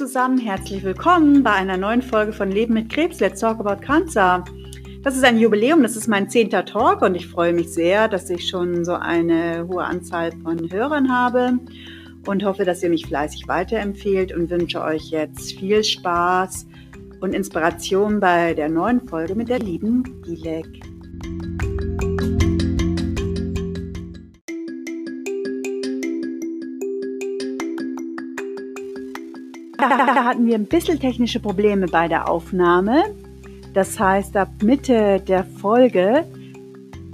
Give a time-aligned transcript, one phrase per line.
[0.00, 4.42] zusammen, herzlich willkommen bei einer neuen Folge von Leben mit Krebs, Let's Talk About Cancer.
[5.02, 8.30] Das ist ein Jubiläum, das ist mein zehnter Talk und ich freue mich sehr, dass
[8.30, 11.58] ich schon so eine hohe Anzahl von Hörern habe
[12.26, 16.66] und hoffe, dass ihr mich fleißig weiterempfehlt und wünsche euch jetzt viel Spaß
[17.20, 20.89] und Inspiration bei der neuen Folge mit der lieben Dilek.
[29.80, 33.14] Da hatten wir ein bisschen technische Probleme bei der Aufnahme.
[33.72, 36.24] Das heißt, ab Mitte der Folge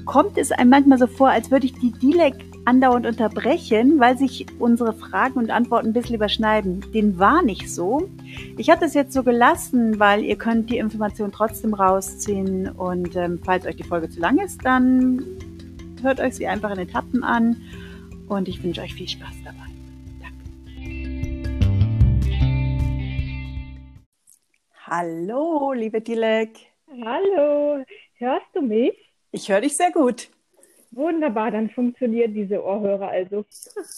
[0.05, 2.35] kommt es einem manchmal so vor, als würde ich die Dilek
[2.65, 6.85] andauernd unterbrechen, weil sich unsere Fragen und Antworten ein bisschen überschneiden.
[6.93, 8.09] Den war nicht so.
[8.57, 13.39] Ich habe das jetzt so gelassen, weil ihr könnt die Information trotzdem rausziehen und ähm,
[13.45, 15.25] falls euch die Folge zu lang ist, dann
[16.03, 17.57] hört euch sie einfach in Etappen an
[18.29, 19.66] und ich wünsche euch viel Spaß dabei.
[24.89, 26.61] Hallo, liebe Dilek.
[27.05, 27.85] Hallo,
[28.19, 28.95] hörst du mich?
[29.33, 30.29] Ich höre dich sehr gut.
[30.93, 33.45] Wunderbar, dann funktionieren diese Ohrhörer also.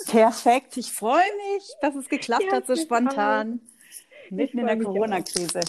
[0.06, 3.60] Perfekt, ich freue mich, dass es geklappt ja, hat so spontan.
[4.30, 5.60] Mitten in der Corona-Krise.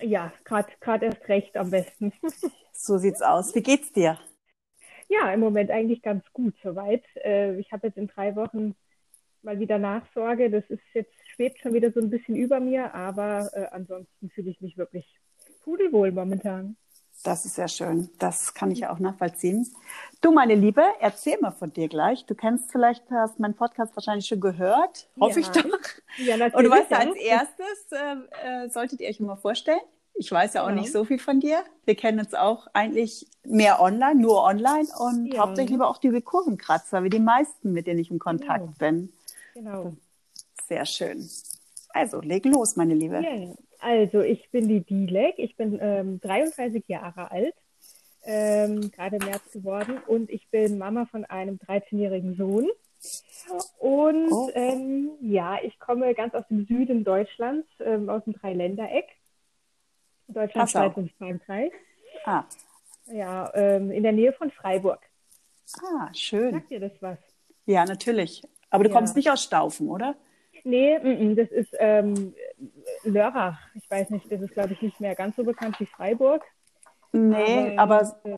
[0.00, 2.10] Ja, gerade erst recht am besten.
[2.72, 3.54] so sieht's aus.
[3.54, 4.18] Wie geht's dir?
[5.10, 7.04] Ja, im Moment eigentlich ganz gut soweit.
[7.16, 8.74] Äh, ich habe jetzt in drei Wochen
[9.42, 10.50] mal wieder Nachsorge.
[10.50, 14.50] Das ist jetzt schwebt schon wieder so ein bisschen über mir, aber äh, ansonsten fühle
[14.50, 15.06] ich mich wirklich
[15.64, 16.76] pudelwohl momentan.
[17.24, 18.10] Das ist sehr schön.
[18.18, 19.66] Das kann ich ja auch nachvollziehen.
[20.20, 22.26] Du, meine Liebe, erzähl mal von dir gleich.
[22.26, 25.08] Du kennst vielleicht, hast meinen Podcast wahrscheinlich schon gehört.
[25.18, 25.46] Hoffe ja.
[25.46, 25.78] ich doch.
[26.18, 26.54] Ja, natürlich.
[26.56, 29.80] Und du weißt ja, als erstes, äh, äh, solltet ihr euch mal vorstellen.
[30.14, 30.82] Ich weiß ja auch genau.
[30.82, 31.62] nicht so viel von dir.
[31.86, 35.40] Wir kennen uns auch eigentlich mehr online, nur online und ja.
[35.40, 38.74] hauptsächlich aber auch diese Kurvenkratzer, wie die meisten, mit denen ich in Kontakt genau.
[38.78, 39.12] bin.
[39.54, 39.96] Genau.
[40.70, 41.28] Sehr schön.
[41.88, 43.20] Also, leg los, meine Liebe.
[43.20, 45.34] Ja, also, ich bin die Dilek.
[45.38, 47.56] Ich bin ähm, 33 Jahre alt,
[48.22, 49.98] ähm, gerade im März geworden.
[50.06, 52.68] Und ich bin Mama von einem 13-jährigen Sohn.
[53.78, 54.50] Und oh.
[54.54, 59.08] ähm, ja, ich komme ganz aus dem Süden Deutschlands, ähm, aus dem Dreiländereck.
[60.28, 61.72] Deutschland, Schweiz und Frankreich.
[62.24, 62.44] Ah.
[63.06, 65.00] Ja, ähm, in der Nähe von Freiburg.
[65.82, 66.52] Ah, schön.
[66.52, 67.18] Sagt dir das was?
[67.66, 68.44] Ja, natürlich.
[68.68, 68.96] Aber du ja.
[68.96, 70.14] kommst nicht aus Staufen, oder?
[70.64, 72.34] Nee, m -m, das ist ähm,
[73.04, 73.58] Lörrach.
[73.74, 76.44] Ich weiß nicht, das ist, glaube ich, nicht mehr ganz so bekannt wie Freiburg.
[77.12, 78.36] Nee, aber, aber äh,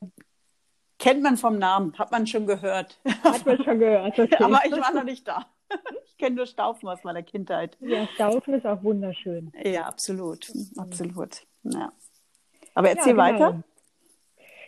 [0.99, 2.99] kennt man vom Namen, hat man schon gehört.
[3.25, 4.19] Hat man schon gehört.
[4.19, 4.37] Okay.
[4.43, 5.47] aber ich war noch nicht da.
[6.05, 7.77] Ich kenne nur Staufen aus meiner Kindheit.
[7.81, 9.51] Ja, Staufen ist auch wunderschön.
[9.65, 10.53] Ja, absolut.
[10.77, 11.47] Absolut.
[11.65, 11.93] Ja.
[12.75, 13.41] Aber erzähl ja, genau.
[13.45, 13.65] weiter.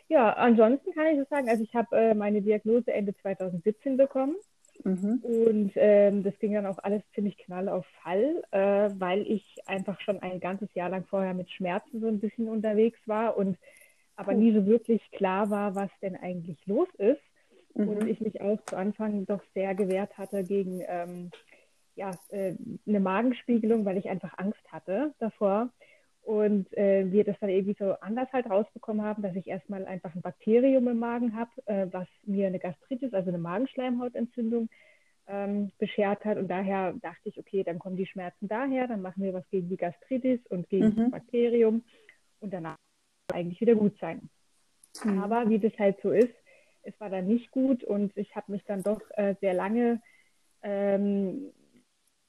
[0.09, 4.35] Ja, ansonsten kann ich so sagen, also ich habe äh, meine Diagnose Ende 2017 bekommen.
[4.85, 5.21] Mhm.
[5.23, 9.99] Und ähm, das ging dann auch alles ziemlich knall auf Fall, äh, weil ich einfach
[10.01, 13.59] schon ein ganzes Jahr lang vorher mit Schmerzen so ein bisschen unterwegs war und
[14.17, 14.37] aber oh.
[14.37, 17.23] nie so wirklich klar war, was denn eigentlich los ist.
[17.75, 17.89] Mhm.
[17.89, 21.31] Und ich mich auch zu Anfang doch sehr gewehrt hatte gegen ähm,
[21.97, 22.55] ja, äh,
[22.87, 25.71] eine Magenspiegelung, weil ich einfach Angst hatte davor.
[26.25, 30.15] Und äh, wir das dann irgendwie so anders halt rausbekommen haben, dass ich erstmal einfach
[30.15, 34.71] ein Bakterium im Magen habe, äh, was mir eine Gastritis, also eine Magenschleimhautentzündung,
[35.27, 36.39] ähm, beschert hat.
[36.39, 39.69] Und daher dachte ich, okay, dann kommen die Schmerzen daher, dann machen wir was gegen
[39.69, 40.97] die Gastritis und gegen mhm.
[40.97, 41.85] das Bakterium
[42.41, 42.77] und danach
[43.33, 44.29] eigentlich wieder gut sein.
[45.05, 45.19] Mhm.
[45.19, 46.35] Aber wie das halt so ist,
[46.83, 50.01] es war dann nicht gut und ich habe mich dann doch äh, sehr lange
[50.63, 51.51] ähm,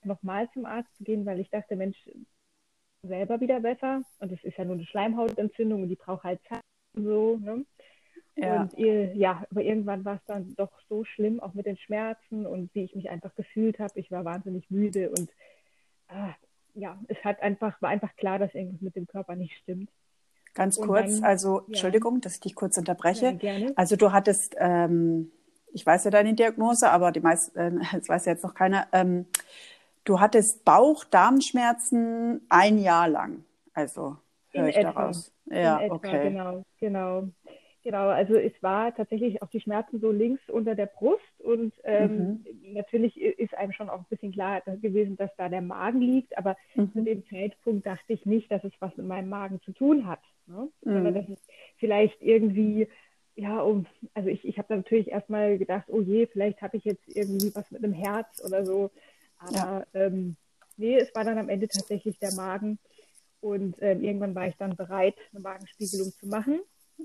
[0.03, 1.97] nochmal zum Arzt zu gehen, weil ich dachte, Mensch,
[3.07, 4.01] selber wieder besser.
[4.19, 6.61] Und es ist ja nur eine Schleimhautentzündung und die braucht halt Zeit
[6.95, 7.37] und so.
[7.37, 7.65] Ne?
[8.35, 8.61] Ja.
[8.63, 12.73] Und ja, aber irgendwann war es dann doch so schlimm, auch mit den Schmerzen und
[12.73, 13.99] wie ich mich einfach gefühlt habe.
[13.99, 15.29] Ich war wahnsinnig müde und
[16.09, 16.33] ah,
[16.73, 19.89] ja, es hat einfach, war einfach klar, dass irgendwas mit dem Körper nicht stimmt.
[20.53, 21.65] Ganz und kurz, dann, also ja.
[21.67, 23.25] Entschuldigung, dass ich dich kurz unterbreche.
[23.25, 23.73] Ja, gerne.
[23.75, 25.31] Also du hattest, ähm,
[25.73, 28.87] ich weiß ja deine Diagnose, aber die meisten, äh, das weiß ja jetzt noch keiner,
[28.91, 29.25] ähm,
[30.05, 33.43] Du hattest Bauch-Darmschmerzen ein Jahr lang.
[33.73, 34.17] Also
[34.51, 34.93] höre ich etwa.
[34.93, 35.33] daraus.
[35.45, 36.29] Ja, etwa, okay.
[36.29, 37.27] Genau, genau.
[37.83, 42.43] Genau, also es war tatsächlich auch die Schmerzen so links unter der Brust und ähm,
[42.43, 42.73] mhm.
[42.73, 46.57] natürlich ist einem schon auch ein bisschen klar gewesen, dass da der Magen liegt, aber
[46.73, 46.91] mhm.
[46.93, 50.21] zu dem Zeitpunkt dachte ich nicht, dass es was mit meinem Magen zu tun hat,
[50.47, 50.67] ne?
[50.81, 50.93] mhm.
[50.93, 51.39] sondern dass es
[51.77, 52.87] vielleicht irgendwie,
[53.35, 53.85] ja, um,
[54.15, 57.69] also ich, ich habe natürlich erstmal gedacht, oh je, vielleicht habe ich jetzt irgendwie was
[57.69, 58.89] mit dem Herz oder so,
[59.37, 59.85] aber ja.
[59.93, 60.35] ähm,
[60.77, 62.79] nee, es war dann am Ende tatsächlich der Magen.
[63.41, 66.61] Und ähm, irgendwann war ich dann bereit, eine Magenspiegelung zu machen.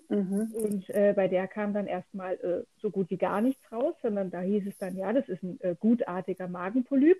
[0.08, 0.52] Mhm.
[0.54, 4.30] Und äh, bei der kam dann erstmal äh, so gut wie gar nichts raus, sondern
[4.30, 7.18] da hieß es dann, ja, das ist ein äh, gutartiger Magenpolyp.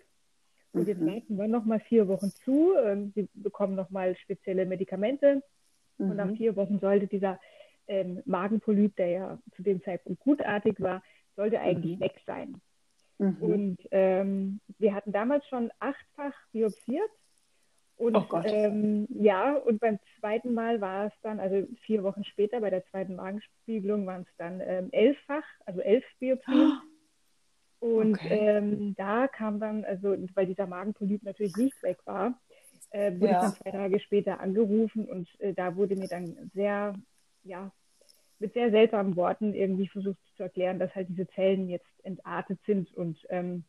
[0.73, 2.75] Und jetzt warten wir nochmal vier Wochen zu.
[2.77, 5.43] Ähm, sie bekommen nochmal spezielle Medikamente.
[5.99, 6.11] Mhm.
[6.11, 6.37] Und nach mhm.
[6.37, 7.41] vier Wochen sollte dieser
[7.89, 11.03] ähm, Magenpolyp, der ja zu dem Zeitpunkt gutartig war,
[11.37, 12.01] sollte eigentlich mhm.
[12.01, 12.61] weg sein.
[13.21, 13.37] Mhm.
[13.43, 17.11] Und ähm, wir hatten damals schon achtfach biopsiert.
[17.97, 22.61] Und oh ähm, ja, und beim zweiten Mal war es dann, also vier Wochen später,
[22.61, 26.81] bei der zweiten Magenspiegelung waren es dann ähm, elffach, also elf Biopsien.
[27.79, 28.39] Und okay.
[28.39, 32.41] ähm, da kam dann, also weil dieser Magenpolyp natürlich nicht weg war,
[32.91, 33.37] äh, wurde ja.
[33.37, 36.95] ich dann zwei Tage später angerufen und äh, da wurde mir dann sehr,
[37.43, 37.71] ja,
[38.41, 42.93] mit sehr seltsamen Worten irgendwie versucht zu erklären, dass halt diese Zellen jetzt entartet sind.
[42.95, 43.65] Und ähm,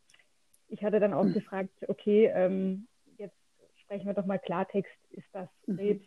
[0.70, 1.34] ich hatte dann auch hm.
[1.34, 2.88] gefragt, okay, ähm,
[3.18, 3.36] jetzt
[3.82, 5.76] sprechen wir doch mal Klartext, ist das mhm.
[5.76, 6.06] Krebs?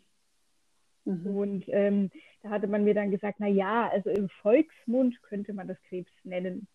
[1.05, 1.37] Mhm.
[1.37, 2.11] Und ähm,
[2.43, 6.11] da hatte man mir dann gesagt, na ja, also im Volksmund könnte man das Krebs
[6.25, 6.67] nennen.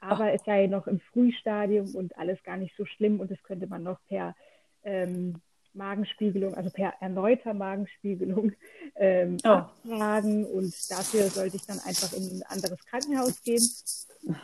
[0.00, 0.34] Aber Ach.
[0.34, 3.82] es sei noch im Frühstadium und alles gar nicht so schlimm und das könnte man
[3.82, 4.34] noch per
[4.82, 5.40] ähm,
[5.72, 8.52] Magenspiegelung, also per erneuter Magenspiegelung
[8.96, 9.48] ähm, oh.
[9.48, 13.62] abfragen und dafür sollte ich dann einfach in ein anderes Krankenhaus gehen.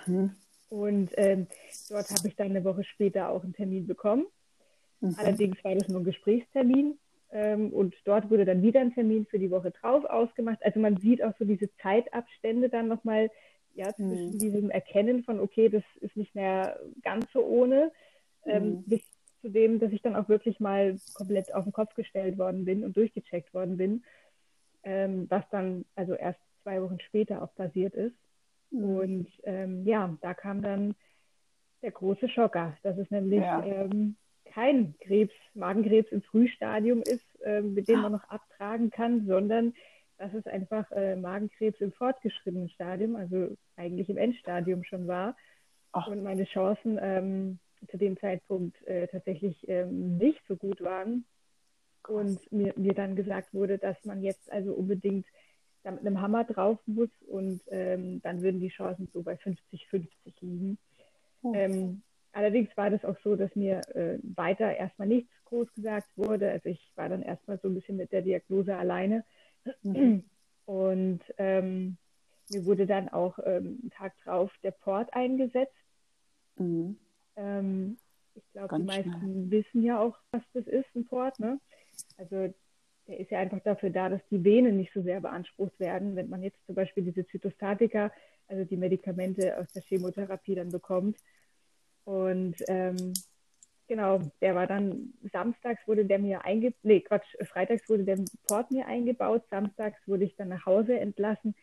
[0.07, 0.31] Mhm.
[0.69, 1.47] Und ähm,
[1.89, 4.27] dort habe ich dann eine Woche später auch einen Termin bekommen.
[5.01, 5.15] Mhm.
[5.19, 6.99] Allerdings war das nur ein Gesprächstermin
[7.31, 10.59] ähm, und dort wurde dann wieder ein Termin für die Woche drauf ausgemacht.
[10.63, 13.31] Also man sieht auch so diese Zeitabstände dann nochmal
[13.75, 14.39] ja, zwischen mhm.
[14.39, 17.93] diesem Erkennen von, okay, das ist nicht mehr ganz so ohne,
[18.47, 18.83] ähm, mhm.
[18.85, 19.03] bis
[19.47, 22.83] zu dem, dass ich dann auch wirklich mal komplett auf den Kopf gestellt worden bin
[22.83, 24.05] und durchgecheckt worden bin,
[24.83, 28.17] ähm, was dann also erst zwei Wochen später auch passiert ist.
[28.73, 28.85] Mhm.
[28.85, 30.97] Und ähm, ja, da kam dann
[31.83, 33.65] der große Schocker, dass es nämlich ja.
[33.65, 34.17] ähm,
[34.47, 39.75] kein Krebs, Magenkrebs im Frühstadium ist, ähm, mit dem man noch abtragen kann, sondern
[40.19, 45.37] dass es einfach äh, Magenkrebs im fortgeschrittenen Stadium, also eigentlich im Endstadium schon war.
[45.93, 46.09] Ach.
[46.09, 47.61] Und meine Chancen ähm,
[47.91, 51.25] zu dem Zeitpunkt äh, tatsächlich ähm, nicht so gut waren.
[52.09, 55.27] Und mir, mir dann gesagt wurde, dass man jetzt also unbedingt
[55.83, 60.09] da mit einem Hammer drauf muss und ähm, dann würden die Chancen so bei 50-50
[60.41, 60.79] liegen.
[61.43, 61.53] Oh.
[61.55, 62.03] Ähm,
[62.33, 66.51] allerdings war das auch so, dass mir äh, weiter erstmal nichts groß gesagt wurde.
[66.51, 69.25] Also ich war dann erstmal so ein bisschen mit der Diagnose alleine.
[69.83, 70.25] Mhm.
[70.65, 71.97] Und ähm,
[72.49, 75.75] mir wurde dann auch ähm, einen Tag drauf der Port eingesetzt.
[76.57, 76.99] Mhm.
[77.37, 77.97] Ähm,
[78.35, 79.51] ich glaube, die meisten schnell.
[79.51, 81.39] wissen ja auch, was das ist, ein Port.
[81.39, 81.59] Ne?
[82.17, 82.53] Also
[83.07, 86.17] der ist ja einfach dafür da, dass die Venen nicht so sehr beansprucht werden.
[86.17, 88.13] Wenn man jetzt zum Beispiel diese Zytostatika,
[88.49, 91.17] also die Medikamente aus der Chemotherapie dann bekommt.
[92.05, 93.15] Und ähm,
[93.89, 98.71] genau, der war dann, samstags wurde der mir eingebaut, nee, Quatsch, freitags wurde der Port
[98.71, 101.55] mir eingebaut, samstags wurde ich dann nach Hause entlassen.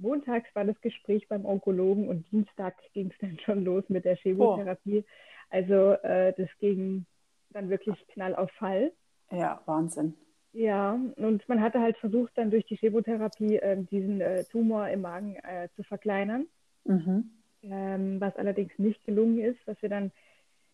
[0.00, 4.16] Montags war das Gespräch beim Onkologen und Dienstag ging es dann schon los mit der
[4.16, 5.04] Chemotherapie.
[5.06, 5.10] Oh.
[5.50, 7.06] Also äh, das ging
[7.50, 8.92] dann wirklich knall auf Fall.
[9.30, 10.14] Ja, Wahnsinn.
[10.52, 15.02] Ja, und man hatte halt versucht, dann durch die Chemotherapie äh, diesen äh, Tumor im
[15.02, 16.46] Magen äh, zu verkleinern,
[16.84, 17.30] mhm.
[17.62, 20.10] ähm, was allerdings nicht gelungen ist, was wir dann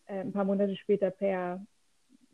[0.07, 1.63] äh, ein paar Monate später per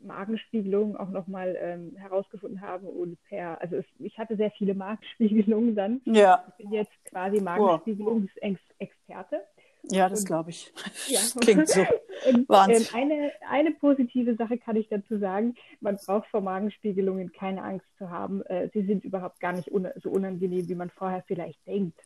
[0.04, 5.74] Magenspiegelung auch nochmal ähm, herausgefunden haben und per, also es, ich hatte sehr viele Magenspiegelungen
[5.74, 6.00] dann.
[6.04, 6.44] Ja.
[6.48, 9.42] Ich bin jetzt quasi Magenspiegelungsexperte.
[9.90, 10.72] Ja, das glaube ich.
[11.08, 11.20] Ja.
[11.40, 11.80] Klingt so.
[12.28, 15.54] und, Ähm, eine, eine positive Sache kann ich dazu sagen.
[15.80, 18.42] Man braucht vor Magenspiegelungen keine Angst zu haben.
[18.46, 21.98] Äh, sie sind überhaupt gar nicht un so unangenehm, wie man vorher vielleicht denkt.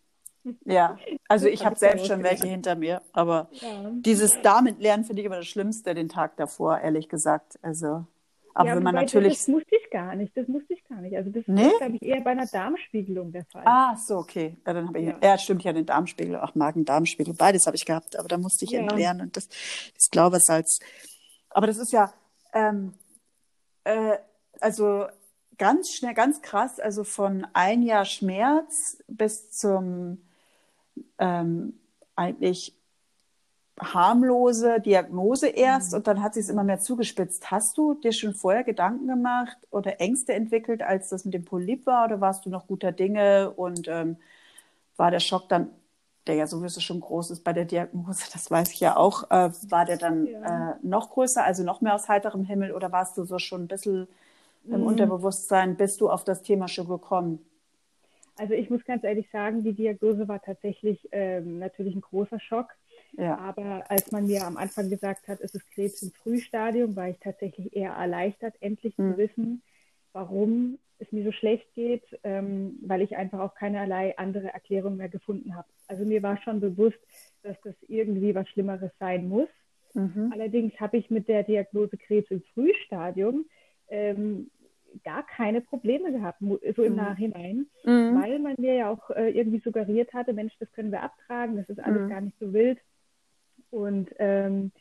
[0.65, 3.91] Ja, also ich habe selbst schon welche hinter mir, aber ja.
[3.91, 7.59] dieses damit lernen finde ich immer das Schlimmste den Tag davor, ehrlich gesagt.
[7.63, 8.07] Also,
[8.55, 9.39] aber ja, wenn man natürlich.
[9.39, 11.17] Das musste ich gar nicht, das musste ich gar nicht.
[11.17, 11.67] Also das nee?
[11.67, 13.63] ist, glaube ich, eher bei einer Darmspiegelung der Fall.
[13.65, 14.57] Ah, so, okay.
[14.67, 15.17] Ja, dann habe ich, ja.
[15.23, 18.73] ja, stimmt ja, den Darmspiegel, auch Magen-Darmspiegel, beides habe ich gehabt, aber da musste ich
[18.73, 18.81] ja.
[18.81, 19.49] entleeren und das,
[19.95, 20.81] das Glaubersalz.
[21.51, 22.13] Aber das ist ja,
[22.53, 22.95] ähm,
[23.85, 24.19] äh,
[24.61, 25.07] also
[25.59, 30.19] ganz schnell, ganz krass, also von ein Jahr Schmerz bis zum
[31.19, 31.75] ähm,
[32.17, 32.79] eigentlich
[33.81, 35.99] harmlose Diagnose erst mhm.
[35.99, 37.51] und dann hat sich es immer mehr zugespitzt.
[37.51, 41.87] Hast du dir schon vorher Gedanken gemacht oder Ängste entwickelt, als das mit dem Polyp
[41.87, 44.17] war oder warst du noch guter Dinge und ähm,
[44.97, 45.71] war der Schock dann,
[46.27, 49.51] der ja sowieso schon groß ist bei der Diagnose, das weiß ich ja auch, äh,
[49.69, 50.73] war der dann ja.
[50.73, 53.69] äh, noch größer, also noch mehr aus heiterem Himmel oder warst du so schon ein
[53.69, 54.09] bisschen
[54.67, 54.87] im mhm.
[54.87, 57.39] Unterbewusstsein, bist du auf das Thema schon gekommen?
[58.39, 62.69] Also ich muss ganz ehrlich sagen, die Diagnose war tatsächlich ähm, natürlich ein großer Schock.
[63.17, 63.37] Ja.
[63.39, 67.19] Aber als man mir am Anfang gesagt hat, es ist Krebs im Frühstadium, war ich
[67.19, 69.03] tatsächlich eher erleichtert, endlich mhm.
[69.03, 69.17] zu hm.
[69.19, 69.63] wissen,
[70.13, 75.09] warum es mir so schlecht geht, ähm, weil ich einfach auch keinerlei andere Erklärung mehr
[75.09, 75.69] gefunden habe.
[75.87, 76.99] Also mir war schon bewusst,
[77.43, 79.49] dass das irgendwie was Schlimmeres sein muss.
[79.95, 80.31] Mhm.
[80.33, 83.47] Allerdings habe ich mit der Diagnose Krebs im Frühstadium
[83.89, 84.51] ähm,
[85.05, 86.97] gar keine Probleme gehabt, so im mhm.
[86.97, 88.23] Nachhinein, mhm.
[88.23, 91.69] weil man mir ja auch äh, irgendwie suggeriert hatte, Mensch, das können wir abtragen, das
[91.69, 92.09] ist alles mhm.
[92.09, 92.79] gar nicht so wild.
[93.71, 94.73] Und ähm,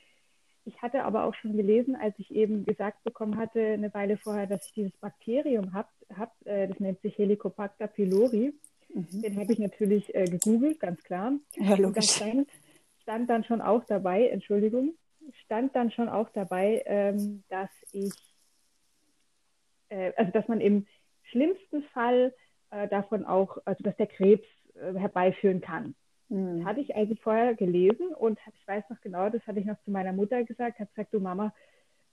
[0.67, 4.47] ich hatte aber auch schon gelesen, als ich eben gesagt bekommen hatte, eine Weile vorher,
[4.47, 8.53] dass ich dieses Bakterium habe, hab, äh, das nennt sich Helicobacter pylori.
[8.93, 9.21] Mhm.
[9.21, 11.33] Den habe ich natürlich äh, gegoogelt, ganz klar.
[11.55, 12.11] Ja, logisch.
[12.11, 12.49] Stand,
[13.01, 14.93] stand, dann schon auch dabei, Entschuldigung,
[15.45, 18.11] stand dann schon auch dabei, ähm, dass ich,
[19.89, 20.86] äh, also dass man im
[21.24, 22.34] schlimmsten Fall
[22.72, 25.96] äh, davon auch, also dass der Krebs äh, herbeiführen kann.
[26.29, 26.65] Mhm.
[26.65, 29.91] Hatte ich also vorher gelesen und ich weiß noch genau, das hatte ich noch zu
[29.91, 31.53] meiner Mutter gesagt, habe gesagt, du Mama,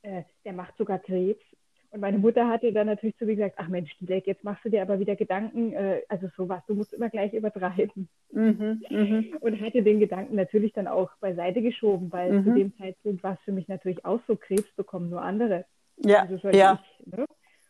[0.03, 1.43] äh, der macht sogar Krebs.
[1.91, 4.69] Und meine Mutter hatte dann natürlich zu mir gesagt, ach Mensch, Dilek, jetzt machst du
[4.69, 8.09] dir aber wieder Gedanken, äh, also sowas, du musst immer gleich übertreiben.
[8.33, 9.25] Mhm, mh.
[9.39, 12.45] Und hatte den Gedanken natürlich dann auch beiseite geschoben, weil mhm.
[12.45, 15.67] zu dem Zeitpunkt war es für mich natürlich auch so, Krebs bekommen nur andere.
[15.99, 16.83] Ja, also ja.
[16.99, 17.27] Ich, ne?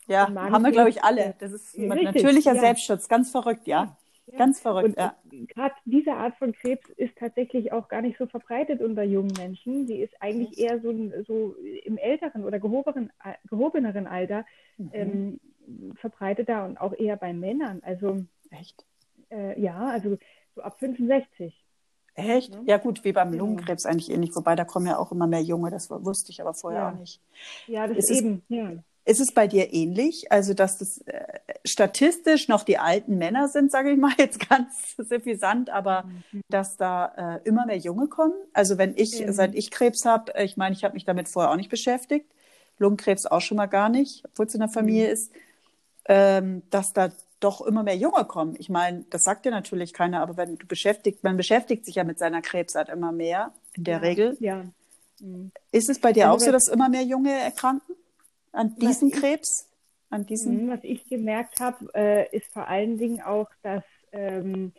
[0.06, 1.34] Ja, haben wir, glaube ich, alle.
[1.38, 2.60] Das ist ein natürlicher ja.
[2.60, 3.96] Selbstschutz, ganz verrückt, ja.
[4.26, 4.38] Ja.
[4.38, 5.14] Ganz verrückt, und ja.
[5.48, 9.86] Gerade diese Art von Krebs ist tatsächlich auch gar nicht so verbreitet unter jungen Menschen.
[9.86, 10.92] Die ist eigentlich eher so,
[11.26, 13.12] so im älteren oder gehobenen,
[13.48, 14.46] gehobeneren Alter
[14.78, 14.90] mhm.
[14.92, 15.40] ähm,
[15.96, 17.82] verbreiteter und auch eher bei Männern.
[17.84, 18.86] Also echt?
[19.30, 20.16] Äh, ja, also
[20.54, 21.54] so ab 65.
[22.14, 22.58] Echt?
[22.64, 25.70] Ja, gut, wie beim Lungenkrebs eigentlich ähnlich, wobei da kommen ja auch immer mehr Junge,
[25.70, 26.90] das wusste ich aber vorher ja.
[26.90, 27.20] auch nicht.
[27.66, 28.72] Ja, das ist eben, ja.
[29.06, 30.32] Ist es bei dir ähnlich?
[30.32, 31.24] Also, dass das äh,
[31.64, 36.40] statistisch noch die alten Männer sind, sage ich mal jetzt ganz suffisant, aber mhm.
[36.48, 38.34] dass da äh, immer mehr Junge kommen?
[38.54, 39.32] Also, wenn ich, mhm.
[39.32, 42.26] seit ich Krebs habe, ich meine, ich habe mich damit vorher auch nicht beschäftigt,
[42.78, 45.12] Lungenkrebs auch schon mal gar nicht, obwohl es in der Familie mhm.
[45.12, 45.32] ist,
[46.06, 48.56] ähm, dass da doch immer mehr Junge kommen.
[48.58, 52.04] Ich meine, das sagt dir natürlich keiner, aber wenn du beschäftigt, man beschäftigt sich ja
[52.04, 54.00] mit seiner Krebsart immer mehr, in der ja.
[54.00, 54.36] Regel.
[54.40, 54.64] Ja.
[55.20, 55.52] Mhm.
[55.70, 57.94] Ist es bei dir also auch so, dass immer mehr Junge erkranken?
[58.54, 59.70] An diesen was Krebs?
[60.10, 60.66] An diesen?
[60.66, 64.72] Mhm, was ich gemerkt habe, äh, ist vor allen Dingen auch, dass ähm,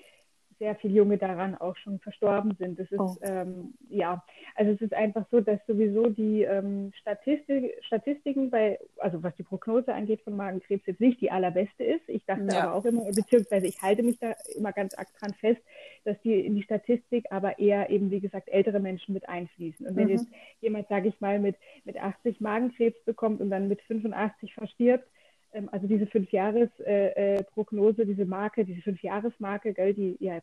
[0.60, 2.79] sehr viele Junge daran auch schon verstorben sind.
[2.79, 3.17] Das ist oh.
[3.22, 4.24] ähm, ja,
[4.55, 9.44] also es ist einfach so, dass sowieso die ähm, Statistik, Statistiken bei, also was die
[9.44, 12.08] Prognose angeht von Magenkrebs jetzt nicht die allerbeste ist.
[12.08, 12.63] Ich dachte ja.
[12.63, 15.62] aber auch immer, beziehungsweise ich halte mich da immer ganz arg dran fest,
[16.05, 19.85] dass die in die Statistik aber eher eben wie gesagt ältere Menschen mit einfließen.
[19.85, 20.12] Und wenn mhm.
[20.12, 20.27] jetzt
[20.62, 25.07] jemand, sage ich mal, mit mit 80 Magenkrebs bekommt und dann mit 85 verstirbt,
[25.53, 30.39] ähm, also diese Fünf-Jahres-Prognose, äh, äh, diese Marke, diese Fünf-Jahres-Marke, die ja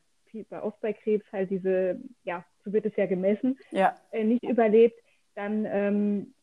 [0.63, 3.97] oft bei Krebs halt diese, ja, so wird es ja gemessen, ja.
[4.13, 4.99] Äh, nicht überlebt,
[5.35, 6.35] dann ähm,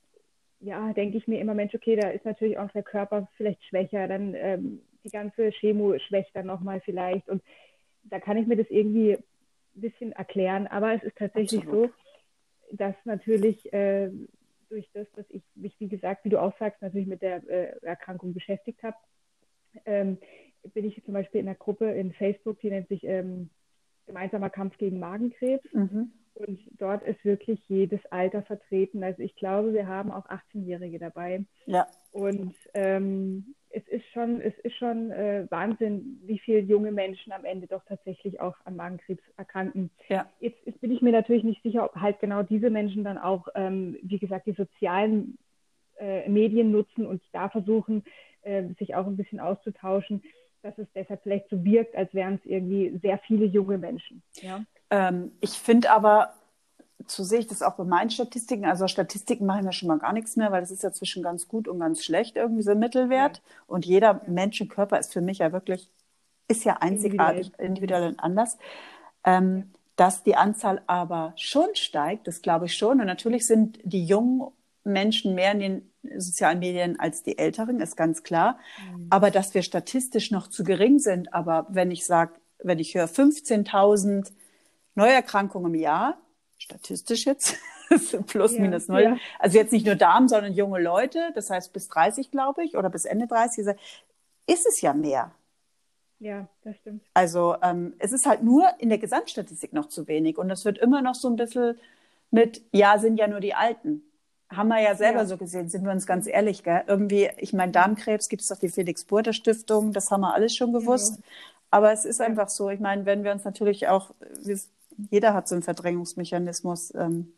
[0.59, 4.07] ja, denke ich mir immer, Mensch, okay, da ist natürlich auch der Körper vielleicht schwächer,
[4.07, 7.41] dann ähm, die ganze Chemo schwächt dann nochmal vielleicht und
[8.03, 11.91] da kann ich mir das irgendwie ein bisschen erklären, aber es ist tatsächlich Absolut.
[12.69, 14.09] so, dass natürlich äh,
[14.69, 17.75] durch das, dass ich mich, wie gesagt, wie du auch sagst, natürlich mit der äh,
[17.81, 18.97] Erkrankung beschäftigt habe,
[19.85, 20.17] ähm,
[20.73, 23.49] bin ich zum Beispiel in einer Gruppe in Facebook, die nennt sich ähm,
[24.05, 25.63] Gemeinsamer Kampf gegen Magenkrebs.
[25.73, 26.11] Mhm.
[26.35, 29.03] Und dort ist wirklich jedes Alter vertreten.
[29.03, 31.43] Also ich glaube, wir haben auch 18-Jährige dabei.
[31.65, 31.87] Ja.
[32.11, 37.45] Und ähm, es ist schon, es ist schon äh, Wahnsinn, wie viele junge Menschen am
[37.45, 39.91] Ende doch tatsächlich auch an Magenkrebs erkranken.
[40.07, 40.27] Ja.
[40.39, 43.47] Jetzt, jetzt bin ich mir natürlich nicht sicher, ob halt genau diese Menschen dann auch,
[43.55, 45.37] ähm, wie gesagt, die sozialen
[45.99, 48.03] äh, Medien nutzen und da versuchen,
[48.41, 50.23] äh, sich auch ein bisschen auszutauschen,
[50.61, 54.23] dass es deshalb vielleicht so wirkt, als wären es irgendwie sehr viele junge Menschen.
[54.41, 54.63] Ja?
[54.89, 56.33] Ähm, ich finde aber,
[57.07, 58.65] so sehe ich das auch bei meinen Statistiken.
[58.65, 61.47] Also Statistiken machen ja schon mal gar nichts mehr, weil das ist ja zwischen ganz
[61.47, 63.37] gut und ganz schlecht irgendwie so ein Mittelwert.
[63.37, 63.43] Ja.
[63.67, 64.21] Und jeder ja.
[64.27, 65.89] Menschenkörper ist für mich ja wirklich,
[66.47, 68.57] ist ja einzigartig, individuell, individuell und anders.
[69.23, 73.01] Ähm, dass die Anzahl aber schon steigt, das glaube ich schon.
[73.01, 74.51] Und natürlich sind die jungen
[74.85, 78.57] Menschen mehr in den sozialen Medien als die Älteren, ist ganz klar.
[78.93, 79.07] Mhm.
[79.09, 81.33] Aber dass wir statistisch noch zu gering sind.
[81.33, 84.31] Aber wenn ich sage, wenn ich höre 15.000
[84.95, 86.17] Neuerkrankungen im Jahr,
[86.59, 87.57] statistisch jetzt,
[88.27, 89.01] plus ja, minus null.
[89.01, 89.17] Ja.
[89.39, 92.89] Also jetzt nicht nur Damen, sondern junge Leute, das heißt bis 30, glaube ich, oder
[92.89, 93.75] bis Ende 30,
[94.45, 95.31] ist es ja mehr.
[96.19, 97.03] Ja, das stimmt.
[97.13, 100.77] Also ähm, es ist halt nur in der Gesamtstatistik noch zu wenig und es wird
[100.77, 101.79] immer noch so ein bisschen
[102.29, 104.03] mit, ja, sind ja nur die Alten.
[104.49, 105.25] Haben wir ja selber ja.
[105.25, 106.83] so gesehen, sind wir uns ganz ehrlich, gell?
[106.87, 111.17] Irgendwie, ich meine, Darmkrebs gibt es doch die Felix-Burter-Stiftung, das haben wir alles schon gewusst.
[111.17, 111.23] Ja.
[111.71, 114.11] Aber es ist einfach so, ich meine, wenn wir uns natürlich auch,
[115.09, 116.93] jeder hat so einen Verdrängungsmechanismus.
[116.95, 117.33] Ähm,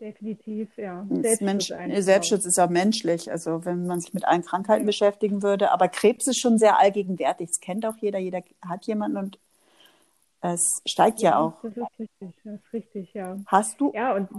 [0.00, 1.04] Definitiv, ja.
[1.10, 1.72] Selbstschutz, Mensch,
[2.04, 3.30] Selbstschutz ist auch menschlich.
[3.30, 4.86] Also wenn man sich mit allen Krankheiten ja.
[4.86, 5.72] beschäftigen würde.
[5.72, 7.48] Aber Krebs ist schon sehr allgegenwärtig.
[7.48, 8.18] Das kennt auch jeder.
[8.18, 9.38] Jeder hat jemanden und
[10.40, 11.52] es steigt ja, ja auch.
[11.62, 13.36] Das ist richtig, das ist richtig, ja.
[13.46, 13.92] Hast du?
[13.94, 14.30] Ja, und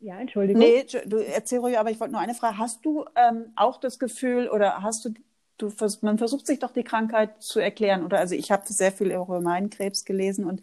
[0.00, 0.60] Ja, Entschuldigung.
[0.60, 2.58] Nee, du erzähl ruhig, aber ich wollte nur eine Frage.
[2.58, 5.14] Hast du ähm, auch das Gefühl oder hast du,
[5.58, 9.12] du man versucht sich doch die Krankheit zu erklären oder also ich habe sehr viel
[9.12, 10.62] über meinen Krebs gelesen und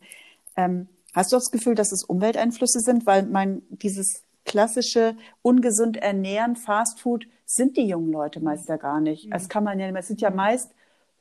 [0.57, 6.55] ähm, hast du das Gefühl, dass es Umwelteinflüsse sind, weil mein dieses klassische ungesund ernähren,
[6.55, 9.27] Fastfood sind die jungen Leute meist ja gar nicht.
[9.27, 9.31] Mhm.
[9.31, 10.71] Das kann man ja, es sind ja meist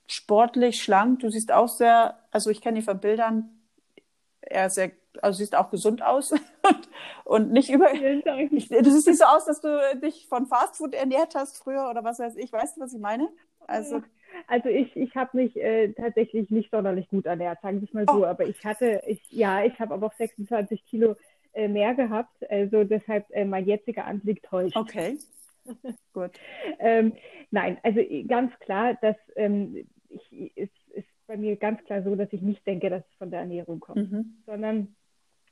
[0.07, 1.21] sportlich, schlank.
[1.21, 3.51] Du siehst auch sehr, also ich kenne die von Bildern,
[4.41, 4.91] er sehr,
[5.23, 6.43] also siehst auch gesund aus und,
[7.25, 7.89] und nicht über.
[7.93, 12.19] Du siehst nicht so aus, dass du dich von Fastfood ernährt hast früher oder was
[12.19, 12.53] weiß ich.
[12.53, 13.29] Weißt du, was ich meine?
[13.67, 14.03] Also,
[14.47, 18.07] also ich, ich habe mich äh, tatsächlich nicht sonderlich gut ernährt, sagen wir es mal
[18.07, 18.23] so.
[18.23, 18.25] Oh.
[18.25, 21.17] Aber ich hatte, ich, ja, ich habe aber auch 26 Kilo
[21.53, 22.51] äh, mehr gehabt.
[22.51, 24.77] Also deshalb äh, mein jetziger Anblick täuscht.
[24.77, 25.19] Okay.
[26.13, 26.33] Gut.
[26.79, 27.13] ähm,
[27.51, 32.33] nein, also ganz klar, dass ähm, ich, es ist bei mir ganz klar so, dass
[32.33, 34.43] ich nicht denke, dass es von der Ernährung kommt, mhm.
[34.47, 34.95] sondern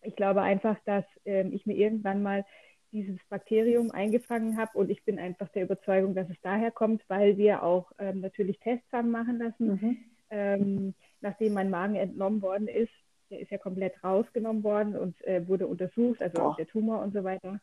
[0.02, 2.44] ich glaube einfach, dass ähm, ich mir irgendwann mal
[2.92, 7.36] dieses Bakterium eingefangen habe und ich bin einfach der Überzeugung, dass es daher kommt, weil
[7.38, 9.96] wir auch ähm, natürlich Tests haben machen lassen, mhm.
[10.30, 12.92] ähm, nachdem mein Magen entnommen worden ist.
[13.30, 17.14] Der ist ja komplett rausgenommen worden und äh, wurde untersucht, also auch der Tumor und
[17.14, 17.60] so weiter.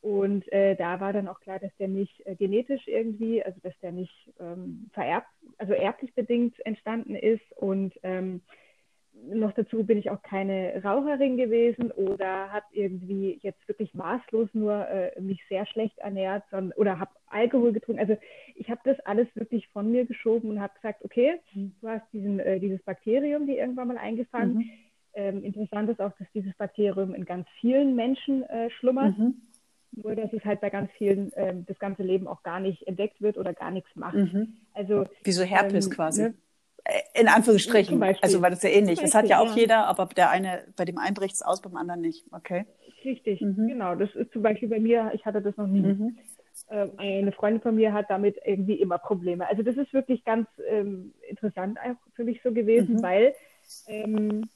[0.00, 3.76] Und äh, da war dann auch klar, dass der nicht äh, genetisch irgendwie, also dass
[3.80, 7.52] der nicht ähm, vererbt, also erblich bedingt entstanden ist.
[7.56, 8.42] Und ähm,
[9.26, 14.88] noch dazu bin ich auch keine Raucherin gewesen oder habe irgendwie jetzt wirklich maßlos nur
[14.88, 18.00] äh, mich sehr schlecht ernährt sondern, oder habe Alkohol getrunken.
[18.00, 18.16] Also
[18.54, 21.72] ich habe das alles wirklich von mir geschoben und habe gesagt, okay, mhm.
[21.80, 24.54] du hast diesen, äh, dieses Bakterium, die irgendwann mal eingefangen.
[24.54, 24.70] Mhm.
[25.14, 29.18] Ähm, interessant ist auch, dass dieses Bakterium in ganz vielen Menschen äh, schlummert.
[29.18, 29.34] Mhm.
[29.92, 33.20] Nur, dass es halt bei ganz vielen ähm, das ganze Leben auch gar nicht entdeckt
[33.20, 34.14] wird oder gar nichts macht.
[34.14, 34.54] Mhm.
[34.74, 36.22] Also, Wie so Herpes ähm, quasi.
[36.22, 36.34] Ne?
[37.14, 38.02] In Anführungsstrichen.
[38.22, 39.00] Also, weil das ja ähnlich.
[39.00, 39.56] Das hat ja auch ja.
[39.56, 42.24] jeder, aber der eine, bei dem einen bricht es aus, beim anderen nicht.
[42.32, 42.64] Okay.
[43.04, 43.68] Richtig, mhm.
[43.68, 43.94] genau.
[43.94, 45.80] Das ist zum Beispiel bei mir, ich hatte das noch nie.
[45.80, 46.18] Mhm.
[46.70, 49.46] Ähm, eine Freundin von mir hat damit irgendwie immer Probleme.
[49.48, 53.02] Also das ist wirklich ganz ähm, interessant auch für mich so gewesen, mhm.
[53.02, 53.34] weil
[53.86, 54.48] ähm,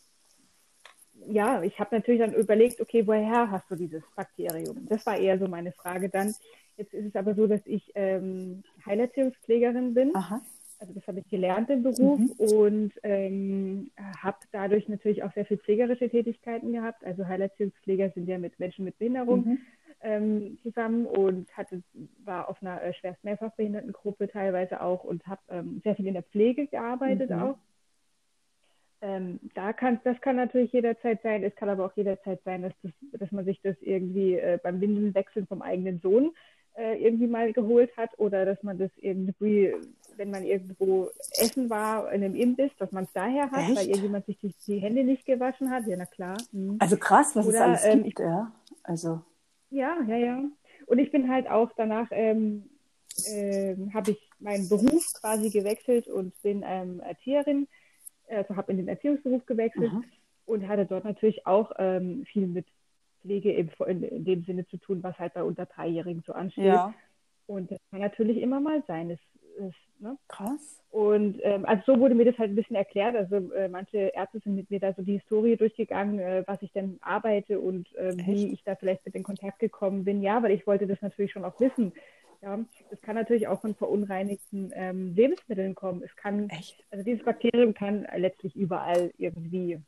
[1.28, 4.86] ja, ich habe natürlich dann überlegt, okay, woher hast du dieses Bakterium?
[4.88, 6.34] Das war eher so meine Frage dann.
[6.76, 10.16] Jetzt ist es aber so, dass ich ähm, Heilerziehungspflegerin bin.
[10.16, 10.40] Aha.
[10.82, 12.30] Also das habe ich gelernt im Beruf mhm.
[12.38, 17.04] und ähm, habe dadurch natürlich auch sehr viel pflegerische Tätigkeiten gehabt.
[17.04, 19.58] Also Heilerziehungspfleger sind ja mit Menschen mit Behinderung mhm.
[20.00, 21.84] ähm, zusammen und hatte,
[22.24, 26.14] war auf einer äh, schwerst mehrfach Behindertengruppe teilweise auch und habe ähm, sehr viel in
[26.14, 27.38] der Pflege gearbeitet mhm.
[27.42, 27.58] auch.
[29.00, 31.44] Ähm, da kann, das kann natürlich jederzeit sein.
[31.44, 34.80] Es kann aber auch jederzeit sein, dass, das, dass man sich das irgendwie äh, beim
[34.80, 36.32] Windelnwechseln vom eigenen Sohn
[36.74, 39.74] äh, irgendwie mal geholt hat oder dass man das irgendwie,
[40.16, 43.76] wenn man irgendwo essen war in einem Imbiss, dass man es daher hat, Echt?
[43.76, 45.86] weil irgendjemand sich die, die, Hände nicht gewaschen hat.
[45.86, 46.36] Ja, na klar.
[46.52, 46.76] Mhm.
[46.78, 48.52] Also krass, was oder, es alles ähm, gibt, ja.
[48.82, 49.22] Also.
[49.70, 50.44] Ja, ja, ja.
[50.86, 52.68] Und ich bin halt auch danach, ähm,
[53.26, 57.68] äh, habe ich meinen Beruf quasi gewechselt und bin ähm, Erzieherin
[58.36, 60.02] also habe in den Erziehungsberuf gewechselt Aha.
[60.46, 62.66] und hatte dort natürlich auch ähm, viel mit
[63.20, 63.70] Pflege in,
[64.02, 66.64] in, dem Sinne zu tun, was halt bei unter Dreijährigen so ansteht.
[66.64, 66.94] Ja.
[67.52, 69.10] Und das kann natürlich immer mal sein.
[69.10, 69.18] Das
[69.68, 70.16] ist, ne?
[70.28, 70.82] Krass.
[70.90, 73.14] Und ähm, also so wurde mir das halt ein bisschen erklärt.
[73.14, 76.72] Also äh, manche Ärzte sind mit mir da so die Historie durchgegangen, äh, was ich
[76.72, 80.22] denn arbeite und äh, wie ich da vielleicht mit in Kontakt gekommen bin.
[80.22, 81.92] Ja, weil ich wollte das natürlich schon auch wissen.
[82.40, 82.58] Ja,
[82.90, 86.02] das kann natürlich auch von verunreinigten ähm, Lebensmitteln kommen.
[86.02, 86.82] Es kann, Echt?
[86.90, 89.78] also dieses Bakterium kann letztlich überall irgendwie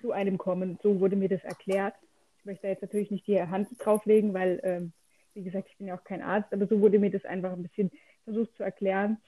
[0.00, 0.78] zu einem kommen.
[0.82, 1.94] So wurde mir das erklärt.
[2.38, 4.92] Ich möchte jetzt natürlich nicht die Hand drauflegen, weil, ähm,
[5.34, 7.62] wie gesagt, ich bin ja auch kein Arzt, aber so wurde mir das einfach ein
[7.62, 7.90] bisschen
[8.24, 9.18] versucht zu erklären.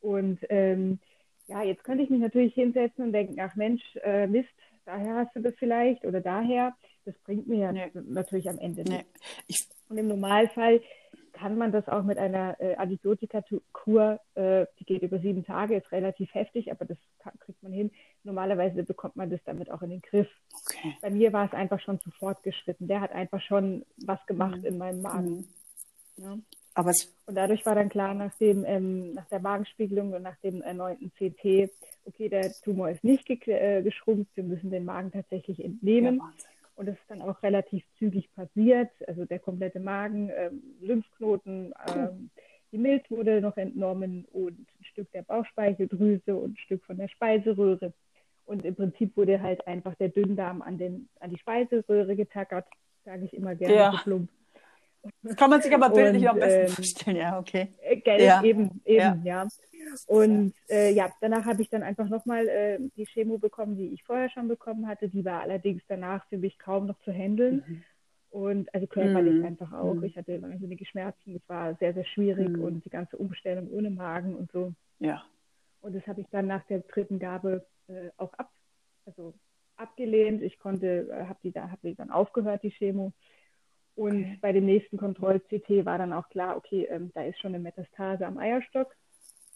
[0.00, 0.98] Und ähm,
[1.46, 4.48] ja, jetzt könnte ich mich natürlich hinsetzen und denken, ach Mensch, äh, Mist,
[4.84, 6.74] daher hast du das vielleicht oder daher.
[7.04, 7.90] Das bringt mir ja nee.
[7.94, 9.04] natürlich am Ende nee.
[9.48, 9.68] nichts.
[9.88, 10.80] Und im Normalfall
[11.42, 15.90] kann man das auch mit einer äh, Antibiotika-Kur, äh, die geht über sieben Tage, ist
[15.90, 17.90] relativ heftig, aber das kann, kriegt man hin.
[18.22, 20.28] Normalerweise bekommt man das damit auch in den Griff.
[20.64, 20.94] Okay.
[21.02, 22.86] Bei mir war es einfach schon zu fortgeschritten.
[22.86, 24.66] Der hat einfach schon was gemacht mhm.
[24.66, 25.48] in meinem Magen.
[26.16, 26.24] Mhm.
[26.24, 26.38] Ja.
[26.74, 30.36] Aber es und dadurch war dann klar, nach, dem, ähm, nach der Magenspiegelung und nach
[30.42, 31.70] dem erneuten CT,
[32.04, 36.18] okay, der Tumor ist nicht äh, geschrumpft, wir müssen den Magen tatsächlich entnehmen.
[36.18, 36.32] Ja,
[36.82, 38.90] und das ist dann auch relativ zügig passiert.
[39.06, 42.30] Also der komplette Magen, ähm, Lymphknoten, ähm,
[42.72, 47.06] die Milz wurde noch entnommen und ein Stück der Bauchspeicheldrüse und ein Stück von der
[47.06, 47.92] Speiseröhre.
[48.46, 52.66] Und im Prinzip wurde halt einfach der Dünndarm an, den, an die Speiseröhre getackert,
[53.04, 53.92] sage ich immer gerne ja.
[53.92, 54.28] so plump.
[55.22, 57.68] Das kann man sich aber bildlich am besten ähm, vorstellen, ja, okay.
[57.82, 58.42] Äh, Geld, ja.
[58.42, 59.44] eben, eben, ja.
[59.44, 59.48] ja.
[60.06, 64.04] Und äh, ja, danach habe ich dann einfach nochmal äh, die Chemo bekommen, die ich
[64.04, 65.08] vorher schon bekommen hatte.
[65.08, 67.64] Die war allerdings danach für mich kaum noch zu handeln.
[67.66, 67.82] Mhm.
[68.30, 69.44] Und also körperlich mm.
[69.44, 69.92] einfach auch.
[69.92, 70.04] Mm.
[70.04, 71.36] Ich hatte wahnsinnige Schmerzen.
[71.36, 72.64] Es war sehr, sehr schwierig mm.
[72.64, 74.72] und die ganze Umstellung ohne Magen und so.
[75.00, 75.22] Ja.
[75.82, 78.50] Und das habe ich dann nach der dritten Gabe äh, auch ab,
[79.04, 79.34] also
[79.76, 80.40] abgelehnt.
[80.40, 83.12] Ich konnte, äh, habe die, da, hab die dann aufgehört, die Chemo.
[84.02, 84.38] Und okay.
[84.40, 88.26] bei dem nächsten Kontroll-CT war dann auch klar, okay, ähm, da ist schon eine Metastase
[88.26, 88.92] am Eierstock.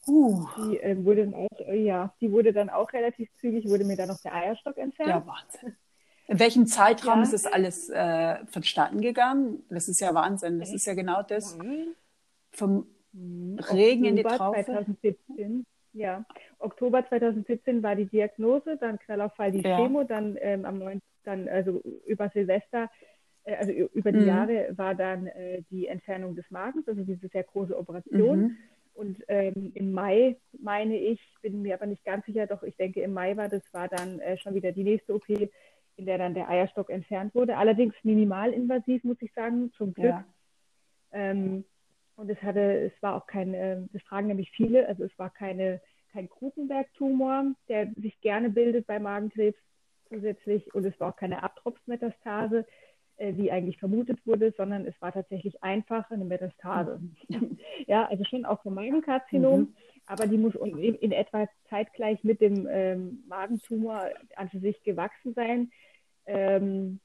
[0.06, 0.46] Uh.
[0.56, 3.96] Die äh, wurde dann auch, äh, ja, die wurde dann auch relativ zügig, wurde mir
[3.96, 5.10] dann noch der Eierstock entfernt.
[5.10, 5.76] Ja, Wahnsinn.
[6.28, 7.22] In welchem Zeitraum ja.
[7.24, 9.64] ist das alles äh, vonstatten gegangen?
[9.68, 10.60] Das ist ja Wahnsinn.
[10.60, 11.58] Das ist ja genau das.
[12.52, 13.58] Vom mhm.
[13.58, 14.64] Regen Oktober in die Traufe.
[14.64, 15.66] 2017.
[15.92, 16.24] Ja,
[16.60, 19.76] Oktober 2017 war die Diagnose, dann Knallauffall die ja.
[19.76, 21.00] Chemo, dann ähm, am 9.
[21.24, 22.90] dann also über Silvester,
[23.54, 24.26] also über die mhm.
[24.26, 28.38] Jahre war dann äh, die Entfernung des Magens, also diese sehr große Operation.
[28.40, 28.56] Mhm.
[28.94, 33.02] Und ähm, im Mai, meine ich, bin mir aber nicht ganz sicher, doch ich denke
[33.02, 36.34] im Mai war das, war dann äh, schon wieder die nächste OP, in der dann
[36.34, 37.56] der Eierstock entfernt wurde.
[37.56, 40.06] Allerdings minimalinvasiv, muss ich sagen, zum Glück.
[40.06, 40.24] Ja.
[41.12, 41.64] Ähm,
[42.16, 45.30] und es hatte, es war auch kein, äh, das fragen nämlich viele, also es war
[45.30, 45.80] keine,
[46.12, 49.58] kein Krukenberg-Tumor, der sich gerne bildet bei Magenkrebs
[50.08, 52.64] zusätzlich und es war auch keine Abtropfsmetastase, äh,
[53.18, 57.00] wie eigentlich vermutet wurde, sondern es war tatsächlich einfach eine Metastase.
[57.28, 57.58] Mhm.
[57.86, 59.74] ja, also schon auch vom Magenkarzinom, mhm.
[60.06, 65.70] aber die muss in, in, etwa zeitgleich mit dem ähm, Magentumor an sich gewachsen sein
[66.26, 67.00] ähm,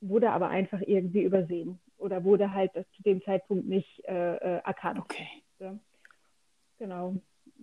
[0.00, 5.00] wurde aber einfach irgendwie übersehen oder wurde halt zu dem Zeitpunkt nicht äh, äh, erkannt.
[5.00, 5.26] Okay.
[5.58, 5.76] Ja.
[6.78, 7.16] Genau.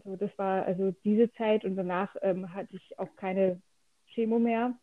[0.04, 3.62] So, das war also diese Zeit und danach ähm, hatte ich auch keine
[4.08, 4.74] Chemo mehr.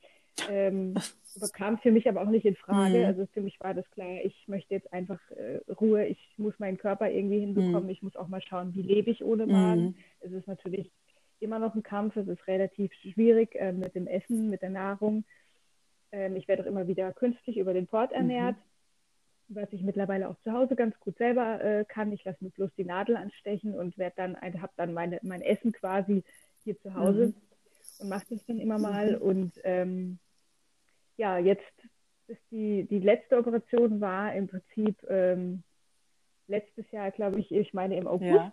[0.49, 0.95] Ähm,
[1.53, 2.99] kam für mich aber auch nicht in Frage.
[2.99, 3.05] Mhm.
[3.05, 6.79] Also für mich war das klar, ich möchte jetzt einfach äh, Ruhe, ich muss meinen
[6.79, 7.91] Körper irgendwie hinbekommen, mhm.
[7.91, 9.83] ich muss auch mal schauen, wie lebe ich ohne Magen.
[9.83, 9.95] Mhm.
[10.21, 10.91] Es ist natürlich
[11.41, 15.25] immer noch ein Kampf, es ist relativ schwierig äh, mit dem Essen, mit der Nahrung.
[16.13, 18.57] Ähm, ich werde auch immer wieder künstlich über den Port ernährt,
[19.49, 19.57] mhm.
[19.57, 22.13] was ich mittlerweile auch zu Hause ganz gut selber äh, kann.
[22.13, 25.73] Ich lasse mir bloß die Nadel anstechen und werde dann, habe dann meine, mein Essen
[25.73, 26.23] quasi
[26.65, 27.35] hier zu Hause mhm.
[28.01, 29.17] und mache das dann immer mal.
[29.17, 30.19] Und ähm,
[31.17, 31.63] ja, jetzt
[32.29, 35.63] ist die, die letzte Operation war im Prinzip ähm,
[36.47, 38.31] letztes Jahr, glaube ich, ich meine im August.
[38.33, 38.53] Ja.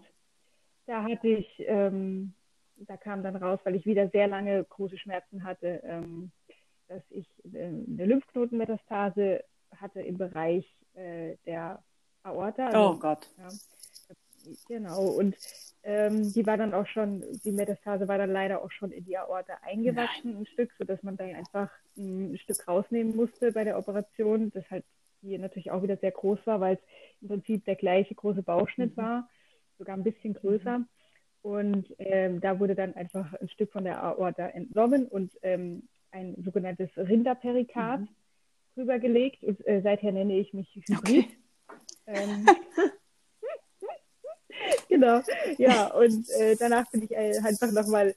[0.85, 2.33] Da hatte ich, ähm,
[2.77, 6.31] da kam dann raus, weil ich wieder sehr lange große Schmerzen hatte, ähm,
[6.87, 9.43] dass ich äh, eine Lymphknotenmetastase
[9.75, 11.83] hatte im Bereich äh, der
[12.23, 12.67] Aorta.
[12.67, 13.29] Also, oh Gott.
[13.37, 13.49] Ja,
[14.67, 15.03] genau.
[15.03, 15.35] Und
[15.83, 19.17] ähm, die war dann auch schon, die Metastase war dann leider auch schon in die
[19.17, 20.41] Aorta eingewachsen, Nein.
[20.41, 24.83] ein Stück, sodass man dann einfach ein Stück rausnehmen musste bei der Operation, das halt
[25.21, 26.81] hier natürlich auch wieder sehr groß war, weil es
[27.21, 29.01] im Prinzip der gleiche große Bauchschnitt mhm.
[29.01, 29.29] war,
[29.77, 30.79] sogar ein bisschen größer.
[30.79, 30.87] Mhm.
[31.41, 36.35] Und ähm, da wurde dann einfach ein Stück von der Aorta entnommen und ähm, ein
[36.43, 38.07] sogenanntes Rinderperikard mhm.
[38.75, 40.97] rübergelegt und äh, seither nenne ich mich Hybrid.
[40.97, 41.27] Okay.
[42.07, 42.45] Ähm,
[44.89, 45.21] genau,
[45.57, 48.15] ja, und äh, danach bin ich äh, einfach nochmal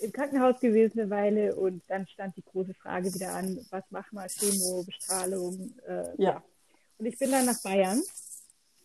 [0.00, 4.16] im Krankenhaus gewesen eine Weile und dann stand die große Frage wieder an, was machen
[4.16, 6.30] wir, Chemo, Bestrahlung, äh, ja.
[6.30, 6.42] ja.
[6.98, 8.02] Und ich bin dann nach Bayern,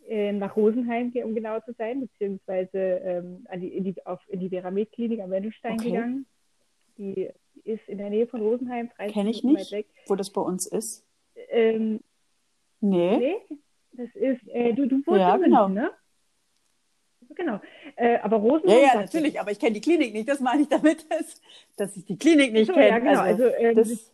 [0.07, 4.49] äh, nach Rosenheim, um genau zu sein, beziehungsweise ähm, die, in die, auf, in die
[4.49, 5.91] Veramed-Klinik am Wendelstein okay.
[5.91, 6.25] gegangen.
[6.97, 7.29] Die
[7.63, 9.87] ist in der Nähe von Rosenheim, 30 Kenne ich nicht, weg.
[10.07, 11.05] wo das bei uns ist.
[11.49, 11.99] Ähm,
[12.79, 13.17] nee.
[13.17, 13.35] Nee,
[13.93, 15.67] das ist, äh, du, du wohnst ja, genau.
[15.67, 15.91] München, ne?
[17.35, 17.59] Genau.
[17.95, 18.77] Äh, aber Rosenheim.
[18.79, 20.27] Ja, ja, natürlich, aber ich kenne die Klinik nicht.
[20.27, 21.41] Das meine ich damit, dass,
[21.75, 22.89] dass ich die Klinik nicht so, kenne.
[22.89, 23.21] Ja, genau.
[23.21, 24.13] Also, also ähm, das,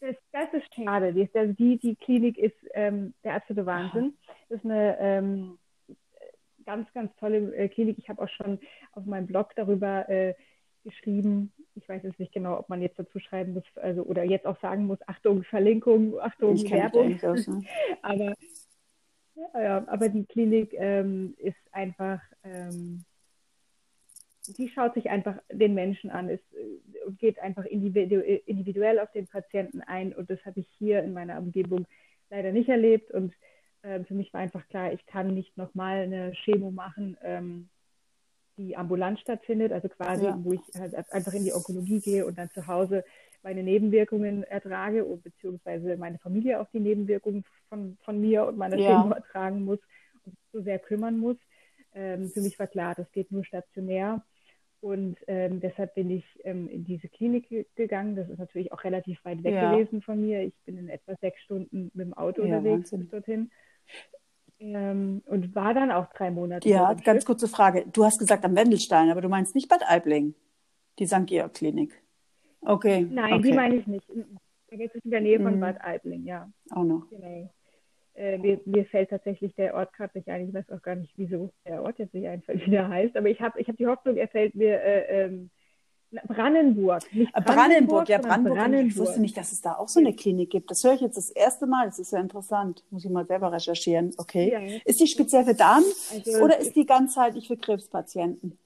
[0.00, 1.12] das, das, ist schade.
[1.12, 4.14] Die, also die, die Klinik ist ähm, der absolute Wahnsinn.
[4.48, 5.58] Das ist eine ähm,
[6.64, 7.98] ganz, ganz tolle äh, Klinik.
[7.98, 8.58] Ich habe auch schon
[8.92, 10.34] auf meinem Blog darüber äh,
[10.86, 11.52] geschrieben.
[11.74, 14.58] Ich weiß jetzt nicht genau, ob man jetzt dazu schreiben muss, also oder jetzt auch
[14.60, 17.18] sagen muss, Achtung, Verlinkung, Achtung, ich Werbung.
[17.22, 17.62] Aus, ne?
[18.02, 18.34] aber,
[19.54, 23.04] ja, aber die Klinik ähm, ist einfach, ähm,
[24.46, 26.44] die schaut sich einfach den Menschen an ist,
[27.06, 30.12] und geht einfach individu individuell auf den Patienten ein.
[30.12, 31.86] Und das habe ich hier in meiner Umgebung
[32.30, 33.10] leider nicht erlebt.
[33.10, 33.34] Und
[33.82, 37.16] äh, für mich war einfach klar, ich kann nicht nochmal eine Chemo machen.
[37.22, 37.68] Ähm,
[38.58, 40.38] die ambulant stattfindet, also quasi, ja.
[40.42, 43.04] wo ich halt einfach in die Onkologie gehe und dann zu Hause
[43.46, 48.76] meine Nebenwirkungen ertrage und beziehungsweise meine Familie auch die Nebenwirkungen von, von mir und meiner
[48.76, 49.00] ja.
[49.00, 49.78] Chemo ertragen muss
[50.24, 51.36] und so sehr kümmern muss.
[51.94, 54.24] Ähm, für mich war klar, das geht nur stationär.
[54.80, 58.16] Und ähm, deshalb bin ich ähm, in diese Klinik gegangen.
[58.16, 59.70] Das ist natürlich auch relativ weit weg ja.
[59.70, 60.42] gewesen von mir.
[60.42, 63.52] Ich bin in etwa sechs Stunden mit dem Auto ja, unterwegs bis dorthin.
[64.58, 66.68] Ähm, und war dann auch drei Monate.
[66.68, 67.26] Ja, ganz Stück.
[67.26, 67.86] kurze Frage.
[67.92, 70.34] Du hast gesagt am Wendelstein, aber du meinst nicht Bad Aibling,
[70.98, 71.26] die St.
[71.26, 72.02] Georg Klinik.
[72.66, 73.06] Okay.
[73.08, 73.50] Nein, okay.
[73.50, 74.10] die meine ich nicht.
[74.72, 75.60] Aber es ist in der Nähe von mhm.
[75.60, 76.50] Bad Aibling, ja.
[76.70, 77.08] Auch noch.
[77.08, 77.48] Genau.
[78.16, 80.48] äh, mir, mir, fällt tatsächlich der Ort gerade nicht ein.
[80.48, 83.16] Ich weiß auch gar nicht, wieso der Ort jetzt nicht einfällt, wie der heißt.
[83.16, 85.50] Aber ich habe ich hab die Hoffnung, er fällt mir äh, ähm,
[86.26, 87.02] Brandenburg.
[87.12, 88.58] Nicht Brandenburg, Brandenburg ja, Brandenburg.
[88.58, 88.90] Brandenburg.
[88.90, 90.70] Ich wusste nicht, dass es da auch so eine Klinik gibt.
[90.70, 91.86] Das höre ich jetzt das erste Mal.
[91.86, 92.84] Das ist ja interessant.
[92.90, 94.12] Muss ich mal selber recherchieren.
[94.16, 94.50] Okay.
[94.52, 94.80] Ja.
[94.84, 98.58] Ist die speziell für Damen also, oder ist die ganzheitlich für Krebspatienten?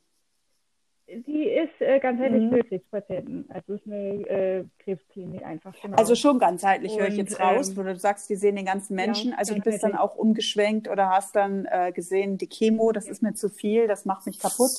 [1.27, 2.51] Die ist äh, ganzheitlich mhm.
[2.51, 3.45] für Krebspatienten.
[3.49, 5.75] Also ist eine äh, Krebsklinik einfach.
[5.83, 5.97] Genau.
[5.97, 8.95] Also schon ganzheitlich höre ich jetzt raus, ähm, wo du sagst, die sehen den ganzen
[8.95, 9.33] Menschen.
[9.33, 13.09] Ja, also du bist dann auch umgeschwenkt oder hast dann äh, gesehen, die Chemo, das
[13.09, 14.71] ist mir zu viel, das macht mich kaputt.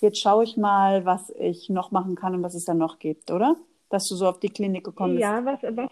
[0.00, 3.30] Jetzt schaue ich mal, was ich noch machen kann und was es dann noch gibt,
[3.30, 3.56] oder?
[3.88, 5.22] Dass du so auf die Klinik gekommen bist.
[5.22, 5.90] Ja, was, was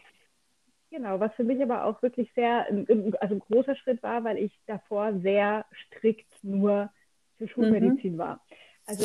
[0.91, 4.53] Genau, was für mich aber auch wirklich sehr, also ein großer Schritt war, weil ich
[4.67, 6.91] davor sehr strikt nur
[7.37, 8.19] für Schulmedizin mhm.
[8.19, 8.41] war.
[8.87, 9.05] Also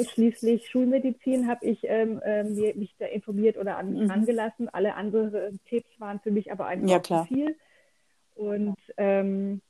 [0.00, 4.10] ausschließlich Schulmedizin habe ich ähm, ähm, mich da informiert oder an mhm.
[4.10, 4.68] angelassen.
[4.70, 7.56] Alle anderen Tipps waren für mich aber einfach ja, zu viel.
[8.34, 9.60] Und ähm,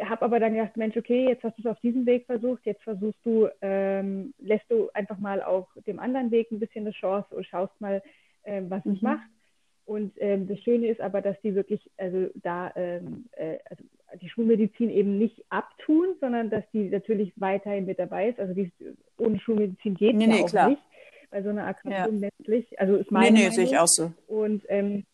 [0.00, 2.82] habe aber dann gedacht, Mensch, okay, jetzt hast du es auf diesem Weg versucht, jetzt
[2.82, 7.34] versuchst du, ähm, lässt du einfach mal auch dem anderen Weg ein bisschen eine Chance
[7.34, 8.02] und schaust mal,
[8.44, 8.92] ähm, was mhm.
[8.92, 9.28] es macht.
[9.84, 13.84] Und ähm, das Schöne ist aber, dass die wirklich, also da, ähm, äh, also
[14.20, 18.38] die Schulmedizin eben nicht abtun, sondern dass die natürlich weiterhin mit dabei ist.
[18.38, 18.70] Also die,
[19.18, 20.68] ohne Schulmedizin geht nee, ja nee, auch klar.
[20.70, 20.82] nicht
[21.30, 22.28] bei so einer Erkrankung ja.
[22.28, 22.78] letztlich.
[22.78, 24.12] Also ist meine nee, nee, sehe ich auch so.
[24.28, 25.04] Und ähm,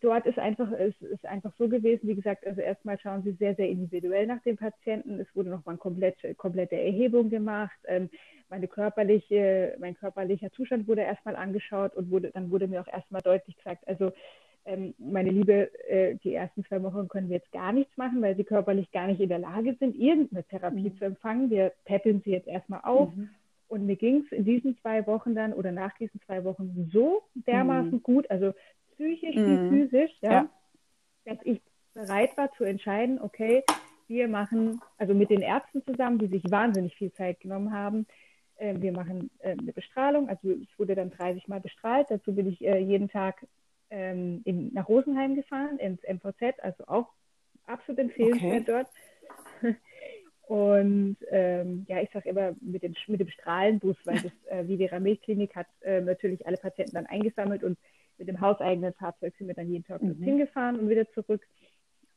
[0.00, 3.54] dort ist einfach, es ist einfach so gewesen, wie gesagt, also erstmal schauen sie sehr,
[3.54, 5.20] sehr individuell nach den Patienten.
[5.20, 7.76] Es wurde nochmal eine komplette, komplette Erhebung gemacht.
[7.86, 8.10] Ähm,
[8.48, 13.22] meine körperliche, mein körperlicher Zustand wurde erstmal angeschaut und wurde, dann wurde mir auch erstmal
[13.22, 14.12] deutlich gesagt, also
[14.66, 18.36] ähm, meine Liebe, äh, die ersten zwei Wochen können wir jetzt gar nichts machen, weil
[18.36, 20.98] sie körperlich gar nicht in der Lage sind, irgendeine Therapie mhm.
[20.98, 21.50] zu empfangen.
[21.50, 23.14] Wir peppeln sie jetzt erstmal auf.
[23.14, 23.30] Mhm.
[23.68, 27.22] Und mir ging es in diesen zwei Wochen dann oder nach diesen zwei Wochen so
[27.34, 28.02] dermaßen mhm.
[28.02, 28.52] gut, also
[28.96, 29.70] psychisch wie mhm.
[29.70, 30.48] physisch, ja, ja,
[31.24, 31.60] dass ich
[31.94, 33.62] bereit war zu entscheiden, okay,
[34.08, 38.06] wir machen, also mit den Ärzten zusammen, die sich wahnsinnig viel Zeit genommen haben,
[38.56, 42.48] äh, wir machen äh, eine Bestrahlung, also es wurde dann 30 Mal bestrahlt, dazu bin
[42.48, 43.46] ich äh, jeden Tag
[43.90, 47.08] ähm, in, nach Rosenheim gefahren, ins MVZ, also auch
[47.66, 48.84] absolut empfehlenswert okay.
[49.62, 49.76] dort.
[50.46, 55.00] Und ähm, ja, ich sage immer mit dem, mit dem Strahlenbus, weil das äh, Vivera
[55.00, 57.78] Milchklinik hat äh, natürlich alle Patienten dann eingesammelt und
[58.18, 60.22] mit dem hauseigenen Fahrzeug sind wir dann jeden Tag mhm.
[60.22, 61.46] hingefahren und wieder zurück.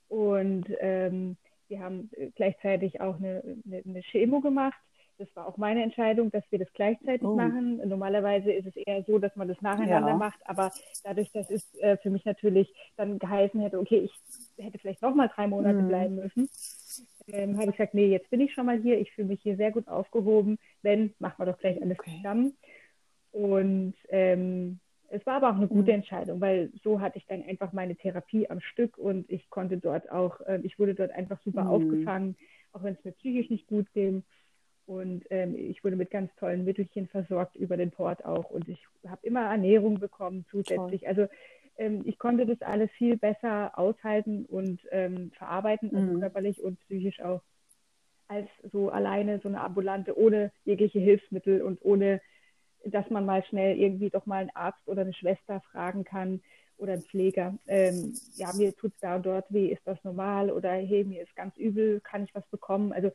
[0.07, 4.79] Und ähm, wir haben äh, gleichzeitig auch eine, eine, eine Chemo gemacht
[5.19, 7.35] das war auch meine Entscheidung, dass wir das gleichzeitig oh.
[7.35, 7.81] machen.
[7.87, 10.17] Normalerweise ist es eher so, dass man das nacheinander ja.
[10.17, 10.71] macht, aber
[11.03, 15.13] dadurch, dass es äh, für mich natürlich dann geheißen hätte, okay, ich hätte vielleicht noch
[15.13, 15.87] mal drei Monate mhm.
[15.89, 16.49] bleiben müssen,
[17.27, 19.57] ähm, habe ich gesagt, nee, jetzt bin ich schon mal hier, ich fühle mich hier
[19.57, 20.57] sehr gut aufgehoben.
[20.81, 22.15] Wenn, machen wir doch gleich alles okay.
[22.17, 22.57] zusammen.
[23.31, 24.79] Und ähm,
[25.11, 25.97] es war aber auch eine gute mhm.
[25.97, 30.11] Entscheidung, weil so hatte ich dann einfach meine Therapie am Stück und ich konnte dort
[30.11, 31.69] auch, äh, ich wurde dort einfach super mhm.
[31.69, 32.35] aufgefangen,
[32.73, 34.23] auch wenn es mir psychisch nicht gut ging.
[34.85, 38.49] Und ähm, ich wurde mit ganz tollen Mittelchen versorgt über den Port auch.
[38.49, 41.01] Und ich habe immer Ernährung bekommen zusätzlich.
[41.01, 41.09] Toll.
[41.09, 41.27] Also
[41.77, 46.19] ähm, ich konnte das alles viel besser aushalten und ähm, verarbeiten, also mhm.
[46.19, 47.41] körperlich und psychisch auch,
[48.27, 52.21] als so alleine so eine ambulante, ohne jegliche Hilfsmittel und ohne,
[52.85, 56.41] dass man mal schnell irgendwie doch mal einen Arzt oder eine Schwester fragen kann
[56.77, 57.55] oder einen Pfleger.
[57.67, 60.51] Ähm, ja, mir tut es da und dort weh, ist das normal?
[60.51, 62.93] Oder hey, mir ist ganz übel, kann ich was bekommen?
[62.93, 63.11] Also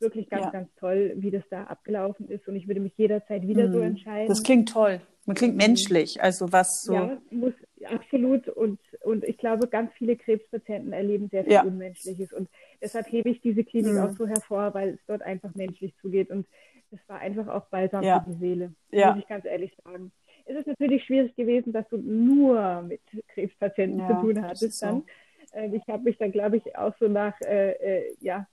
[0.00, 0.50] wirklich ganz, ja.
[0.50, 2.46] ganz toll, wie das da abgelaufen ist.
[2.46, 3.72] Und ich würde mich jederzeit wieder mhm.
[3.72, 4.28] so entscheiden.
[4.28, 5.00] Das klingt toll.
[5.26, 5.58] Man klingt mhm.
[5.58, 6.94] menschlich, also was so.
[6.94, 7.52] Ja, muss,
[7.84, 8.48] absolut.
[8.48, 11.62] Und, und ich glaube, ganz viele Krebspatienten erleben sehr viel ja.
[11.62, 12.32] Unmenschliches.
[12.32, 12.48] Und
[12.80, 13.98] deshalb hebe ich diese Klinik mhm.
[13.98, 16.30] auch so hervor, weil es dort einfach menschlich zugeht.
[16.30, 16.46] Und
[16.92, 18.20] es war einfach auch balsam ja.
[18.20, 19.12] für die Seele, ja.
[19.12, 20.12] muss ich ganz ehrlich sagen.
[20.46, 24.86] Es ist natürlich schwierig gewesen, dass du nur mit Krebspatienten zu tun hattest so.
[24.86, 25.04] dann.
[25.52, 28.46] Ähm, ich habe mich dann, glaube ich, auch so nach äh, äh, ja,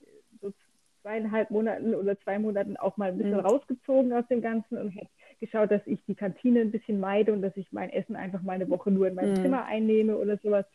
[1.06, 3.46] zweieinhalb Monaten oder zwei Monaten auch mal ein bisschen mhm.
[3.46, 5.06] rausgezogen aus dem Ganzen und habe
[5.38, 8.54] geschaut, dass ich die Kantine ein bisschen meide und dass ich mein Essen einfach mal
[8.54, 9.42] eine Woche nur in meinem mhm.
[9.42, 10.66] Zimmer einnehme oder sowas,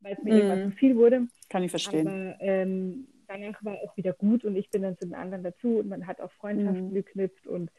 [0.00, 0.40] weil es mir mhm.
[0.40, 1.28] irgendwann zu viel wurde.
[1.48, 2.06] Kann ich verstehen.
[2.06, 5.78] Aber ähm, danach war auch wieder gut und ich bin dann zu den anderen dazu
[5.78, 6.94] und man hat auch Freundschaften mhm.
[6.94, 7.70] geknüpft und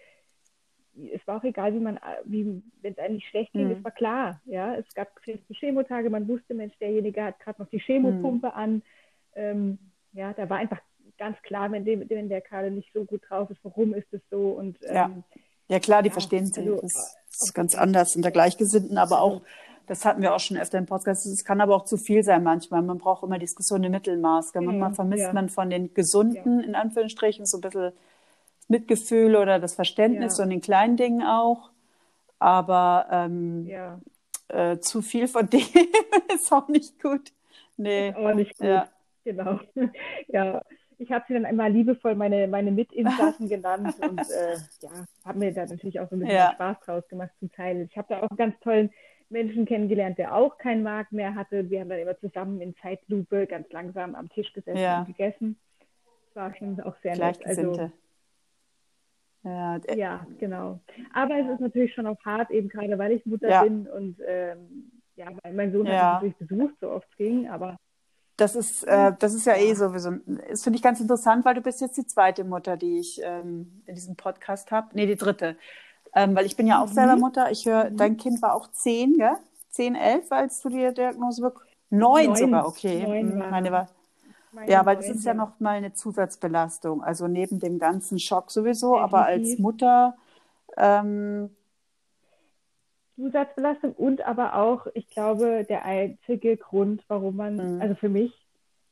[1.13, 3.77] es war auch egal, wie man, wie, wenn es einem nicht schlecht ging, mhm.
[3.77, 7.69] es war klar, ja, es gab feste Chemotage, man wusste, Mensch, derjenige hat gerade noch
[7.69, 8.53] die Chemopumpe mhm.
[8.53, 8.81] an,
[9.35, 9.79] ähm,
[10.13, 10.81] ja, da war einfach
[11.17, 14.21] ganz klar, wenn, dem, wenn der gerade nicht so gut drauf ist, warum ist es
[14.29, 15.23] so und ähm, ja.
[15.67, 16.51] ja klar, die ja, verstehen.
[16.55, 19.41] Also, das ist ganz anders unter Gleichgesinnten, aber auch
[19.89, 21.25] das hatten wir auch schon öfter im Podcast.
[21.25, 22.83] Es kann aber auch zu viel sein manchmal.
[22.83, 24.53] Man braucht immer dieses gesunde Mittelmaß.
[24.53, 25.33] Manchmal vermisst ja.
[25.33, 26.65] man von den Gesunden, ja.
[26.67, 30.37] in Anführungsstrichen, so ein bisschen das Mitgefühl oder das Verständnis, ja.
[30.37, 31.71] so in den kleinen Dingen auch.
[32.37, 33.67] Aber ähm,
[34.47, 35.65] äh, zu viel von dem
[36.35, 37.31] ist auch nicht gut.
[37.75, 38.13] Nee.
[38.13, 38.67] Auch nicht gut.
[38.67, 38.89] Ja.
[39.23, 39.59] Genau.
[40.27, 40.61] ja,
[40.99, 44.89] ich habe sie dann einmal liebevoll meine, meine Mitinsassen genannt und äh, ja,
[45.25, 46.51] habe mir da natürlich auch so ein bisschen ja.
[46.53, 47.87] Spaß draus gemacht zum Teil.
[47.89, 48.91] Ich habe da auch einen ganz tollen
[49.29, 51.69] Menschen kennengelernt, der auch keinen Markt mehr hatte.
[51.69, 54.99] Wir haben dann immer zusammen in Zeitlupe ganz langsam am Tisch gesessen ja.
[54.99, 55.59] und gegessen.
[56.27, 57.39] Das war schon auch sehr nett.
[57.45, 57.89] Also,
[59.43, 60.79] ja, ja, genau.
[61.13, 63.63] Aber es ist natürlich schon auch hart, eben gerade weil ich Mutter ja.
[63.63, 66.15] bin und ähm, ja, mein Sohn ja.
[66.15, 67.77] hat mich natürlich besucht, so oft ging, aber
[68.39, 70.11] das ist, äh, das ist ja eh sowieso.
[70.49, 73.83] Das finde ich ganz interessant, weil du bist jetzt die zweite Mutter, die ich ähm,
[73.85, 74.87] in diesem Podcast habe.
[74.93, 75.57] Nee, die dritte.
[76.15, 76.93] Ähm, weil ich bin ja auch mhm.
[76.93, 77.51] selber Mutter.
[77.51, 77.97] Ich höre, mhm.
[77.97, 79.37] dein Kind war auch zehn, gell?
[79.69, 83.03] Zehn, elf, als du die Diagnose bekommen Neun, Neun sogar, okay.
[83.03, 83.51] Neun mhm, war.
[83.51, 83.89] Meine war.
[84.51, 87.03] Meine ja, weil das ist ja noch mal eine Zusatzbelastung.
[87.03, 89.13] Also neben dem ganzen Schock sowieso, Definitiv.
[89.13, 90.17] aber als Mutter.
[90.77, 91.49] Ähm,
[93.15, 97.81] Zusatzbelastung und aber auch, ich glaube, der einzige Grund, warum man, mhm.
[97.81, 98.33] also für mich,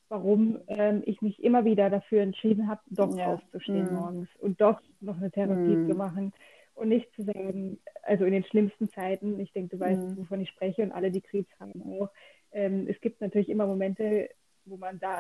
[0.10, 3.28] warum ähm, ich mich immer wieder dafür entschieden habe, doch ja.
[3.28, 3.96] aufzustehen mhm.
[3.96, 5.90] morgens und doch noch eine Therapie mhm.
[5.90, 6.34] zu machen
[6.78, 10.18] und nicht zu sagen, also in den schlimmsten Zeiten, ich denke, du weißt, mhm.
[10.18, 12.10] wovon ich spreche und alle, die Krebs haben auch,
[12.52, 14.30] ähm, es gibt natürlich immer Momente,
[14.66, 15.20] wo man da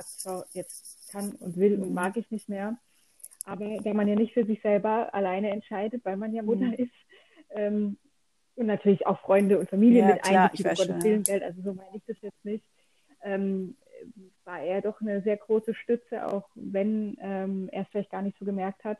[0.54, 1.96] jetzt kann und will und mhm.
[1.96, 2.78] mag ich nicht mehr,
[3.46, 6.74] aber da man ja nicht für sich selber alleine entscheidet, weil man ja Mutter mhm.
[6.74, 6.93] ist,
[7.52, 7.98] ähm,
[8.56, 10.26] und natürlich auch Freunde und Familie ja, mit
[10.60, 12.65] um Gottes Willen, Geld, also so meine ich das jetzt nicht,
[13.22, 13.76] ähm,
[14.43, 18.38] war er doch eine sehr große Stütze, auch wenn ähm, er es vielleicht gar nicht
[18.39, 19.00] so gemerkt hat.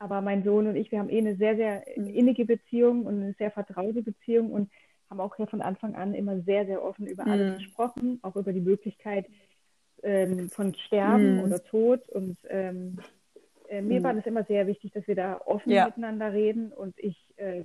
[0.00, 2.08] Aber mein Sohn und ich, wir haben eh eine sehr, sehr mhm.
[2.08, 4.70] innige Beziehung und eine sehr vertraute Beziehung und
[5.10, 7.30] haben auch ja von Anfang an immer sehr, sehr offen über mhm.
[7.30, 9.26] alles gesprochen, auch über die Möglichkeit
[10.02, 11.44] ähm, von Sterben mhm.
[11.44, 12.08] oder Tod.
[12.08, 12.98] Und ähm,
[13.68, 14.04] äh, mir mhm.
[14.04, 15.84] war das immer sehr wichtig, dass wir da offen ja.
[15.84, 17.64] miteinander reden und ich äh,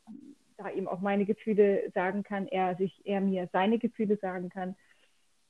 [0.58, 4.76] da ihm auch meine Gefühle sagen kann, er sich, er mir seine Gefühle sagen kann.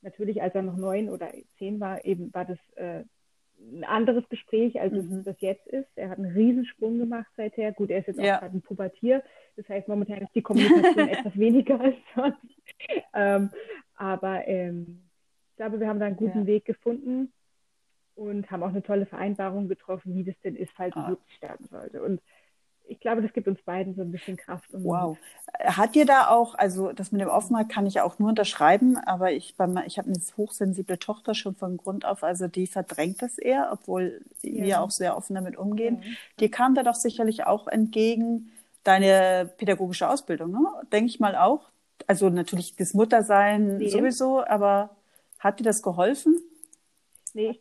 [0.02, 3.02] Natürlich, als er noch neun oder zehn war, eben war das äh,
[3.58, 5.18] ein anderes Gespräch, als mhm.
[5.18, 5.88] es das jetzt ist.
[5.96, 7.72] Er hat einen Riesensprung gemacht seither.
[7.72, 8.36] Gut, er ist jetzt ja.
[8.36, 9.22] auch gerade ein Pubertier.
[9.56, 12.38] Das heißt, momentan ist die Kommunikation etwas weniger als sonst.
[13.14, 13.50] Ähm,
[13.96, 15.02] aber ähm,
[15.50, 16.46] ich glaube, wir haben da einen guten ja.
[16.46, 17.32] Weg gefunden
[18.14, 21.04] und haben auch eine tolle Vereinbarung getroffen, wie das denn ist, falls ah.
[21.04, 22.02] er wirklich sterben sollte.
[22.02, 22.20] Und
[22.88, 24.72] ich glaube, das gibt uns beiden so ein bisschen Kraft.
[24.72, 25.16] Und wow.
[25.58, 29.32] Hat dir da auch, also das mit dem Offenheit kann ich auch nur unterschreiben, aber
[29.32, 29.54] ich,
[29.86, 34.20] ich habe eine hochsensible Tochter schon von Grund auf, also die verdrängt das eher, obwohl
[34.42, 34.64] ja.
[34.64, 36.02] wir auch sehr offen damit umgehen.
[36.02, 36.08] Ja.
[36.40, 38.50] Dir kam da doch sicherlich auch entgegen
[38.84, 40.68] deine pädagogische Ausbildung, ne?
[40.92, 41.68] denke ich mal auch.
[42.06, 43.88] Also natürlich das Muttersein nee.
[43.88, 44.90] sowieso, aber
[45.38, 46.40] hat dir das geholfen?
[47.34, 47.60] Nee,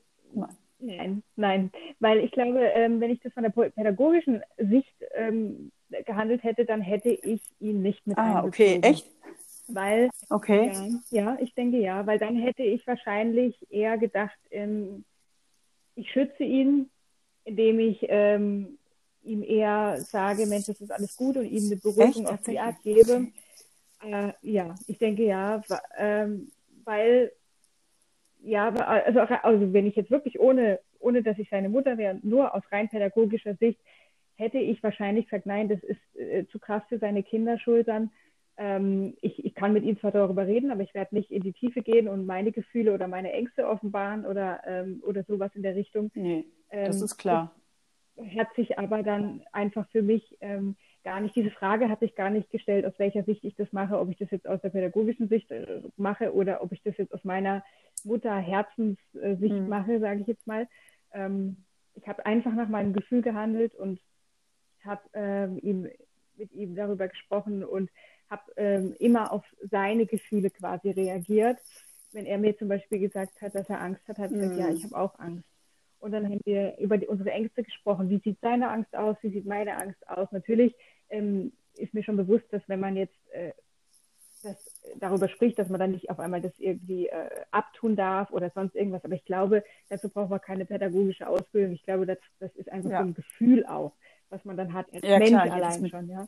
[0.79, 5.71] Nein, nein, weil ich glaube, ähm, wenn ich das von der pädagogischen Sicht ähm,
[6.05, 9.09] gehandelt hätte, dann hätte ich ihn nicht mit Ah, okay, echt?
[9.67, 10.67] Weil, okay.
[10.67, 15.05] Ja, ja, ich denke ja, weil dann hätte ich wahrscheinlich eher gedacht, ähm,
[15.95, 16.89] ich schütze ihn,
[17.45, 18.77] indem ich ähm,
[19.23, 22.81] ihm eher sage, Mensch, das ist alles gut und ihm eine Beruhigung auf die Art
[22.83, 23.27] gebe.
[24.03, 25.63] Äh, ja, ich denke ja,
[25.97, 26.51] ähm,
[26.83, 27.31] weil
[28.45, 32.19] ja, aber also, also wenn ich jetzt wirklich ohne, ohne dass ich seine Mutter wäre,
[32.21, 33.79] nur aus rein pädagogischer Sicht,
[34.35, 38.11] hätte ich wahrscheinlich gesagt, nein, das ist äh, zu krass für seine Kinderschultern.
[38.57, 41.53] Ähm, ich, ich kann mit ihm zwar darüber reden, aber ich werde nicht in die
[41.53, 45.75] Tiefe gehen und meine Gefühle oder meine Ängste offenbaren oder, ähm, oder sowas in der
[45.75, 46.11] Richtung.
[46.13, 47.55] Nee, das ähm, ist klar.
[48.37, 52.29] Hat sich aber dann einfach für mich ähm, gar nicht, diese Frage hat sich gar
[52.29, 55.27] nicht gestellt, aus welcher Sicht ich das mache, ob ich das jetzt aus der pädagogischen
[55.27, 57.63] Sicht äh, mache oder ob ich das jetzt aus meiner
[58.05, 59.69] Mutter-Herzenssicht mhm.
[59.69, 60.67] mache, sage ich jetzt mal.
[61.13, 61.57] Ähm,
[61.95, 63.99] ich habe einfach nach meinem Gefühl gehandelt und
[64.83, 65.89] habe ähm, ihm,
[66.37, 67.89] mit ihm darüber gesprochen und
[68.29, 71.57] habe ähm, immer auf seine Gefühle quasi reagiert.
[72.11, 74.49] Wenn er mir zum Beispiel gesagt hat, dass er Angst hat, habe ich mhm.
[74.49, 75.45] gesagt, ja, ich habe auch Angst.
[75.99, 78.09] Und dann haben wir über die, unsere Ängste gesprochen.
[78.09, 79.17] Wie sieht seine Angst aus?
[79.21, 80.31] Wie sieht meine Angst aus?
[80.31, 80.75] Natürlich
[81.09, 83.53] ähm, ist mir schon bewusst, dass wenn man jetzt äh,
[84.45, 88.49] das, darüber spricht, dass man dann nicht auf einmal das irgendwie äh, abtun darf oder
[88.49, 89.03] sonst irgendwas.
[89.03, 91.73] Aber ich glaube, dazu braucht man keine pädagogische Ausbildung.
[91.73, 92.99] Ich glaube, das, das ist einfach ja.
[93.01, 93.93] so ein Gefühl auch,
[94.29, 96.27] was man dann hat als ja, Mensch klar, allein schon, ja.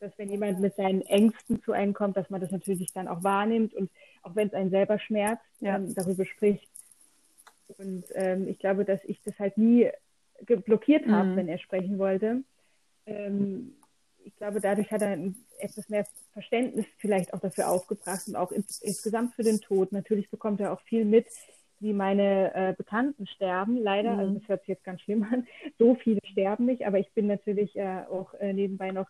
[0.00, 3.22] Dass wenn jemand mit seinen Ängsten zu einem kommt, dass man das natürlich dann auch
[3.22, 3.90] wahrnimmt und
[4.22, 5.76] auch wenn es einen selber schmerzt, ja.
[5.76, 6.68] ähm, darüber spricht.
[7.78, 9.88] Und ähm, ich glaube, dass ich das halt nie
[10.46, 11.36] blockiert habe, mhm.
[11.36, 12.42] wenn er sprechen wollte.
[13.06, 13.76] Ähm,
[14.24, 15.18] ich glaube, dadurch hat er
[15.58, 19.92] etwas mehr Verständnis vielleicht auch dafür aufgebracht und auch ins, insgesamt für den Tod.
[19.92, 21.26] Natürlich bekommt er auch viel mit,
[21.80, 23.76] wie meine äh, Bekannten sterben.
[23.76, 24.18] Leider, mhm.
[24.18, 25.46] also das hört sich jetzt ganz schlimm an,
[25.78, 29.08] so viele sterben nicht, aber ich bin natürlich äh, auch äh, nebenbei noch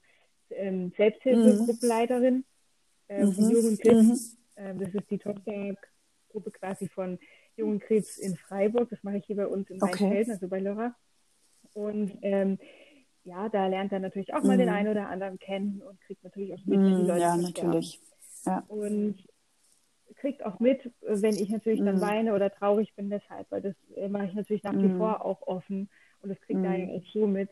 [0.51, 2.45] ähm, Selbsthilfegruppenleiterin
[3.09, 3.33] äh, mhm.
[3.33, 3.95] von Klipp.
[3.95, 4.19] Mhm.
[4.57, 5.77] Ähm, das ist die Tochter
[6.29, 7.19] Gruppe quasi von
[7.57, 8.89] Jungen Krebs in Freiburg.
[8.91, 10.05] Das mache ich hier bei uns in okay.
[10.05, 10.95] Weinfelden, also bei Lörrach.
[11.75, 12.59] Und ähm,
[13.25, 14.61] ja, da lernt er natürlich auch mal mhm.
[14.61, 17.37] den einen oder anderen kennen und kriegt natürlich auch mit, wie die mhm, Leute Ja,
[17.37, 18.01] natürlich.
[18.45, 18.65] Ja.
[18.69, 19.17] Und
[20.17, 21.87] kriegt auch mit, wenn ich natürlich mhm.
[21.87, 24.99] dann weine oder traurig bin deshalb, weil das äh, mache ich natürlich nach wie mhm.
[24.99, 25.89] vor auch offen
[26.21, 26.91] und das kriegt er mhm.
[26.91, 27.51] auch so mit.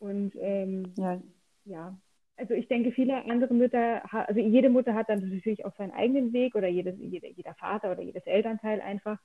[0.00, 1.20] Und ähm, ja.
[1.64, 1.98] ja,
[2.36, 6.32] also ich denke, viele andere Mütter, also jede Mutter hat dann natürlich auch seinen eigenen
[6.32, 9.18] Weg oder jedes, jeder, jeder Vater oder jedes Elternteil einfach.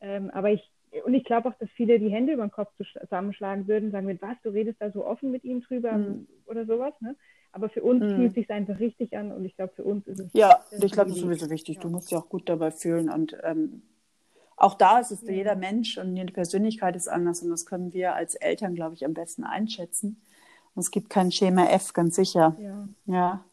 [0.00, 0.70] Ähm, aber ich,
[1.04, 4.20] und ich glaube auch, dass viele die Hände über den Kopf zusammenschlagen würden, sagen, mit
[4.20, 6.26] was, du redest da so offen mit ihm drüber mhm.
[6.46, 6.92] oder sowas.
[7.00, 7.16] Ne?
[7.52, 8.16] Aber für uns mhm.
[8.16, 10.30] fühlt es sich einfach richtig an und ich glaube, für uns ist es.
[10.32, 11.76] Ja, ich glaube, das ist sowieso wichtig.
[11.76, 11.82] Ja.
[11.82, 13.82] Du musst dich auch gut dabei fühlen und ähm,
[14.56, 15.32] auch da ist es, ja.
[15.32, 19.04] jeder Mensch und jede Persönlichkeit ist anders und das können wir als Eltern, glaube ich,
[19.04, 20.20] am besten einschätzen.
[20.74, 22.56] Und es gibt kein Schema F, ganz sicher.
[22.58, 22.88] Ja.
[23.06, 23.44] ja.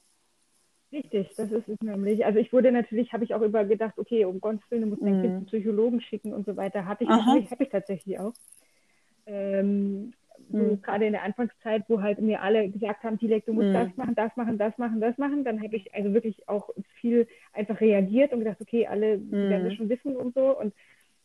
[0.92, 2.26] Richtig, das ist es nämlich.
[2.26, 5.04] Also ich wurde natürlich, habe ich auch über gedacht, okay, um Gottes Willen, du musst
[5.04, 5.22] dein mhm.
[5.22, 6.86] Kind zum Psychologen schicken und so weiter.
[6.86, 8.34] Hatte ich habe ich tatsächlich auch.
[9.28, 10.14] Ähm,
[10.52, 10.82] so mhm.
[10.82, 13.74] gerade in der Anfangszeit, wo halt mir alle gesagt haben, Dilek, du musst mhm.
[13.74, 16.70] das machen, das machen, das machen, das machen, dann habe ich also wirklich auch
[17.00, 19.32] viel einfach reagiert und gedacht, okay, alle mhm.
[19.32, 20.58] werden das schon wissen und so.
[20.58, 20.74] Und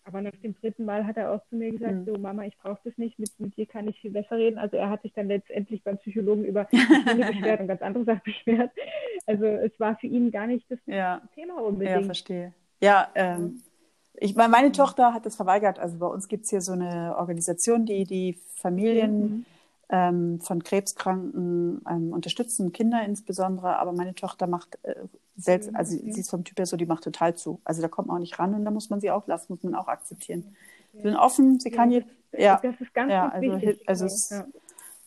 [0.05, 2.05] aber nach dem dritten Mal hat er auch zu mir gesagt, mhm.
[2.05, 4.59] so Mama, ich brauche das nicht, mit, mit dir kann ich viel besser reden.
[4.59, 8.23] Also er hat sich dann letztendlich beim Psychologen über Hunde beschwert und ganz andere Sachen
[8.25, 8.71] beschwert.
[9.27, 11.23] Also es war für ihn gar nicht das ja.
[11.35, 12.01] Thema unbedingt.
[12.01, 12.53] Ja, verstehe.
[12.81, 13.63] Ja, ähm,
[14.17, 15.79] ich meine, meine Tochter hat das verweigert.
[15.79, 19.47] Also bei uns gibt es hier so eine Organisation, die die Familien mhm
[19.91, 24.95] ähm, von Krebskranken ähm, unterstützen, Kinder insbesondere, aber meine Tochter macht äh,
[25.37, 26.13] selbst, mhm, also okay.
[26.13, 27.61] sie ist vom Typ her so, die macht total zu.
[27.65, 29.63] Also da kommt man auch nicht ran und da muss man sie auch lassen, muss
[29.63, 30.57] man auch akzeptieren.
[30.93, 33.89] Sie sind offen, sie ja, kann jetzt, ja, das ist ganz, ja, also, wichtig.
[33.89, 34.47] Also es, ja.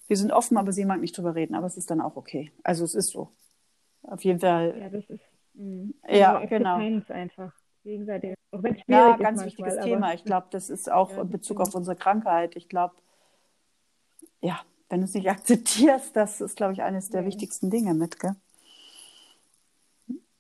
[0.07, 2.51] wir sind offen, aber sie mag nicht drüber reden, aber es ist dann auch okay.
[2.63, 3.29] Also es ist so.
[4.03, 4.77] Auf jeden Fall.
[4.79, 5.21] Ja, das ist,
[5.53, 5.93] mh.
[6.09, 6.75] ja, genau.
[6.75, 7.53] einfach.
[7.83, 8.35] Gegenseitig.
[8.51, 10.13] Auch wenn es ja, ganz manchmal, wichtiges Thema.
[10.13, 12.55] Ich glaube, das ist auch ja, in Bezug auf unsere Krankheit.
[12.55, 12.95] Ich glaube,
[14.41, 14.59] ja,
[14.89, 18.35] wenn du es nicht akzeptierst, das ist, glaube ich, eines der wichtigsten Dinge mit, gell?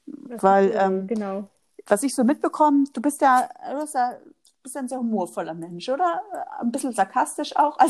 [0.07, 1.49] Das Weil, ähm, genau.
[1.85, 4.17] was ich so mitbekomme, du bist ja, du bist ja,
[4.63, 6.21] bist ein sehr humorvoller Mensch, oder?
[6.59, 7.77] Ein bisschen sarkastisch auch.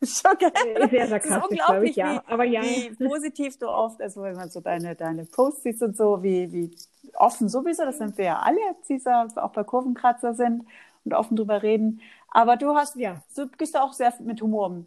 [0.00, 0.88] Also, schon geil.
[0.90, 2.14] Sehr sarkastisch, glaube ich, ja.
[2.14, 2.62] Wie, Aber ja.
[2.62, 6.52] Wie positiv du oft, also wenn man so deine, deine Posts siehst und so, wie,
[6.52, 6.70] wie
[7.14, 10.64] offen sowieso, das sind wir ja alle, die auch bei Kurvenkratzer sind
[11.04, 12.00] und offen drüber reden.
[12.30, 14.84] Aber du hast, ja, du gehst auch sehr mit Humor.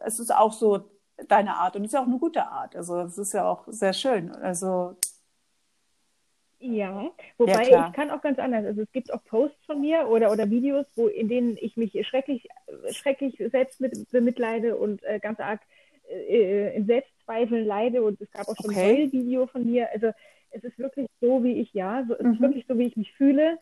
[0.00, 0.84] Es ist auch so
[1.28, 2.76] deine Art und es ist ja auch eine gute Art.
[2.76, 4.30] Also es ist ja auch sehr schön.
[4.30, 4.96] Also
[6.58, 8.64] ja, wobei ja, ich kann auch ganz anders.
[8.64, 11.92] Also es gibt auch Posts von mir oder, oder Videos, wo in denen ich mich
[12.06, 12.48] schrecklich,
[12.90, 15.60] schrecklich selbst mit, bemitleide und äh, ganz arg
[16.08, 18.02] äh, in Selbstzweifeln leide.
[18.02, 19.04] Und es gab auch schon okay.
[19.04, 19.90] ein Video von mir.
[19.92, 20.12] Also
[20.50, 22.32] es ist wirklich so, wie ich ja, so, es mhm.
[22.32, 23.58] ist wirklich so, wie ich mich fühle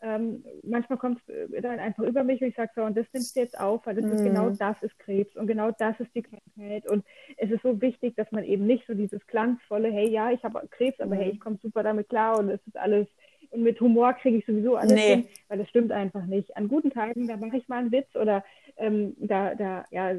[0.00, 3.06] ähm, manchmal kommt es äh, dann einfach über mich und ich sage so, und das
[3.12, 4.12] nimmst du jetzt auf, weil das mm.
[4.12, 4.58] ist genau mhm.
[4.58, 6.88] das ist Krebs und genau das ist die Krankheit.
[6.88, 7.04] Und
[7.36, 10.66] es ist so wichtig, dass man eben nicht so dieses glanzvolle, hey, ja, ich habe
[10.70, 11.18] Krebs, aber mm.
[11.18, 13.08] hey, ich komme super damit klar und es ist alles,
[13.50, 15.14] und mit Humor kriege ich sowieso alles nee.
[15.14, 16.56] hin, weil das stimmt einfach nicht.
[16.56, 18.44] An guten Tagen, da mache ich mal einen Witz oder
[18.76, 20.14] ähm, da, da, ja,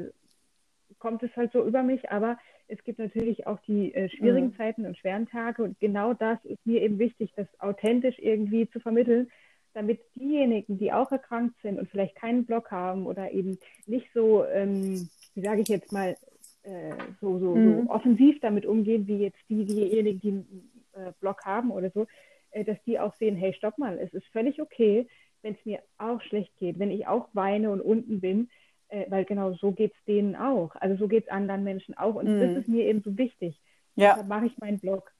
[0.98, 4.56] kommt es halt so über mich, aber es gibt natürlich auch die äh, schwierigen mm.
[4.56, 8.78] Zeiten und schweren Tage und genau das ist mir eben wichtig, das authentisch irgendwie zu
[8.78, 9.30] vermitteln,
[9.74, 14.44] damit diejenigen, die auch erkrankt sind und vielleicht keinen Block haben oder eben nicht so,
[14.46, 16.16] ähm, wie sage ich jetzt mal,
[16.62, 17.86] äh, so, so, mhm.
[17.86, 22.06] so, offensiv damit umgehen, wie jetzt die, diejenigen, die einen äh, Block haben oder so,
[22.50, 25.06] äh, dass die auch sehen, hey, stopp mal, es ist völlig okay,
[25.42, 28.50] wenn es mir auch schlecht geht, wenn ich auch weine und unten bin,
[28.88, 30.74] äh, weil genau so geht es denen auch.
[30.76, 32.40] Also so geht es anderen Menschen auch und mhm.
[32.40, 33.58] das ist mir eben so wichtig.
[33.96, 34.10] Ja.
[34.10, 35.12] Deshalb mache ich meinen Blog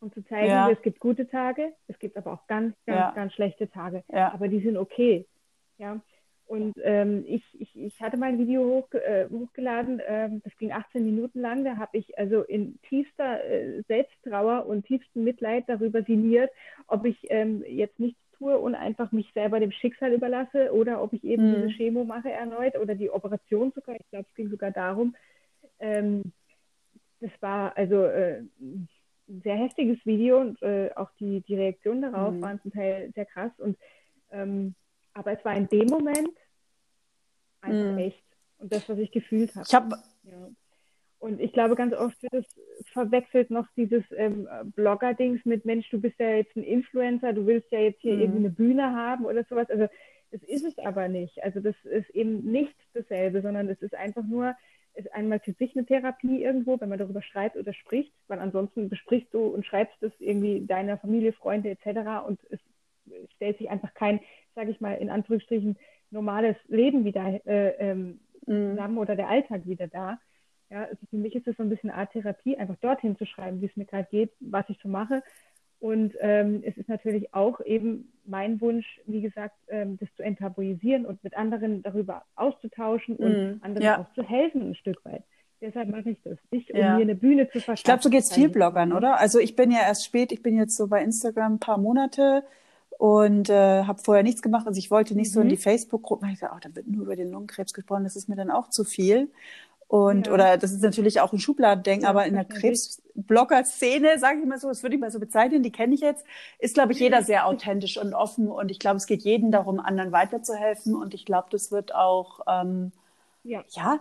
[0.00, 0.70] um zu zeigen, ja.
[0.70, 3.10] es gibt gute Tage, es gibt aber auch ganz, ganz, ja.
[3.12, 4.04] ganz schlechte Tage.
[4.12, 4.32] Ja.
[4.32, 5.26] Aber die sind okay.
[5.78, 6.00] Ja.
[6.46, 11.04] Und ähm, ich, ich, ich hatte mein Video hoch, äh, hochgeladen, ähm, das ging 18
[11.04, 16.50] Minuten lang, da habe ich also in tiefster äh, Selbsttrauer und tiefstem Mitleid darüber sinniert,
[16.86, 21.12] ob ich ähm, jetzt nichts tue und einfach mich selber dem Schicksal überlasse oder ob
[21.12, 21.54] ich eben mhm.
[21.56, 23.96] diese Chemo mache erneut oder die Operation sogar.
[23.96, 25.14] Ich glaube, es ging sogar darum.
[25.80, 26.32] Ähm,
[27.20, 28.08] das war also
[29.28, 32.42] äh, sehr heftiges Video und äh, auch die, die Reaktionen darauf mhm.
[32.42, 33.52] waren zum Teil sehr krass.
[33.58, 33.78] Und
[34.30, 34.74] ähm,
[35.14, 36.30] aber es war in dem Moment
[37.60, 37.98] einfach mhm.
[37.98, 38.22] echt.
[38.58, 39.64] Und das, was ich gefühlt habe.
[39.66, 40.50] Ich habe ja.
[41.20, 42.46] Und ich glaube, ganz oft wird es
[42.92, 47.72] verwechselt noch dieses ähm, Blogger-Dings mit Mensch, du bist ja jetzt ein Influencer, du willst
[47.72, 48.20] ja jetzt hier mhm.
[48.20, 49.68] irgendwie eine Bühne haben oder sowas.
[49.68, 49.88] Also
[50.30, 51.42] das ist es aber nicht.
[51.42, 54.54] Also das ist eben nicht dasselbe, sondern es ist einfach nur
[54.98, 58.88] ist einmal für sich eine Therapie irgendwo, wenn man darüber schreibt oder spricht, weil ansonsten
[58.88, 62.26] besprichst du und schreibst es irgendwie deiner Familie, Freunde etc.
[62.26, 62.60] und es
[63.34, 64.20] stellt sich einfach kein,
[64.54, 65.76] sage ich mal, in Anführungsstrichen
[66.10, 68.70] normales Leben wieder äh, ähm, mhm.
[68.70, 70.18] zusammen oder der Alltag wieder da.
[70.70, 73.60] Ja, also für mich ist es so ein bisschen Art Therapie, einfach dorthin zu schreiben,
[73.62, 75.22] wie es mir gerade geht, was ich so mache.
[75.80, 81.06] Und ähm, es ist natürlich auch eben mein Wunsch, wie gesagt, ähm, das zu enttabuisieren
[81.06, 83.98] und mit anderen darüber auszutauschen und mm, anderen ja.
[84.00, 85.22] auch zu helfen ein Stück weit.
[85.60, 86.38] Deshalb mache ich das.
[86.50, 86.96] Nicht, um ja.
[86.96, 87.74] mir eine Bühne zu verschaffen.
[87.74, 89.18] Ich glaube, so geht es viel Bloggern, oder?
[89.18, 92.44] Also ich bin ja erst spät, ich bin jetzt so bei Instagram ein paar Monate
[92.98, 94.66] und äh, habe vorher nichts gemacht.
[94.66, 95.32] Also ich wollte nicht mhm.
[95.32, 95.50] so in mhm.
[95.50, 96.28] die Facebook-Gruppen.
[96.30, 98.68] Ich dachte, oh, da wird nur über den Lungenkrebs gesprochen, das ist mir dann auch
[98.68, 99.30] zu viel.
[99.88, 100.32] Und ja.
[100.34, 104.58] oder das ist natürlich auch ein Schubladendenken, ja, aber in der Krebsblogger-Szene, sage ich mal
[104.58, 106.26] so, das würde ich mal so bezeichnen, die kenne ich jetzt,
[106.58, 108.48] ist, glaube ich, jeder sehr authentisch und offen.
[108.48, 110.94] Und ich glaube, es geht jedem darum, anderen weiterzuhelfen.
[110.94, 112.92] Und ich glaube, das wird auch ähm,
[113.44, 113.64] ja.
[113.70, 113.98] ja,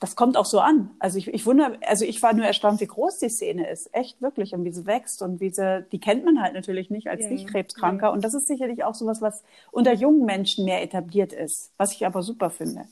[0.00, 0.90] das kommt auch so an.
[1.00, 3.92] Also ich, ich wundere, also ich war nur erstaunt, wie groß die Szene ist.
[3.92, 4.54] Echt wirklich.
[4.54, 7.30] Und wie sie wächst und wie sie, die kennt man halt natürlich nicht als ja,
[7.30, 8.06] Nicht-Krebskranker.
[8.06, 8.12] Ja.
[8.12, 9.42] Und das ist sicherlich auch sowas, was
[9.72, 12.84] unter jungen Menschen mehr etabliert ist, was ich aber super finde.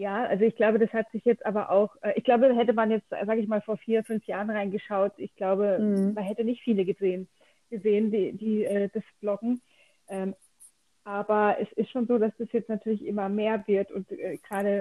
[0.00, 2.90] Ja, also ich glaube, das hat sich jetzt aber auch, äh, ich glaube, hätte man
[2.90, 6.14] jetzt, sage ich mal, vor vier, fünf Jahren reingeschaut, ich glaube, mhm.
[6.14, 7.28] man hätte nicht viele gesehen,
[7.68, 9.60] gesehen, die, die äh, das bloggen.
[10.08, 10.34] Ähm,
[11.04, 14.78] aber es ist schon so, dass das jetzt natürlich immer mehr wird und äh, gerade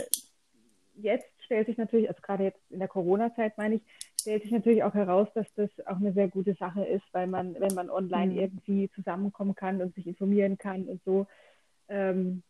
[0.96, 3.82] jetzt stellt sich natürlich, also gerade jetzt in der Corona-Zeit meine ich,
[4.22, 7.60] stellt sich natürlich auch heraus, dass das auch eine sehr gute Sache ist, weil man,
[7.60, 8.40] wenn man online mhm.
[8.40, 11.28] irgendwie zusammenkommen kann und sich informieren kann und so,
[11.90, 12.42] ähm,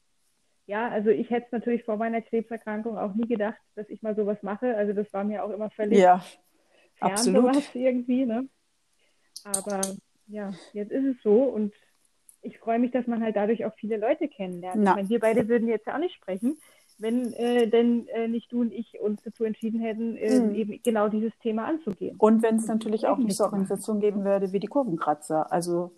[0.69, 4.15] ja, also ich hätte es natürlich vor meiner Krebserkrankung auch nie gedacht, dass ich mal
[4.15, 4.77] sowas mache.
[4.77, 6.19] Also das war mir auch immer völlig ja,
[6.99, 7.55] fern, absolut.
[7.55, 8.27] sowas irgendwie.
[8.27, 8.47] Ne?
[9.43, 9.81] Aber
[10.27, 11.73] ja, jetzt ist es so und
[12.43, 14.83] ich freue mich, dass man halt dadurch auch viele Leute kennenlernt.
[14.83, 14.91] Na.
[14.91, 16.59] Ich meine, wir beide würden jetzt ja auch nicht sprechen,
[16.99, 20.53] wenn äh, denn äh, nicht du und ich uns dazu entschieden hätten, äh, mhm.
[20.53, 22.15] eben genau dieses Thema anzugehen.
[22.19, 25.51] Und wenn es natürlich auch nicht so Organisationen geben würde wie die Kurvenkratzer.
[25.51, 25.93] Also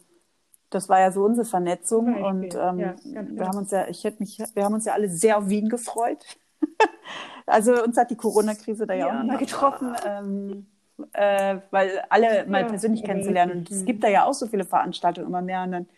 [0.72, 3.46] das war ja so unsere Vernetzung und ähm, ja, wir genau.
[3.46, 6.26] haben uns ja, ich hätte mich, wir haben uns ja alle sehr auf Wien gefreut.
[7.46, 10.66] also uns hat die Corona-Krise da ja, ja auch mal getroffen, ähm,
[11.12, 13.60] äh, weil alle mal ja, persönlich kennenzulernen.
[13.60, 15.90] Und es gibt da ja auch so viele Veranstaltungen immer mehr und dann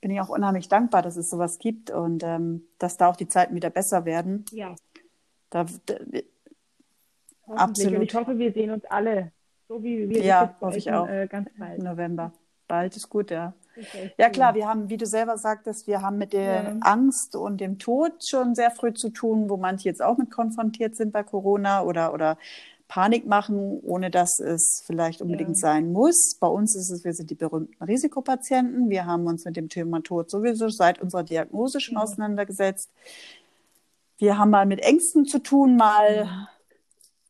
[0.00, 3.28] bin ich auch unheimlich dankbar, dass es sowas gibt und ähm, dass da auch die
[3.28, 4.44] Zeiten wieder besser werden.
[4.52, 4.76] Ja.
[5.50, 5.94] Da, da,
[7.48, 7.96] absolut.
[7.96, 9.32] Und ich hoffe, wir sehen uns alle,
[9.68, 11.08] so wie wir ja, hoffe ich auch.
[11.08, 11.82] Äh, ganz bald.
[11.82, 12.32] November.
[12.68, 13.52] Bald ist gut, ja.
[14.18, 16.76] Ja klar, wir haben, wie du selber sagtest, wir haben mit der ja.
[16.80, 20.96] Angst und dem Tod schon sehr früh zu tun, wo manche jetzt auch mit konfrontiert
[20.96, 22.38] sind bei Corona oder, oder
[22.88, 25.54] Panik machen, ohne dass es vielleicht unbedingt ja.
[25.54, 26.36] sein muss.
[26.38, 28.90] Bei uns ist es, wir sind die berühmten Risikopatienten.
[28.90, 32.02] Wir haben uns mit dem Thema Tod sowieso seit unserer Diagnose schon ja.
[32.02, 32.90] auseinandergesetzt.
[34.18, 36.48] Wir haben mal mit Ängsten zu tun, mal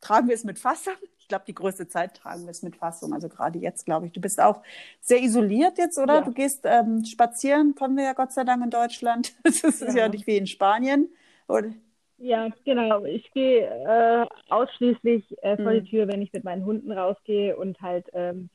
[0.01, 0.97] tragen wir es mit Fassern
[1.33, 3.15] glaube, die größte Zeit tragen wir es mit Fassung.
[3.15, 4.13] Also gerade jetzt, glaube ich.
[4.13, 4.61] Du bist auch
[5.01, 6.17] sehr isoliert jetzt, oder?
[6.17, 6.21] Ja.
[6.21, 9.33] Du gehst ähm, spazieren, können wir ja Gott sei Dank in Deutschland.
[9.45, 11.09] Das ist ja, ja nicht wie in Spanien.
[11.49, 11.71] Oder?
[12.19, 13.05] Ja, genau.
[13.05, 15.85] Ich gehe äh, ausschließlich äh, vor hm.
[15.85, 18.51] die Tür, wenn ich mit meinen Hunden rausgehe und halt ähm,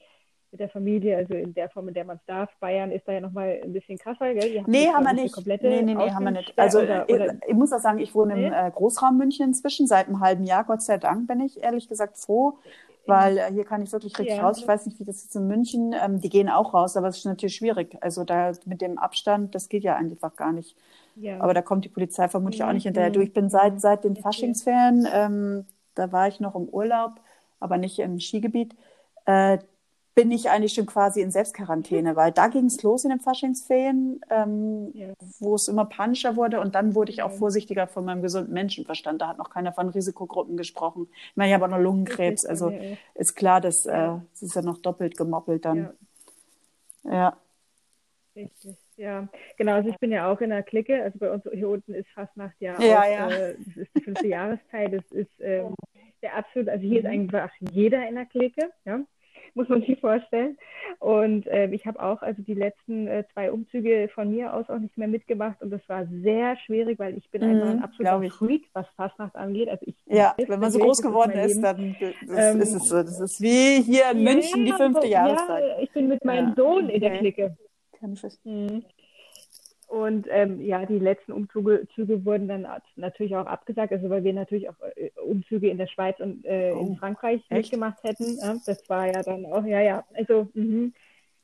[0.51, 2.49] mit der Familie, also in der Form, in der man es darf.
[2.59, 4.59] Bayern ist da ja nochmal ein bisschen krasser, gell?
[4.59, 5.45] Haben nee, haben wir nicht.
[5.45, 6.53] Nee, nee, nee, haben wir nicht.
[6.57, 8.47] Also oder, oder, ich, ich, muss auch sagen, ich wohne nee?
[8.47, 11.89] im äh, Großraum München inzwischen, seit einem halben Jahr, Gott sei Dank, bin ich ehrlich
[11.89, 12.59] gesagt froh,
[13.05, 14.43] weil äh, hier kann ich wirklich richtig ja.
[14.43, 14.59] raus.
[14.59, 17.17] Ich weiß nicht, wie das ist in München, ähm, die gehen auch raus, aber es
[17.17, 17.97] ist natürlich schwierig.
[18.01, 20.75] Also da mit dem Abstand, das geht ja einfach gar nicht.
[21.15, 21.41] Ja.
[21.41, 22.67] Aber da kommt die Polizei vermutlich mhm.
[22.67, 23.09] auch nicht hinterher.
[23.09, 27.19] Du, ich bin seit, seit den Faschingsferien, ähm, da war ich noch im Urlaub,
[27.59, 28.75] aber nicht im Skigebiet.
[29.25, 29.57] Äh,
[30.17, 34.19] bin ich eigentlich schon quasi in Selbstquarantäne, weil da ging es los in den Faschingsferien,
[34.31, 35.13] ähm, ja.
[35.37, 39.21] wo es immer panischer wurde und dann wurde ich auch vorsichtiger von meinem gesunden Menschenverstand.
[39.21, 41.07] Da hat noch keiner von Risikogruppen gesprochen.
[41.11, 42.73] Ich meine, ich habe auch noch Lungenkrebs, also
[43.13, 45.93] ist klar, dass äh, ist ja noch doppelt gemoppelt dann.
[47.03, 47.13] Ja.
[47.13, 47.37] ja.
[48.35, 48.75] Richtig.
[48.95, 49.73] Ja, genau.
[49.73, 51.03] Also ich bin ja auch in der Clique.
[51.03, 53.29] Also bei uns hier unten ist Fastnacht ja, auch, ja.
[53.29, 54.93] Äh, das ist die fünfte Jahreszeit.
[54.93, 55.75] Das ist ähm,
[56.23, 58.71] der absolut, also hier ist einfach jeder in der Clique.
[58.83, 59.01] Ja
[59.53, 60.57] muss man sich vorstellen.
[60.99, 64.79] Und äh, ich habe auch also die letzten äh, zwei Umzüge von mir aus auch
[64.79, 68.35] nicht mehr mitgemacht und das war sehr schwierig, weil ich bin mhm, einfach ein absoluter
[68.35, 69.69] Freak, was Fastnacht angeht.
[69.69, 72.97] Also ich, ja, wenn man so groß geworden ist, dann ähm, ist es so.
[72.97, 75.63] Das ist wie hier in München ja, die fünfte Jahreszeit.
[75.63, 76.55] Ja, ich bin mit meinem ja.
[76.55, 77.57] Sohn in der Clique.
[77.99, 78.65] Kann ich verstehen.
[78.65, 78.83] Mhm.
[79.87, 82.67] Und ähm, ja, die letzten Umzüge Züge wurden dann
[82.97, 86.73] natürlich auch abgesagt, also weil wir natürlich auch äh, Umzüge in der Schweiz und äh,
[86.75, 87.71] oh, in Frankreich echt?
[87.71, 88.37] mitgemacht hätten.
[88.37, 90.91] Ja, das war ja dann auch, ja, ja, also mh,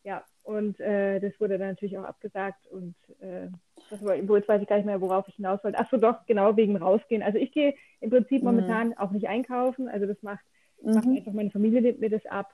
[0.03, 3.47] ja, und äh, das wurde dann natürlich auch abgesagt und äh,
[3.89, 5.79] das war, jetzt weiß ich gar nicht mehr, worauf ich hinaus wollte.
[5.79, 7.23] Ach so, doch, genau, wegen rausgehen.
[7.23, 8.49] Also ich gehe im Prinzip mhm.
[8.49, 10.43] momentan auch nicht einkaufen, also das macht,
[10.81, 10.95] mhm.
[10.95, 12.53] macht einfach meine Familie nimmt mir das ab.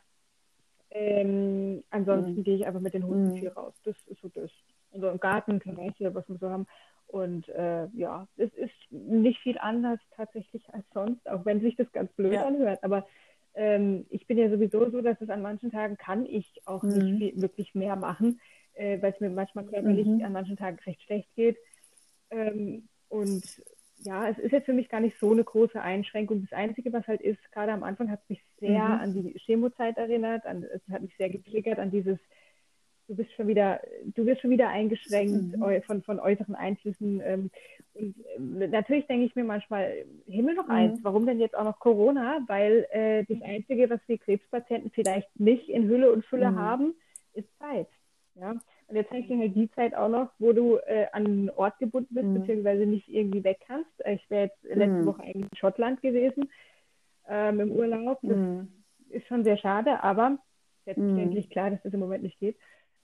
[0.91, 2.43] Ähm, ansonsten mhm.
[2.43, 3.37] gehe ich einfach mit den Hunden mhm.
[3.37, 3.73] viel raus.
[3.83, 4.51] Das ist so das.
[4.93, 6.67] Also Garten, Terrasse, was wir so haben.
[7.07, 11.91] Und äh, ja, es ist nicht viel anders tatsächlich als sonst, auch wenn sich das
[11.91, 12.45] ganz blöd ja.
[12.45, 12.83] anhört.
[12.83, 13.07] Aber
[13.55, 16.89] ähm, ich bin ja sowieso so, dass es an manchen Tagen kann ich auch mhm.
[16.89, 18.39] nicht viel, wirklich mehr machen,
[18.73, 20.23] äh, weil es mir manchmal körperlich mhm.
[20.23, 21.57] an manchen Tagen recht schlecht geht.
[22.29, 23.43] Ähm, und
[24.03, 26.41] ja, es ist jetzt für mich gar nicht so eine große Einschränkung.
[26.41, 29.01] Das Einzige, was halt ist, gerade am Anfang hat es mich sehr mhm.
[29.01, 32.19] an die Chemozeit erinnert, an, es hat mich sehr getriggert an dieses,
[33.09, 33.81] du bist schon wieder,
[34.15, 35.81] du wirst schon wieder eingeschränkt mhm.
[35.85, 37.21] von, von äußeren Einflüssen.
[37.25, 37.51] Ähm,
[37.95, 41.03] und äh, natürlich denke ich mir manchmal, Himmel noch eins, mhm.
[41.03, 42.39] warum denn jetzt auch noch Corona?
[42.47, 46.59] Weil äh, das Einzige, was wir Krebspatienten vielleicht nicht in Hülle und Fülle mhm.
[46.59, 46.93] haben,
[47.33, 47.87] ist Zeit.
[48.35, 48.51] Ja?
[48.87, 52.13] Und jetzt du halt die Zeit auch noch, wo du äh, an einen Ort gebunden
[52.13, 52.39] bist, mhm.
[52.39, 53.91] beziehungsweise nicht irgendwie weg kannst.
[54.05, 55.05] Ich wäre jetzt letzte mhm.
[55.07, 56.49] Woche eigentlich in Schottland gewesen
[57.27, 58.19] ähm, im Urlaub.
[58.21, 58.67] Das mhm.
[59.09, 60.37] ist schon sehr schade, aber
[60.85, 61.51] selbstverständlich mhm.
[61.51, 62.55] klar, dass das im Moment nicht geht.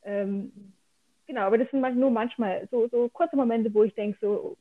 [0.05, 0.51] Ähm,
[1.27, 4.57] genau, aber das sind nur manchmal so, so kurze Momente, wo ich denke, so.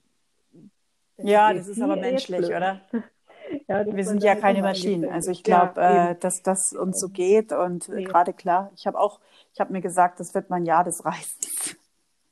[1.18, 2.80] Ja, das ist aber menschlich, oder?
[3.68, 5.08] ja, wir sind ja keine Maschinen.
[5.08, 8.86] Also ich glaube, ja, äh, dass das uns so geht und äh, gerade klar, ich
[8.86, 9.20] habe auch
[9.54, 11.76] ich habe mir gesagt, das wird mein Jahr des Reisens.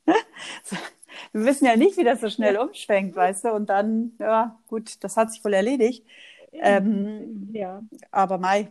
[1.31, 3.53] Wir wissen ja nicht, wie das so schnell umschwenkt, weißt du?
[3.53, 6.05] Und dann, ja, gut, das hat sich wohl erledigt.
[6.51, 7.81] Ähm, ja.
[8.11, 8.67] Aber Mai,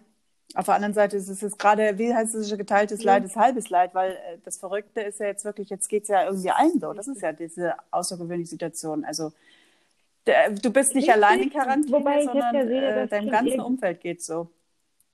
[0.54, 3.70] auf der anderen Seite ist es jetzt gerade, wie heißt es, geteiltes Leid ist halbes
[3.70, 6.78] Leid, weil äh, das Verrückte ist ja jetzt wirklich, jetzt geht es ja irgendwie allen
[6.80, 6.92] so.
[6.92, 9.04] Das ist ja diese außergewöhnliche Situation.
[9.04, 9.32] Also
[10.24, 11.14] du bist nicht Richtig.
[11.14, 14.48] allein in Quarantäne, Wobei sondern ja sehe, äh, deinem ganzen Umfeld geht so.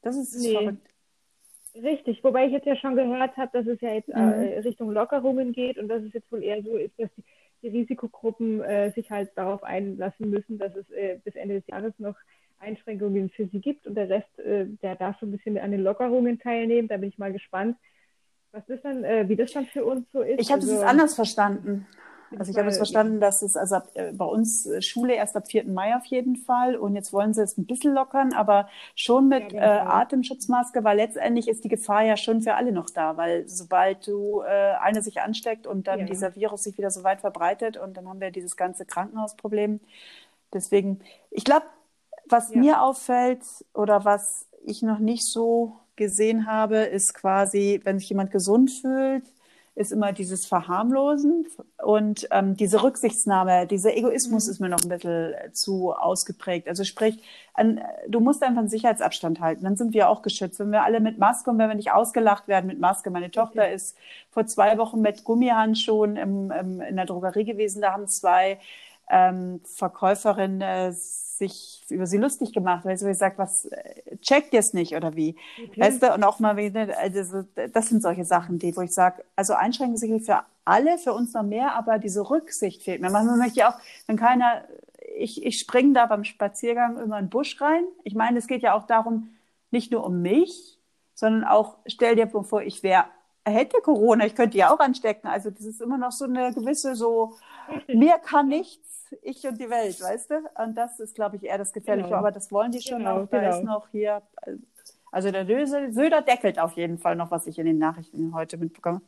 [0.02, 0.52] Das ist nee.
[0.52, 0.88] verrückt.
[1.74, 4.32] Richtig, wobei ich jetzt ja schon gehört habe, dass es ja jetzt äh, mhm.
[4.32, 7.22] äh, Richtung Lockerungen geht und dass es jetzt wohl eher so ist, dass die,
[7.62, 11.92] die Risikogruppen äh, sich halt darauf einlassen müssen, dass es äh, bis Ende des Jahres
[11.98, 12.16] noch
[12.60, 15.82] Einschränkungen für sie gibt und der Rest, äh, der darf so ein bisschen an den
[15.82, 16.88] Lockerungen teilnehmen.
[16.88, 17.76] Da bin ich mal gespannt,
[18.52, 20.40] was das dann, äh, wie das dann für uns so ist.
[20.40, 21.86] Ich habe also, das anders verstanden.
[22.38, 25.48] Also ich habe es verstanden, dass es also äh, bei uns äh, Schule erst ab
[25.48, 25.64] 4.
[25.66, 29.52] Mai auf jeden Fall und jetzt wollen sie es ein bisschen lockern, aber schon mit
[29.52, 29.62] ja, genau.
[29.62, 34.06] äh, Atemschutzmaske, weil letztendlich ist die Gefahr ja schon für alle noch da, weil sobald
[34.06, 36.06] du äh, einer sich ansteckt und dann ja.
[36.06, 39.80] dieser Virus sich wieder so weit verbreitet und dann haben wir dieses ganze Krankenhausproblem.
[40.52, 41.00] Deswegen,
[41.30, 41.66] ich glaube,
[42.30, 42.60] was ja.
[42.60, 43.42] mir auffällt
[43.74, 49.24] oder was ich noch nicht so gesehen habe, ist quasi, wenn sich jemand gesund fühlt,
[49.78, 51.46] ist immer dieses Verharmlosen
[51.84, 54.50] und ähm, diese Rücksichtsnahme, dieser Egoismus mhm.
[54.50, 56.66] ist mir noch ein bisschen zu ausgeprägt.
[56.68, 57.22] Also sprich,
[57.54, 60.58] an, du musst einfach einen Sicherheitsabstand halten, dann sind wir auch geschützt.
[60.58, 63.10] Wenn wir alle mit Maske und wenn wir nicht ausgelacht werden mit Maske.
[63.10, 63.74] Meine Tochter okay.
[63.74, 63.96] ist
[64.30, 68.58] vor zwei Wochen mit Gummihandschuhen im, im, in der Drogerie gewesen, da haben zwei
[69.08, 70.92] ähm, Verkäuferinnen äh,
[71.38, 75.16] sich über sie lustig gemacht, weil sie gesagt, was äh, checkt ihr es nicht oder
[75.16, 75.36] wie?
[75.68, 75.80] Okay.
[75.80, 79.24] Weißt du, und auch mal wieder, also das sind solche Sachen, die, wo ich sage,
[79.36, 83.10] also Einschränkungen sind für alle, für uns noch mehr, aber diese Rücksicht fehlt mir.
[83.10, 84.64] Man möchte ja auch, wenn keiner,
[85.16, 87.84] ich, ich springe da beim Spaziergang immer in den Busch rein.
[88.04, 89.30] Ich meine, es geht ja auch darum,
[89.70, 90.78] nicht nur um mich,
[91.14, 93.06] sondern auch, stell dir vor, ich wäre
[93.44, 95.26] hätte Corona, ich könnte ja auch anstecken.
[95.26, 97.34] Also das ist immer noch so eine gewisse so,
[97.86, 98.87] mehr kann nichts
[99.22, 100.34] ich und die Welt, weißt du?
[100.62, 102.08] Und das ist, glaube ich, eher das Gefährliche.
[102.08, 102.18] Genau.
[102.18, 103.28] Aber das wollen die schon genau, auch.
[103.28, 103.56] Da genau.
[103.56, 104.22] ist noch hier,
[105.10, 109.00] also der Söder deckelt auf jeden Fall noch, was ich in den Nachrichten heute mitbekomme.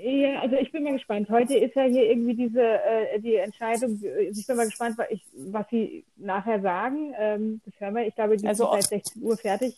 [0.00, 1.28] Ja, also ich bin mal gespannt.
[1.28, 4.00] Heute ist ja hier irgendwie diese äh, die Entscheidung.
[4.30, 7.14] Ich bin mal gespannt, was, ich, was sie nachher sagen.
[7.18, 8.06] Ähm, das hören wir.
[8.06, 9.76] Ich glaube, die also sind seit 16 Uhr fertig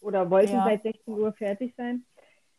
[0.00, 0.64] oder wollten ja.
[0.64, 2.04] seit 16 Uhr fertig sein.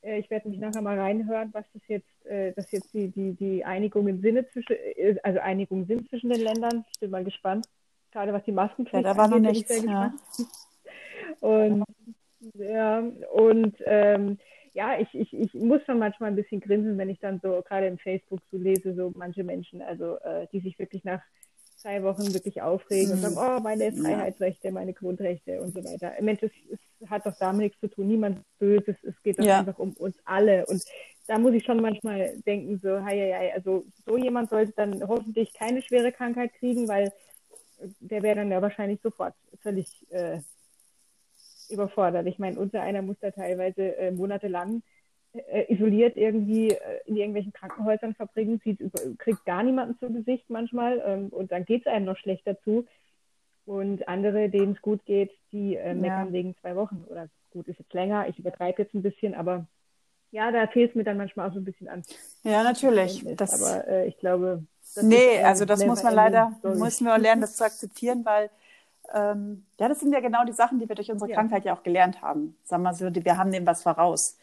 [0.02, 3.34] Äh, ich werde mich nachher mal reinhören, was das jetzt, äh, dass jetzt die, die,
[3.34, 6.86] die Einigung Sinne zwischen, äh, also Einigung sind zwischen den Ländern.
[6.92, 7.68] Ich bin mal gespannt.
[8.12, 9.84] Gerade was die Maskenpflicht ja, da war noch nichts.
[9.84, 10.14] Ja.
[11.42, 11.84] Und
[12.54, 13.00] ja,
[13.34, 14.38] und ähm,
[14.74, 17.88] ja, ich, ich, ich muss schon manchmal ein bisschen grinsen, wenn ich dann so gerade
[17.88, 21.22] im Facebook so lese, so manche Menschen, also äh, die sich wirklich nach
[21.80, 23.58] zwei Wochen wirklich aufregen und sagen, mhm.
[23.58, 26.14] oh, meine Freiheitsrechte, meine Grundrechte und so weiter.
[26.22, 29.60] Mensch, es, es hat doch damit nichts zu tun, niemand Böses, es geht doch ja.
[29.60, 30.66] einfach um uns alle.
[30.66, 30.84] Und
[31.28, 35.54] da muss ich schon manchmal denken, so, hei, hei, also so jemand sollte dann hoffentlich
[35.54, 37.14] keine schwere Krankheit kriegen, weil
[38.00, 40.40] der wäre dann ja wahrscheinlich sofort völlig äh,
[41.70, 42.28] überfordert.
[42.28, 44.82] Ich meine, unser einer muss da teilweise äh, monatelang
[45.34, 48.80] äh, isoliert irgendwie äh, in irgendwelchen Krankenhäusern verbringen, sieht,
[49.20, 52.86] kriegt gar niemanden zu Gesicht manchmal ähm, und dann geht es einem noch schlechter zu.
[53.66, 56.34] Und andere, denen es gut geht, die äh, meckern ja.
[56.34, 59.68] wegen zwei Wochen oder gut, ist jetzt länger, ich übertreibe jetzt ein bisschen, aber
[60.32, 62.04] ja, da fehlt es mir dann manchmal auch so ein bisschen an.
[62.44, 63.24] Ja, natürlich.
[63.36, 64.64] Das, aber äh, ich glaube.
[65.02, 68.50] nee, also das muss man leider, müssen wir lernen, das zu akzeptieren, weil
[69.14, 71.36] ähm, ja, das sind ja genau die Sachen, die wir durch unsere ja.
[71.36, 72.56] Krankheit ja auch gelernt haben.
[72.64, 74.38] Sagen wir so, wir haben dem was voraus.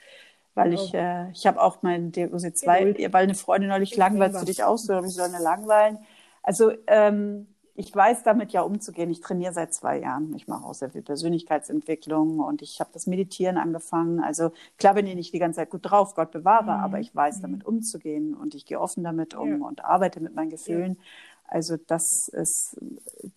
[0.56, 4.44] Weil ich, äh, ich habe auch mein DOC2, ja, weil eine Freundin neulich langweilt du
[4.44, 5.98] dich aus, oder ich soll eine langweilen.
[6.42, 9.10] Also ähm, ich weiß damit ja umzugehen.
[9.10, 10.34] Ich trainiere seit zwei Jahren.
[10.34, 14.20] Ich mache auch sehr viel Persönlichkeitsentwicklung und ich habe das Meditieren angefangen.
[14.20, 16.84] Also klar bin ich nicht die ganze Zeit gut drauf, Gott bewahre, mhm.
[16.84, 17.74] aber ich weiß damit mhm.
[17.74, 19.66] umzugehen und ich gehe offen damit um ja.
[19.66, 20.94] und arbeite mit meinen Gefühlen.
[20.94, 21.02] Ja.
[21.48, 22.80] Also das ist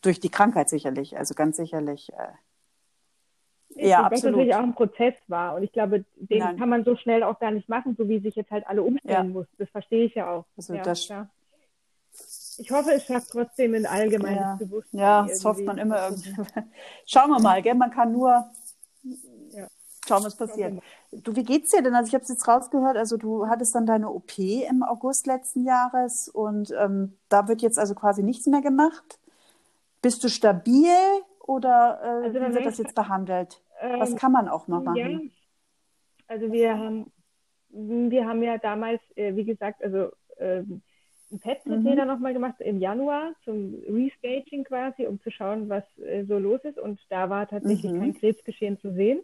[0.01, 2.13] durch die Krankheit sicherlich, also ganz sicherlich.
[2.13, 2.27] Äh,
[3.87, 4.11] ja, absolut.
[4.11, 6.57] Das natürlich auch ein Prozess war und ich glaube, den Nein.
[6.57, 9.27] kann man so schnell auch gar nicht machen, so wie sich jetzt halt alle umstellen
[9.27, 9.33] ja.
[9.33, 9.47] muss.
[9.57, 10.45] Das verstehe ich ja auch.
[10.57, 11.27] Also ja, das, ja.
[12.57, 14.55] Ich hoffe, es schafft trotzdem ein allgemeines ja.
[14.55, 14.99] Bewusstsein.
[14.99, 16.35] Ja, das hofft man immer irgendwie.
[17.05, 17.75] Schauen wir mal, gell?
[17.75, 18.49] Man kann nur
[20.09, 20.81] schauen, was passiert.
[21.11, 21.95] Du, wie geht's dir denn?
[21.95, 25.63] Also ich habe es jetzt rausgehört, also du hattest dann deine OP im August letzten
[25.63, 29.19] Jahres und ähm, da wird jetzt also quasi nichts mehr gemacht.
[30.01, 30.89] Bist du stabil
[31.41, 33.61] oder äh, also wie wird das jetzt behandelt?
[33.79, 34.97] Ähm, was kann man auch noch machen?
[34.97, 35.19] Ja.
[36.27, 37.11] Also wir haben,
[37.69, 40.63] wir haben ja damals, äh, wie gesagt, also äh,
[41.31, 42.07] ein PET-CT mhm.
[42.07, 46.79] nochmal gemacht im Januar zum Restaging quasi, um zu schauen, was äh, so los ist.
[46.79, 47.99] Und da war tatsächlich mhm.
[47.99, 49.21] kein Krebsgeschehen zu sehen,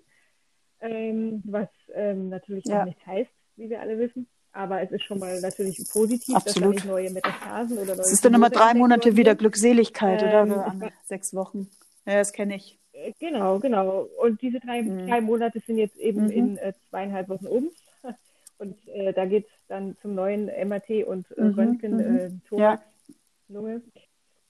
[0.82, 2.80] ähm, was ähm, natürlich ja.
[2.80, 4.28] noch nichts heißt, wie wir alle wissen.
[4.52, 6.56] Aber es ist schon mal natürlich positiv, Absolut.
[6.56, 8.06] dass da nicht neue Metastasen oder neue.
[8.06, 10.92] Es ist dann immer drei Monate wieder Glückseligkeit, ähm, oder?
[11.04, 11.70] Sechs Wochen.
[12.06, 12.80] Ja, das kenne ich.
[13.20, 14.08] Genau, genau.
[14.22, 15.08] Und diese drei, mhm.
[15.08, 16.32] drei Monate sind jetzt eben mhm.
[16.32, 17.72] in äh, zweieinhalb Wochen um.
[18.58, 22.18] Und äh, da geht es dann zum neuen MRT und äh, mhm, Röntgen, mhm.
[22.18, 23.16] äh, Thorax, ja.
[23.50, 23.82] Lunge.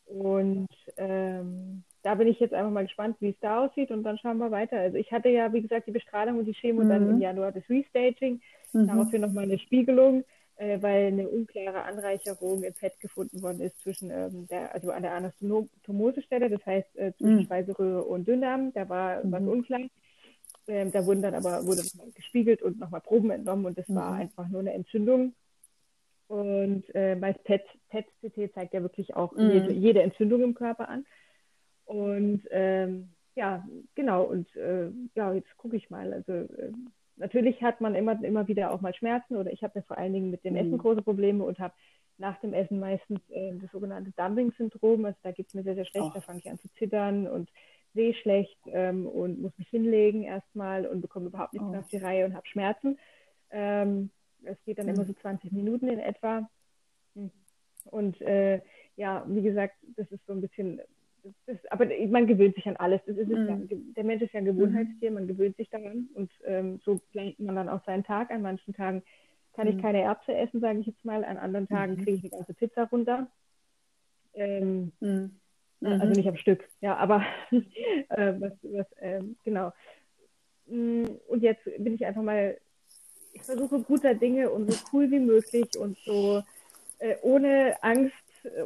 [0.05, 4.19] Und ähm, da bin ich jetzt einfach mal gespannt, wie es da aussieht und dann
[4.19, 4.77] schauen wir weiter.
[4.77, 6.89] Also ich hatte ja, wie gesagt, die Bestrahlung und die Chemo mhm.
[6.89, 8.41] dann im Januar das Restaging,
[8.73, 8.87] mhm.
[8.87, 10.23] daraufhin nochmal eine Spiegelung,
[10.57, 15.03] äh, weil eine unklare Anreicherung im Fett gefunden worden ist zwischen ähm, der, also an
[15.03, 17.43] der Anastomosestelle, das heißt äh, zwischen mhm.
[17.43, 19.49] Speiseröhre und Dünndarm, da war was mhm.
[19.49, 19.81] unklar.
[20.67, 23.95] Ähm, da wurden dann aber wurde nochmal gespiegelt und nochmal Proben entnommen und das mhm.
[23.95, 25.33] war einfach nur eine Entzündung.
[26.27, 29.51] Und äh, bei PET, PET-CT zeigt ja wirklich auch mhm.
[29.51, 31.05] jede, jede, Entzündung im Körper an.
[31.85, 36.13] Und ähm, ja, genau, und äh, ja, jetzt gucke ich mal.
[36.13, 36.71] Also äh,
[37.17, 40.13] natürlich hat man immer, immer wieder auch mal Schmerzen oder ich habe ja vor allen
[40.13, 40.59] Dingen mit dem mhm.
[40.59, 41.73] Essen große Probleme und habe
[42.17, 45.05] nach dem Essen meistens äh, das sogenannte Dumping-Syndrom.
[45.05, 46.11] Also da geht es mir sehr, sehr schlecht, oh.
[46.13, 47.49] da fange ich an zu zittern und
[47.93, 51.71] sehe schlecht ähm, und muss mich hinlegen erstmal und bekomme überhaupt nichts oh.
[51.71, 52.97] mehr auf die Reihe und habe Schmerzen.
[53.51, 54.11] Ähm,
[54.43, 54.95] es geht dann mhm.
[54.95, 56.49] immer so 20 Minuten in etwa.
[57.85, 58.61] Und äh,
[58.95, 60.81] ja, wie gesagt, das ist so ein bisschen,
[61.47, 63.01] ist, aber man gewöhnt sich an alles.
[63.05, 63.47] Ist, mhm.
[63.47, 67.39] ja, der Mensch ist ja ein Gewohnheitstier, man gewöhnt sich daran und ähm, so plant
[67.39, 68.31] man dann auch seinen Tag.
[68.31, 69.03] An manchen Tagen
[69.53, 69.81] kann ich mhm.
[69.81, 71.23] keine Erbse essen, sage ich jetzt mal.
[71.23, 71.97] An anderen Tagen mhm.
[71.97, 73.27] kriege ich eine ganze Pizza runter.
[74.33, 75.39] Ähm, mhm.
[75.81, 76.11] Also mhm.
[76.13, 79.71] Nicht am Stück, ja, aber äh, was, was äh, genau.
[80.67, 82.57] Mm, und jetzt bin ich einfach mal,
[83.33, 86.41] ich versuche guter Dinge und so cool wie möglich und so
[86.99, 88.13] äh, ohne Angst,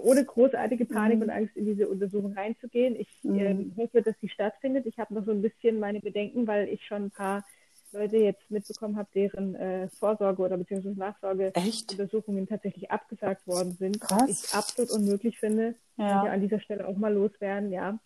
[0.01, 1.23] ohne großartige Panik mhm.
[1.23, 2.95] und Angst in diese Untersuchung reinzugehen.
[2.95, 3.73] Ich mhm.
[3.77, 4.85] hoffe, dass sie stattfindet.
[4.85, 7.43] Ich habe noch so ein bisschen meine Bedenken, weil ich schon ein paar
[7.91, 13.99] Leute jetzt mitbekommen habe, deren äh, Vorsorge oder beziehungsweise Nachsorgeuntersuchungen tatsächlich abgesagt worden sind.
[13.99, 14.21] Krass.
[14.21, 15.75] Was ich absolut unmöglich finde.
[15.97, 16.23] Ja.
[16.23, 17.99] Ich an dieser Stelle auch mal loswerden, ja.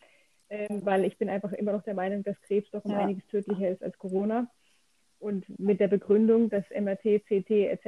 [0.50, 3.00] Ähm, weil ich bin einfach immer noch der Meinung, dass Krebs doch um ja.
[3.00, 4.48] einiges tödlicher ist als Corona.
[5.24, 7.86] Und mit der Begründung, dass MRT, CT etc.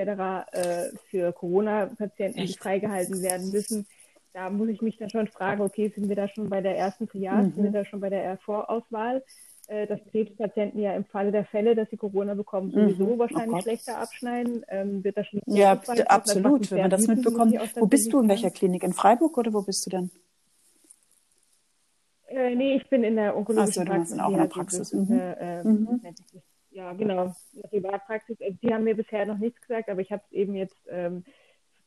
[0.54, 3.86] Äh, für Corona-Patienten freigehalten werden müssen,
[4.32, 7.08] da muss ich mich dann schon fragen, okay, sind wir da schon bei der ersten
[7.08, 7.54] Triage, mhm.
[7.54, 9.22] sind wir da schon bei der Vorauswahl?
[9.68, 13.20] Äh, dass Krebspatienten ja im Falle der Fälle, dass sie Corona bekommen, sowieso mhm.
[13.20, 14.64] wahrscheinlich oh schlechter abschneiden.
[14.70, 17.54] Ähm, wird das schon ja, absolut, wenn man das mitbekommt.
[17.76, 18.22] Wo bist du?
[18.22, 18.84] In welcher Klinik?
[18.84, 20.12] In Freiburg oder wo bist du denn?
[22.28, 24.20] Äh, nee, ich bin in der onkologischen Ach so, Praxis.
[24.20, 24.94] auch in der Praxis.
[24.94, 25.20] Mhm.
[25.20, 26.02] Äh, mhm.
[26.76, 27.34] Ja, genau.
[27.70, 28.42] Privatpraxis.
[28.42, 31.24] Also, die haben mir bisher noch nichts gesagt, aber ich habe es eben jetzt ähm,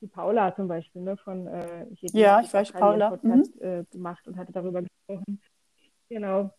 [0.01, 3.11] die Paula zum Beispiel ne, von äh, Ja, ich weiß, Paula.
[3.11, 3.67] Podcast, mhm.
[3.67, 5.41] äh, gemacht und hatte darüber gesprochen.
[6.09, 6.51] Genau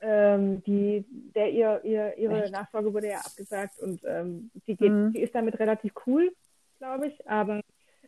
[0.00, 1.04] ähm, die,
[1.34, 2.52] der ihr, ihr ihre Echt?
[2.52, 5.12] Nachfolge wurde ja abgesagt und ähm, sie geht, mhm.
[5.12, 6.32] sie ist damit relativ cool,
[6.78, 7.60] glaube ich, aber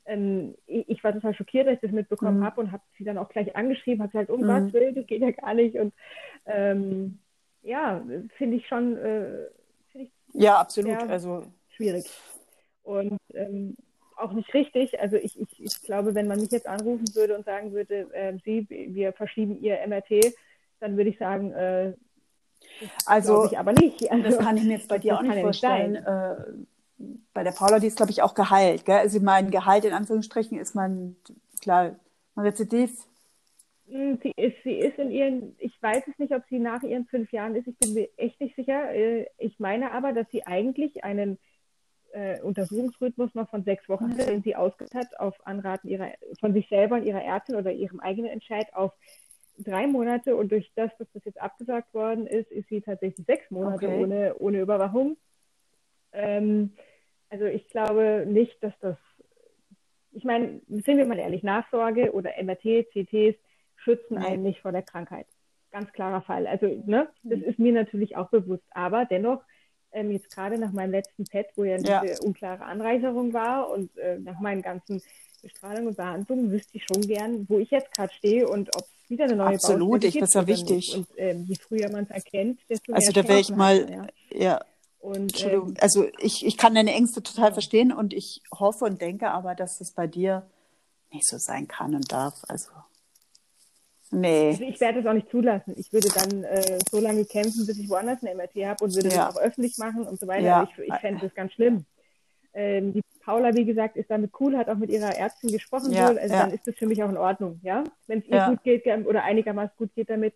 [0.06, 2.44] ähm, ich, ich, war total schockiert, dass ich das mitbekommen mhm.
[2.44, 4.48] habe und habe sie dann auch gleich angeschrieben, habe gesagt, um mhm.
[4.48, 5.92] was will, das geht ja gar nicht und
[6.46, 7.18] ähm,
[7.62, 8.02] ja,
[8.36, 9.46] finde ich schon, äh,
[9.90, 11.44] find ich ja absolut, also
[11.76, 12.10] schwierig
[12.82, 13.76] und ähm,
[14.16, 15.00] auch nicht richtig.
[15.00, 18.36] Also ich, ich, ich glaube, wenn man mich jetzt anrufen würde und sagen würde, äh,
[18.44, 20.34] Sie, wir verschieben Ihr MRT,
[20.80, 21.94] dann würde ich sagen, äh,
[23.06, 24.10] also ich aber nicht.
[24.10, 25.96] Also, das kann ich mir jetzt bei dir auch nicht vorstellen.
[25.96, 26.34] Äh,
[27.34, 28.84] bei der Paula, die ist, glaube ich, auch geheilt.
[28.84, 28.98] Gell?
[28.98, 31.16] Also mein Gehalt in Anführungsstrichen ist man,
[31.60, 31.96] klar,
[32.36, 33.06] ein Rezidiv.
[33.93, 37.05] Hm, sie ist, sie ist in ihren, ich weiß es nicht, ob sie nach ihren
[37.05, 38.90] fünf Jahren ist, ich bin mir echt nicht sicher.
[38.90, 41.38] Äh, ich meine aber, dass sie eigentlich einen
[42.12, 46.55] äh, Untersuchungsrhythmus noch von sechs Wochen hatte, den sie ausgesetzt hat auf Anraten ihrer, von
[46.55, 48.93] sich selber und ihrer Ärztin oder ihrem eigenen Entscheid auf
[49.59, 53.51] drei Monate und durch das, dass das jetzt abgesagt worden ist, ist sie tatsächlich sechs
[53.51, 54.03] Monate okay.
[54.03, 55.18] ohne, ohne Überwachung.
[56.14, 56.72] Ähm,
[57.28, 58.97] also ich glaube nicht, dass das,
[60.12, 63.36] ich meine, sind wir mal ehrlich, Nachsorge oder MRT, CTs
[63.82, 65.26] schützen einen nicht vor der Krankheit.
[65.70, 66.46] Ganz klarer Fall.
[66.46, 67.44] Also, ne, das mhm.
[67.44, 68.64] ist mir natürlich auch bewusst.
[68.70, 69.42] Aber dennoch,
[69.92, 72.20] ähm, jetzt gerade nach meinem letzten Pet, wo ja diese ja.
[72.22, 75.02] unklare Anreicherung war und äh, nach meinen ganzen
[75.42, 79.10] Bestrahlungen und Behandlungen, wüsste ich schon gern, wo ich jetzt gerade stehe und ob es
[79.10, 80.94] wieder eine neue Absolut, ich, das ist ja wichtig.
[80.96, 84.06] Und ähm, je früher man es erkennt, desto also Also da wäre ich mal, ja.
[84.30, 84.64] ja.
[85.00, 87.52] Und, Entschuldigung, ähm, also ich, ich kann deine Ängste total ja.
[87.52, 90.46] verstehen und ich hoffe und denke aber, dass das bei dir
[91.10, 92.42] nicht so sein kann und darf.
[92.48, 92.70] Also
[94.14, 94.50] Nee.
[94.50, 95.74] Ich werde es auch nicht zulassen.
[95.78, 99.08] Ich würde dann äh, so lange kämpfen, bis ich woanders eine MRT habe und würde
[99.08, 99.26] ja.
[99.26, 100.42] das auch öffentlich machen und so weiter.
[100.42, 100.68] Ja.
[100.70, 101.86] Ich, ich fände das ganz schlimm.
[102.52, 106.08] Ähm, die Paula, wie gesagt, ist damit cool, hat auch mit ihrer Ärztin gesprochen ja.
[106.08, 106.42] Also ja.
[106.42, 107.84] dann ist das für mich auch in Ordnung, ja.
[108.06, 108.50] Wenn es ihr ja.
[108.50, 110.34] gut geht oder einigermaßen gut geht damit.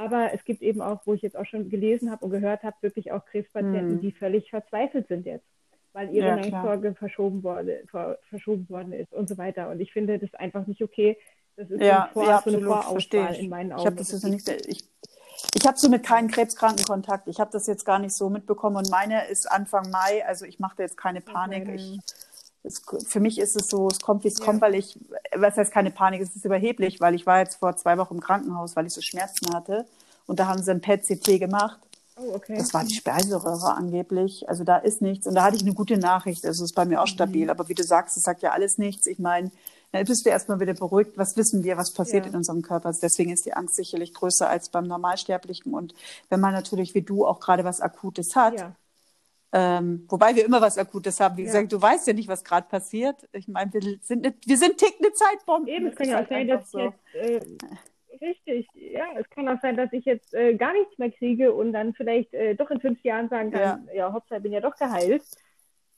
[0.00, 2.76] Aber es gibt eben auch, wo ich jetzt auch schon gelesen habe und gehört habe,
[2.80, 4.00] wirklich auch Krebspatienten, hm.
[4.00, 5.46] die völlig verzweifelt sind jetzt,
[5.92, 7.84] weil ihre Nachsorge verschoben, wurde,
[8.28, 9.70] verschoben worden ist und so weiter.
[9.70, 11.16] Und ich finde das einfach nicht okay,
[11.56, 13.80] das ist ja, Vor ja, absolut, so eine Vorauswahl in meinen Augen.
[13.80, 14.84] Ich habe das jetzt nicht, ich,
[15.54, 17.28] ich habe so mit keinen Krebskranken Kontakt.
[17.28, 20.58] Ich habe das jetzt gar nicht so mitbekommen und meine ist Anfang Mai, also ich
[20.58, 21.62] mache da jetzt keine Panik.
[21.62, 21.74] Okay.
[21.76, 22.00] Ich,
[22.64, 24.44] es, für mich ist es so, es kommt, wie es ja.
[24.44, 24.98] kommt, weil ich,
[25.34, 28.20] was heißt keine Panik, es ist überheblich, weil ich war jetzt vor zwei Wochen im
[28.20, 29.86] Krankenhaus, weil ich so Schmerzen hatte
[30.26, 31.78] und da haben sie ein PET-CT gemacht.
[32.16, 32.56] Oh, okay.
[32.56, 34.48] Das war die Speiseröhre angeblich.
[34.48, 35.26] Also da ist nichts.
[35.26, 36.44] Und da hatte ich eine gute Nachricht.
[36.46, 37.10] Also es ist bei mir auch mhm.
[37.10, 37.50] stabil.
[37.50, 39.08] Aber wie du sagst, es sagt ja alles nichts.
[39.08, 39.50] Ich meine,
[39.94, 41.16] dann bist du erstmal wieder beruhigt.
[41.16, 42.30] Was wissen wir, was passiert ja.
[42.32, 42.92] in unserem Körper?
[43.00, 45.72] Deswegen ist die Angst sicherlich größer als beim Normalsterblichen.
[45.72, 45.94] Und
[46.28, 48.76] wenn man natürlich wie du auch gerade was Akutes hat, ja.
[49.52, 51.36] ähm, wobei wir immer was Akutes haben.
[51.36, 51.46] Wie ja.
[51.46, 53.28] gesagt, du weißt ja nicht, was gerade passiert.
[53.32, 55.68] Ich meine, wir sind, eine, wir sind tickende Zeitbomben.
[55.68, 56.80] Eben, es kann ja auch halt sein, dass so.
[56.80, 57.40] jetzt, äh,
[58.20, 61.72] richtig, ja, es kann auch sein, dass ich jetzt äh, gar nichts mehr kriege und
[61.72, 64.74] dann vielleicht äh, doch in fünf Jahren sagen kann, ja, ja Hauptsache bin ja doch
[64.76, 65.22] geheilt.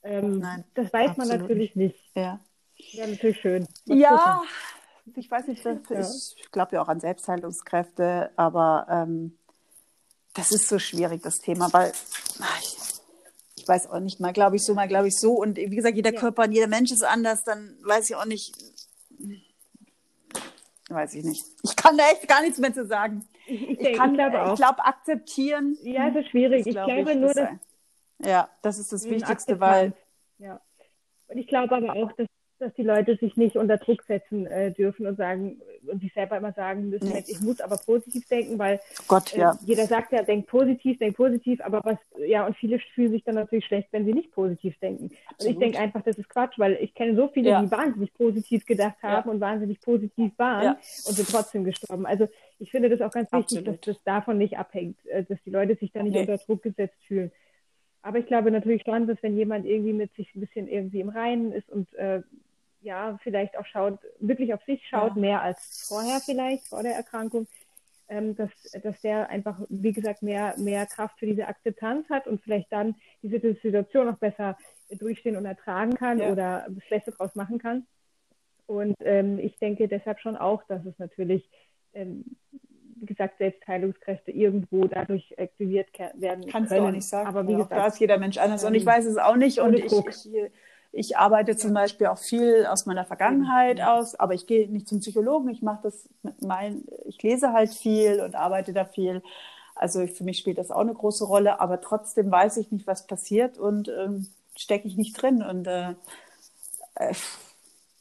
[0.02, 1.98] Ähm, Nein, das weiß man natürlich nicht.
[2.14, 2.40] Ja.
[2.76, 3.66] Ja, natürlich schön.
[3.86, 4.42] Was ja,
[5.14, 5.78] ich weiß nicht, ja.
[5.90, 9.38] ich glaube ja auch an Selbstheilungskräfte, aber ähm,
[10.34, 11.92] das ist so schwierig, das Thema, weil
[12.60, 12.76] ich,
[13.56, 15.32] ich weiß auch nicht, mal glaube ich so, mal glaube ich so.
[15.32, 16.20] Und wie gesagt, jeder ja.
[16.20, 18.52] Körper und jeder Mensch ist anders, dann weiß ich auch nicht.
[20.88, 21.44] Weiß ich nicht.
[21.62, 23.26] Ich kann da echt gar nichts mehr zu sagen.
[23.46, 24.52] Ich, ich, ich kann, glaube auch.
[24.52, 25.76] Ich glaube, akzeptieren.
[25.82, 26.66] Ja, es ist schwierig.
[26.66, 27.48] Ich glaube, ich, nur, dass.
[28.18, 29.94] Ja, das ist das Wichtigste, weil.
[30.38, 30.60] Ja.
[31.28, 32.28] Und ich glaube aber auch, dass
[32.58, 36.36] dass die Leute sich nicht unter Druck setzen äh, dürfen und sagen und sich selber
[36.36, 37.24] immer sagen müssen, nee.
[37.26, 39.58] ich muss aber positiv denken, weil Gott, äh, ja.
[39.64, 43.34] jeder sagt ja, denk positiv, denk positiv, aber was, ja, und viele fühlen sich dann
[43.34, 45.10] natürlich schlecht, wenn sie nicht positiv denken.
[45.26, 45.40] Absolut.
[45.40, 47.62] Und ich denke einfach, das ist Quatsch, weil ich kenne so viele, ja.
[47.62, 49.32] die wahnsinnig positiv gedacht haben ja.
[49.32, 52.06] und wahnsinnig positiv waren und sind trotzdem gestorben.
[52.06, 52.28] Also
[52.58, 53.86] ich finde das auch ganz wichtig, Absolut.
[53.86, 56.20] dass das davon nicht abhängt, äh, dass die Leute sich da nicht nee.
[56.20, 57.30] unter Druck gesetzt fühlen.
[58.06, 61.08] Aber ich glaube natürlich schon, dass wenn jemand irgendwie mit sich ein bisschen irgendwie im
[61.08, 62.22] Reinen ist und äh,
[62.80, 65.20] ja, vielleicht auch schaut, wirklich auf sich schaut, ja.
[65.20, 67.46] mehr als vorher vielleicht, vor der Erkrankung,
[68.08, 68.50] ähm, dass,
[68.82, 72.94] dass der einfach, wie gesagt, mehr, mehr Kraft für diese Akzeptanz hat und vielleicht dann
[73.22, 74.56] diese Situation auch besser
[74.90, 76.30] durchstehen und ertragen kann ja.
[76.30, 77.86] oder das Beste draus machen kann.
[78.66, 81.48] Und ähm, ich denke deshalb schon auch, dass es natürlich,
[81.94, 82.24] ähm,
[82.96, 86.82] wie gesagt, Selbstheilungskräfte irgendwo dadurch aktiviert werden Kannst können.
[86.82, 87.28] du auch nicht sagen.
[87.28, 89.36] Aber wie ja, gesagt, da ist jeder Mensch anders und ich ähm, weiß es auch
[89.36, 90.50] nicht und ich, ich,
[90.96, 95.00] ich arbeite zum Beispiel auch viel aus meiner Vergangenheit aus, aber ich gehe nicht zum
[95.00, 95.50] Psychologen.
[95.50, 99.22] Ich mache das mit meinen, ich lese halt viel und arbeite da viel.
[99.74, 103.06] Also für mich spielt das auch eine große Rolle, aber trotzdem weiß ich nicht, was
[103.06, 105.42] passiert und ähm, stecke ich nicht drin.
[105.42, 105.90] Und äh,
[106.94, 107.14] äh,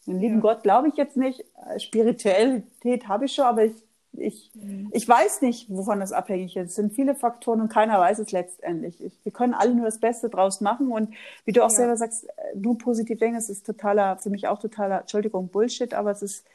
[0.07, 0.41] den lieben ja.
[0.41, 1.43] Gott glaube ich jetzt nicht.
[1.77, 3.73] Spiritualität habe ich schon, aber ich
[4.19, 4.89] ich, mhm.
[4.91, 6.69] ich weiß nicht, wovon das abhängig ist.
[6.69, 9.03] Es sind viele Faktoren und keiner weiß es letztendlich.
[9.03, 11.13] Ich, wir können alle nur das Beste draus machen und
[11.45, 11.77] wie du auch ja.
[11.77, 16.11] selber sagst, nur positiv denken, es ist totaler, für mich auch totaler, Entschuldigung, Bullshit, aber
[16.11, 16.45] es ist,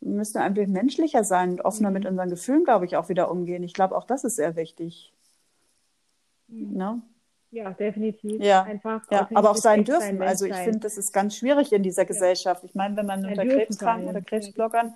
[0.00, 1.94] wir müssen einfach menschlicher sein und offener mhm.
[1.94, 3.62] mit unseren Gefühlen, glaube ich, auch wieder umgehen.
[3.62, 5.12] Ich glaube, auch das ist sehr wichtig.
[6.48, 6.76] Mhm.
[6.76, 7.02] Ne?
[7.50, 8.42] Ja, definitiv.
[8.42, 10.20] Ja, Einfach ja aber auch sein dürfen.
[10.20, 12.64] also ich finde, das ist ganz schwierig in dieser Gesellschaft.
[12.64, 14.94] Ich meine, wenn man unter Krebskranken oder Krebsblockern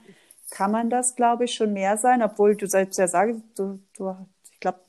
[0.51, 4.17] kann man das, glaube ich, schon mehr sein, obwohl du selbst ja sagst, du, du,
[4.53, 4.81] ich glaube,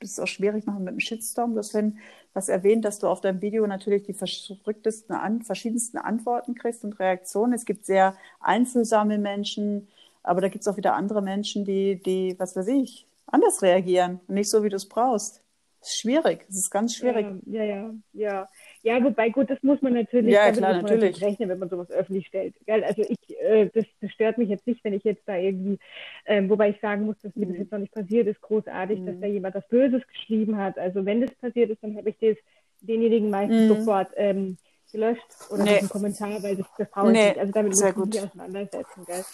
[0.00, 1.52] das ist auch schwierig machen mit dem Shitstorm.
[1.54, 1.98] Du hast vorhin
[2.34, 6.98] was erwähnt, dass du auf deinem Video natürlich die verrücktesten, an, verschiedensten Antworten kriegst und
[7.00, 7.52] Reaktionen.
[7.52, 9.88] Es gibt sehr einfühlsame Menschen,
[10.22, 14.20] Aber da gibt es auch wieder andere Menschen, die, die, was weiß ich, anders reagieren
[14.28, 15.42] und nicht so, wie du es brauchst.
[15.80, 16.44] Das ist schwierig.
[16.48, 17.34] Das ist ganz schwierig.
[17.46, 18.48] Ja, ja, ja.
[18.88, 21.02] Ja, wobei, gut, das muss man natürlich, ja, klar, natürlich.
[21.02, 21.22] natürlich.
[21.22, 22.54] rechnen, wenn man sowas öffentlich stellt.
[22.66, 25.78] Also ich, äh, das, das, stört mich jetzt nicht, wenn ich jetzt da irgendwie,
[26.24, 27.60] ähm, wobei ich sagen muss, dass mir das mhm.
[27.60, 29.06] jetzt noch nicht passiert ist, großartig, mhm.
[29.06, 30.78] dass da jemand was Böses geschrieben hat.
[30.78, 32.38] Also wenn das passiert ist, dann habe ich das
[32.80, 33.74] denjenigen meistens mhm.
[33.76, 34.56] sofort ähm,
[34.90, 35.80] gelöscht oder nee.
[35.80, 37.28] einen Kommentar, weil das, das brauche nee.
[37.28, 37.38] nicht.
[37.38, 39.24] Also damit muss ich mich auseinandersetzen, gell?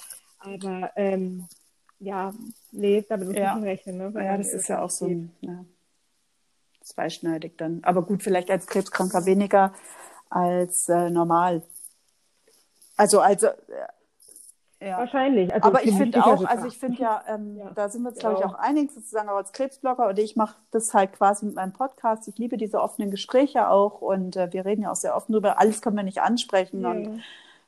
[0.40, 1.46] Aber ähm,
[2.00, 2.32] ja,
[2.72, 3.56] nee, damit muss ja.
[3.56, 3.98] ich rechnen.
[3.98, 4.12] Ne?
[4.16, 5.08] ja, das ist ja auch so
[5.42, 5.64] ja,
[6.84, 7.80] zweischneidig dann.
[7.82, 9.72] Aber gut, vielleicht als Krebskranker weniger
[10.30, 11.62] als äh, normal.
[12.96, 13.52] Also, also äh,
[14.80, 14.98] ja.
[14.98, 15.52] Wahrscheinlich.
[15.54, 18.18] Also aber ich finde auch, also ich finde ja, ähm, ja, da sind wir uns,
[18.18, 21.54] glaube ich, auch einig, sozusagen auch als Krebsblogger und ich mache das halt quasi mit
[21.54, 22.28] meinem Podcast.
[22.28, 25.58] Ich liebe diese offenen Gespräche auch und äh, wir reden ja auch sehr offen drüber.
[25.58, 26.90] Alles können wir nicht ansprechen ja.
[26.90, 27.22] und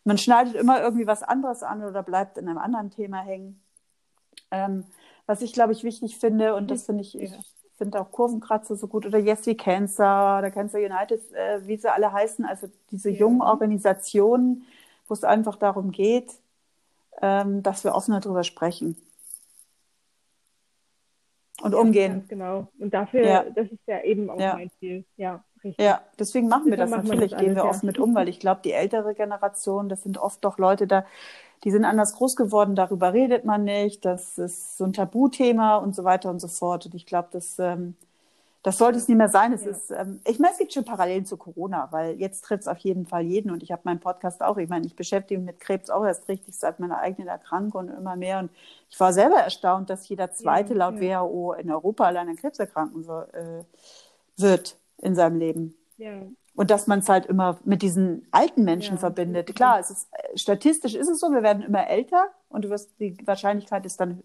[0.05, 3.63] man schneidet immer irgendwie was anderes an oder bleibt in einem anderen Thema hängen.
[4.51, 4.85] Ähm,
[5.25, 7.33] was ich, glaube ich, wichtig finde und das finde ich, ich
[7.77, 11.93] finde auch Kurvenkratzer so gut oder Yes We Cancer oder Cancer United, äh, wie sie
[11.93, 14.65] alle heißen, also diese jungen Organisationen,
[15.07, 16.31] wo es einfach darum geht,
[17.23, 18.97] ähm, dass wir offener darüber sprechen.
[21.63, 22.25] Und ja, umgehen.
[22.29, 22.69] genau.
[22.79, 23.45] Und dafür, ja.
[23.45, 24.55] das ist ja eben auch ja.
[24.55, 25.05] mein Ziel.
[25.17, 25.83] Ja, richtig.
[25.83, 28.29] Ja, deswegen machen wir das machen natürlich, wir das gehen wir offen mit um, weil
[28.29, 31.07] ich glaube, die ältere Generation, das sind oft doch Leute da,
[31.65, 35.95] die sind anders groß geworden, darüber redet man nicht, das ist so ein Tabuthema und
[35.97, 36.87] so weiter und so fort.
[36.87, 37.95] Und ich glaube, das ähm,
[38.67, 39.53] das sollte es nicht mehr sein.
[39.53, 39.71] Es ja.
[39.71, 42.79] ist, ähm, ich meine, es gibt schon Parallelen zu Corona, weil jetzt trifft es auf
[42.79, 44.57] jeden Fall jeden und ich habe meinen Podcast auch.
[44.57, 47.97] Ich meine, ich beschäftige mich mit Krebs auch erst richtig seit meiner eigenen Erkrankung und
[47.97, 48.41] immer mehr.
[48.41, 48.51] Und
[48.91, 51.23] ich war selber erstaunt, dass jeder Zweite ja, laut ja.
[51.23, 53.63] WHO in Europa allein an Krebs erkranken so, äh,
[54.37, 55.77] wird in seinem Leben.
[55.97, 56.23] Ja.
[56.57, 59.01] Und dass man es halt immer mit diesen alten Menschen ja.
[59.01, 59.55] verbindet.
[59.55, 62.99] Klar, es ist, äh, statistisch ist es so, wir werden immer älter und du wirst,
[62.99, 64.23] die Wahrscheinlichkeit ist dann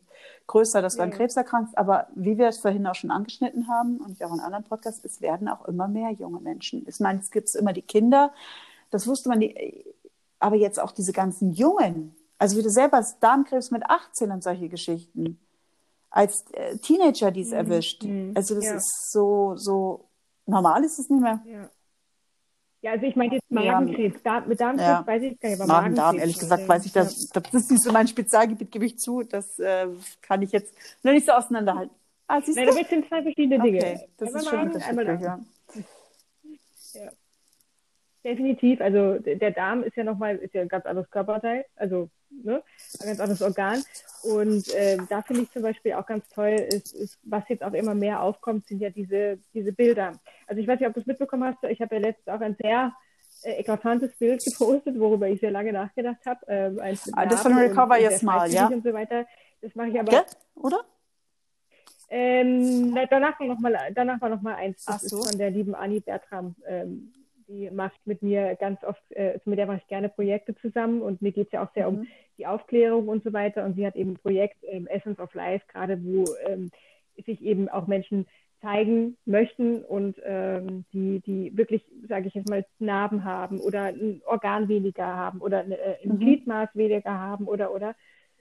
[0.48, 1.78] größer, dass du an Krebs erkrankst.
[1.78, 5.20] Aber wie wir es vorhin auch schon angeschnitten haben und auch in anderen Podcasts, es
[5.20, 6.86] werden auch immer mehr junge Menschen.
[6.88, 8.32] Ich meine, es gibt immer die Kinder,
[8.92, 9.86] das wusste man, die,
[10.40, 12.16] aber jetzt auch diese ganzen Jungen.
[12.38, 15.40] Also wie du selber Darmkrebs mit 18 und solche Geschichten.
[16.10, 17.56] Als äh, Teenager, die es mhm.
[17.56, 18.04] erwischt.
[18.04, 18.34] Mhm.
[18.36, 18.76] Also das ja.
[18.76, 20.06] ist so, so
[20.46, 21.42] normal ist es nicht mehr.
[21.46, 21.70] Ja.
[22.82, 24.22] Ja, also ich meine jetzt Magenkrebs.
[24.24, 24.40] Ja.
[24.40, 25.06] Da, mit Darmkrebs ja.
[25.06, 27.30] weiß ich gar nicht, aber Magen, Darm, ehrlich gesagt, weiß ich das.
[27.30, 29.22] Das ist nicht so mein Spezialgebiet, gebe ich zu.
[29.24, 29.88] Das äh,
[30.22, 30.74] kann ich jetzt
[31.04, 31.96] noch nicht so auseinanderhalten.
[32.28, 32.74] Ah, siehst Nein, du?
[32.74, 33.78] sind zwei verschiedene Dinge.
[33.78, 35.40] Okay, das einmal ist schon unterschiedlich, ja.
[36.94, 37.12] ja.
[38.24, 38.82] Definitiv.
[38.82, 41.66] Also der Darm ist ja nochmal, ist ja ein ganz anderes Körperteil.
[41.76, 42.64] Also ne,
[43.02, 43.84] ein ganz anderes Organ.
[44.24, 47.74] Und äh, da finde ich zum Beispiel auch ganz toll, ist, ist, was jetzt auch
[47.74, 50.20] immer mehr aufkommt, sind ja diese, diese Bilder.
[50.48, 52.56] Also ich weiß nicht, ob du es mitbekommen hast, ich habe ja letztens auch ein
[52.62, 52.94] sehr
[53.44, 56.40] äh, eklatantes Bild gepostet, worüber ich sehr lange nachgedacht habe.
[56.48, 56.80] Ähm,
[57.14, 58.68] ah, das von Recover Yes Mal, ja?
[58.68, 59.26] Und so weiter.
[59.62, 60.12] Das mache ich aber.
[60.12, 60.82] Ja, oder?
[62.10, 64.84] Ähm, danach war noch mal, danach war noch mal eins.
[64.86, 65.20] Das so.
[65.20, 66.56] ist von der lieben Annie Bertram.
[66.68, 67.14] Ähm,
[67.52, 71.22] die macht mit mir ganz oft, äh, mit der mache ich gerne Projekte zusammen und
[71.22, 72.00] mir geht es ja auch sehr mhm.
[72.00, 73.66] um die Aufklärung und so weiter.
[73.66, 76.72] Und sie hat eben ein Projekt ähm, Essence of Life, gerade wo ähm,
[77.26, 78.26] sich eben auch Menschen
[78.62, 84.22] zeigen möchten und ähm, die, die wirklich, sage ich jetzt mal, Narben haben oder ein
[84.26, 86.20] Organ weniger haben oder eine, äh, ein mhm.
[86.20, 87.96] Gliedmaß weniger haben oder oder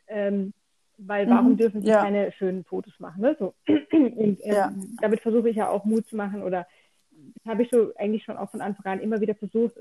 [0.09, 0.53] ähm,
[0.99, 1.57] weil warum mhm.
[1.57, 2.03] dürfen sie ja.
[2.03, 3.23] keine schönen Fotos machen?
[3.23, 3.35] Ne?
[3.39, 3.55] So.
[3.93, 4.73] Und ähm, ja.
[5.01, 6.67] damit versuche ich ja auch Mut zu machen oder
[7.47, 9.75] habe ich so eigentlich schon auch von Anfang an immer wieder versucht,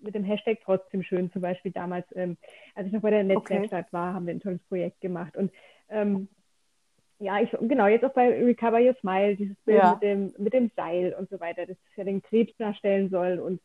[0.00, 2.36] mit dem Hashtag trotzdem schön zum Beispiel damals, ähm,
[2.74, 3.92] als ich noch bei der Netzwerkstatt okay.
[3.92, 5.36] war, haben wir ein tolles Projekt gemacht.
[5.36, 5.50] Und
[5.88, 6.28] ähm,
[7.18, 9.92] ja, ich, genau, jetzt auch bei Recover Your Smile, dieses Bild ja.
[9.92, 13.38] mit, dem, mit dem Seil und so weiter, das ja den Krebs darstellen soll.
[13.38, 13.60] Und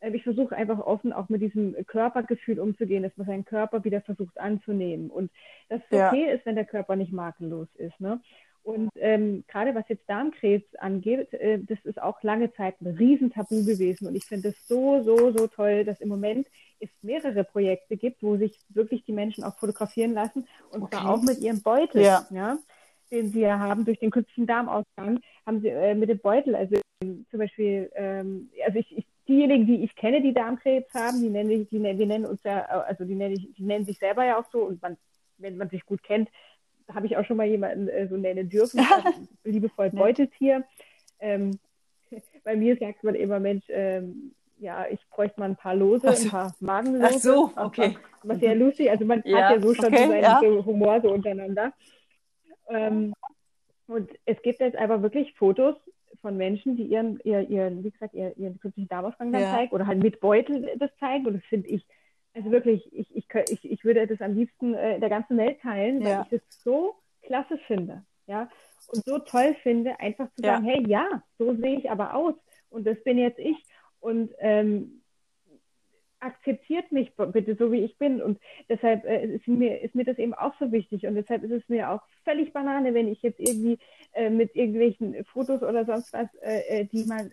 [0.00, 4.00] äh, ich versuche einfach offen auch mit diesem Körpergefühl umzugehen, dass man seinen Körper wieder
[4.00, 5.10] versucht anzunehmen.
[5.10, 5.30] Und
[5.68, 6.32] dass es okay ja.
[6.32, 7.98] ist, wenn der Körper nicht makellos ist.
[8.00, 8.20] Ne?
[8.66, 13.64] Und ähm, gerade was jetzt Darmkrebs angeht, äh, das ist auch lange Zeit ein Riesentabu
[13.64, 14.08] gewesen.
[14.08, 16.48] Und ich finde es so, so, so toll, dass im Moment
[16.80, 20.96] es mehrere Projekte gibt, wo sich wirklich die Menschen auch fotografieren lassen und okay.
[20.96, 22.26] zwar auch mit ihrem Beutel, ja.
[22.30, 22.58] ja.
[23.12, 26.74] den sie ja haben durch den künstlichen Darmausgang, haben sie äh, mit dem Beutel, also
[27.04, 31.30] ähm, zum Beispiel, ähm, also ich, ich diejenigen, die ich kenne, die Darmkrebs haben, die
[31.30, 34.50] nennen, die, die nennen uns ja, also die nennen, die nennen sich selber ja auch
[34.50, 34.96] so und man,
[35.38, 36.28] wenn man sich gut kennt,
[36.92, 38.80] habe ich auch schon mal jemanden äh, so nennen dürfen,
[39.44, 40.64] liebevoll Beutetier.
[41.20, 41.58] Ähm,
[42.44, 46.28] bei mir sagt man immer, Mensch, ähm, ja, ich bräuchte mal ein paar Lose, ein
[46.28, 47.06] paar Magenlose.
[47.06, 47.96] Ach so, okay.
[48.22, 50.40] Was sehr lustig, also man ja, hat ja so schon okay, seinen ja.
[50.42, 51.72] so Humor so untereinander.
[52.68, 53.14] Ähm,
[53.86, 55.76] und es gibt jetzt aber wirklich Fotos
[56.20, 59.54] von Menschen, die ihren, ihren, ihren wie gesagt, ihren, ihren künstlichen Darmausgang dann ja.
[59.54, 61.86] zeigen oder halt mit Beutel das zeigen und das finde ich
[62.36, 66.00] also wirklich, ich, ich, ich, ich würde das am liebsten äh, der ganzen Welt teilen,
[66.00, 66.26] weil ja.
[66.30, 68.04] ich es so klasse finde.
[68.26, 68.50] Ja,
[68.88, 72.34] und so toll finde, einfach zu sagen, hey, ja, so sehe ich aber aus
[72.70, 73.56] und das bin jetzt ich
[74.00, 75.02] und ähm,
[76.18, 80.18] akzeptiert mich bitte so, wie ich bin und deshalb äh, ist, mir, ist mir das
[80.18, 83.38] eben auch so wichtig und deshalb ist es mir auch völlig Banane, wenn ich jetzt
[83.38, 83.78] irgendwie
[84.12, 87.30] äh, mit irgendwelchen Fotos oder sonst was, äh, äh die man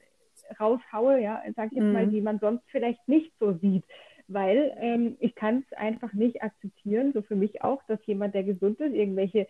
[0.60, 1.93] raushaue, ja, sag ich jetzt mhm.
[1.93, 3.84] mal, die man sonst vielleicht nicht so sieht
[4.28, 8.44] weil ähm, ich kann es einfach nicht akzeptieren, so für mich auch, dass jemand, der
[8.44, 9.48] gesund ist, irgendwelche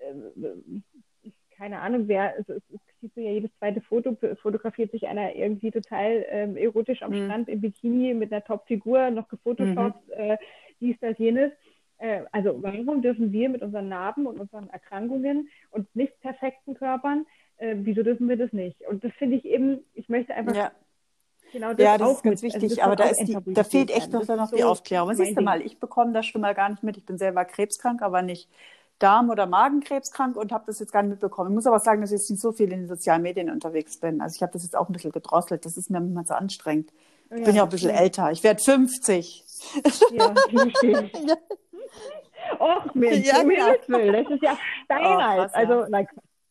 [0.00, 0.50] äh,
[1.56, 5.34] keine Ahnung, wer, also es, es siehst du ja jedes zweite Foto, fotografiert sich einer
[5.34, 7.24] irgendwie total ähm, erotisch am mhm.
[7.24, 10.12] Strand im Bikini mit einer Top-Figur, noch gefotoshoppt, mhm.
[10.14, 10.36] äh,
[10.80, 11.52] dies, das, jenes.
[11.98, 17.26] Äh, also warum dürfen wir mit unseren Narben und unseren Erkrankungen und nicht perfekten Körpern,
[17.56, 18.80] äh, wieso dürfen wir das nicht?
[18.88, 20.72] Und das finde ich eben, ich möchte einfach ja.
[21.56, 23.64] Genau, das ja, das ist ganz mit, also wichtig, also aber da, ist die, da
[23.64, 25.08] fehlt echt noch, noch die Aufklärung.
[25.08, 26.98] Was siehst du mal, ich bekomme das schon mal gar nicht mit.
[26.98, 28.50] Ich bin selber krebskrank, aber nicht
[28.98, 31.52] Darm- oder Magenkrebskrank und habe das jetzt gar nicht mitbekommen.
[31.52, 33.96] Ich muss aber sagen, dass ich jetzt nicht so viel in den sozialen Medien unterwegs
[33.96, 34.20] bin.
[34.20, 35.64] Also ich habe das jetzt auch ein bisschen gedrosselt.
[35.64, 36.92] Das ist mir immer so anstrengend.
[37.30, 38.00] Ich ja, bin ja auch ein bisschen ja.
[38.02, 38.30] älter.
[38.32, 39.44] Ich werde 50.
[40.12, 40.34] Ja,
[40.82, 41.06] ja.
[42.60, 44.12] Och, Mensch, ja, genau.
[44.12, 45.50] das ist ja Steinalt.
[45.52, 46.06] Oh, also, nein,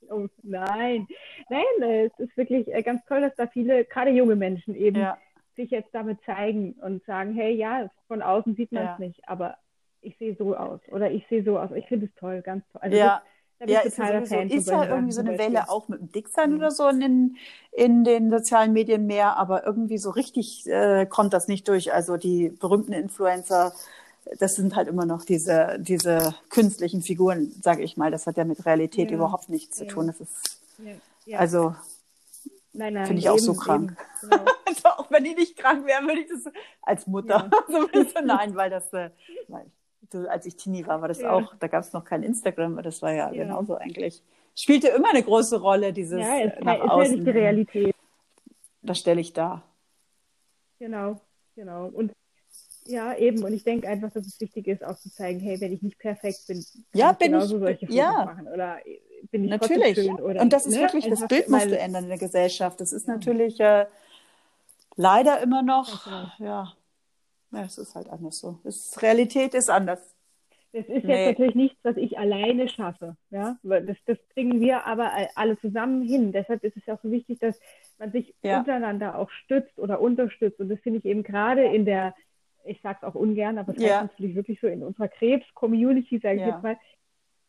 [0.09, 1.07] oh, nein.
[1.49, 5.17] Nein, es ist wirklich äh, ganz toll, dass da viele, gerade junge Menschen eben, ja.
[5.55, 9.57] sich jetzt damit zeigen und sagen, hey, ja, von außen sieht man es nicht, aber
[10.01, 11.71] ich sehe so aus oder ich sehe so aus.
[11.75, 12.81] Ich finde es toll, ganz toll.
[12.83, 13.21] Also ja.
[13.57, 16.57] Das, ja, ist, sowieso, ist ja irgendwie so eine Welle auch mit dem Dicksein mhm.
[16.57, 17.37] oder so in den,
[17.71, 21.93] in den sozialen Medien mehr, aber irgendwie so richtig äh, kommt das nicht durch.
[21.93, 23.71] Also die berühmten Influencer,
[24.39, 28.11] das sind halt immer noch diese, diese künstlichen Figuren, sage ich mal.
[28.11, 29.17] Das hat ja mit Realität ja.
[29.17, 30.07] überhaupt nichts zu tun.
[30.07, 30.59] Das ist
[31.25, 31.39] ja.
[31.39, 31.75] also
[32.73, 33.95] Finde ich auch so krank.
[34.21, 34.45] Genau.
[34.65, 36.51] also auch wenn die nicht krank wären, würde ich das
[36.81, 37.81] als Mutter ja.
[38.03, 39.11] so nein, weil das, äh,
[39.47, 39.65] weil
[40.11, 41.31] so, als ich Teenie war, war das ja.
[41.31, 44.21] auch, da gab es noch kein Instagram, aber das war ja, ja, genauso eigentlich.
[44.55, 47.17] Spielte immer eine große Rolle, dieses ja, ist, nach ist außen.
[47.19, 47.95] Ist die Realität.
[48.81, 49.63] Das stelle ich dar.
[50.79, 51.19] Genau,
[51.55, 51.87] genau.
[51.87, 52.11] Und
[52.87, 53.43] ja, eben.
[53.43, 55.97] Und ich denke einfach, dass es wichtig ist, auch zu zeigen, hey, wenn ich nicht
[55.97, 58.25] perfekt bin, kann ja, ich bin genauso ich, solche Fotos ja.
[58.25, 58.47] machen.
[58.47, 58.77] Oder
[59.31, 59.95] bin ich natürlich.
[59.95, 60.19] schön.
[60.19, 60.81] Oder, und das ist ne?
[60.81, 62.79] wirklich, das Bild musst du ändern in der Gesellschaft.
[62.79, 63.85] Das ist natürlich äh,
[64.95, 66.07] leider immer noch,
[66.39, 66.73] ja,
[67.51, 68.59] ja, es ist halt anders so.
[68.63, 70.15] Es, Realität ist anders.
[70.73, 71.15] Das ist nee.
[71.15, 73.15] jetzt natürlich nichts, was ich alleine schaffe.
[73.29, 73.57] Ja?
[73.63, 76.33] Das, das kriegen wir aber alle zusammen hin.
[76.33, 77.57] Deshalb ist es ja auch so wichtig, dass
[77.97, 78.59] man sich ja.
[78.59, 80.59] untereinander auch stützt oder unterstützt.
[80.59, 82.13] Und das finde ich eben gerade in der,
[82.65, 84.01] ich sage es auch ungern, aber es ja.
[84.01, 86.47] heißt natürlich wirklich so in unserer Krebs-Community, sage ich ja.
[86.47, 86.77] jetzt mal,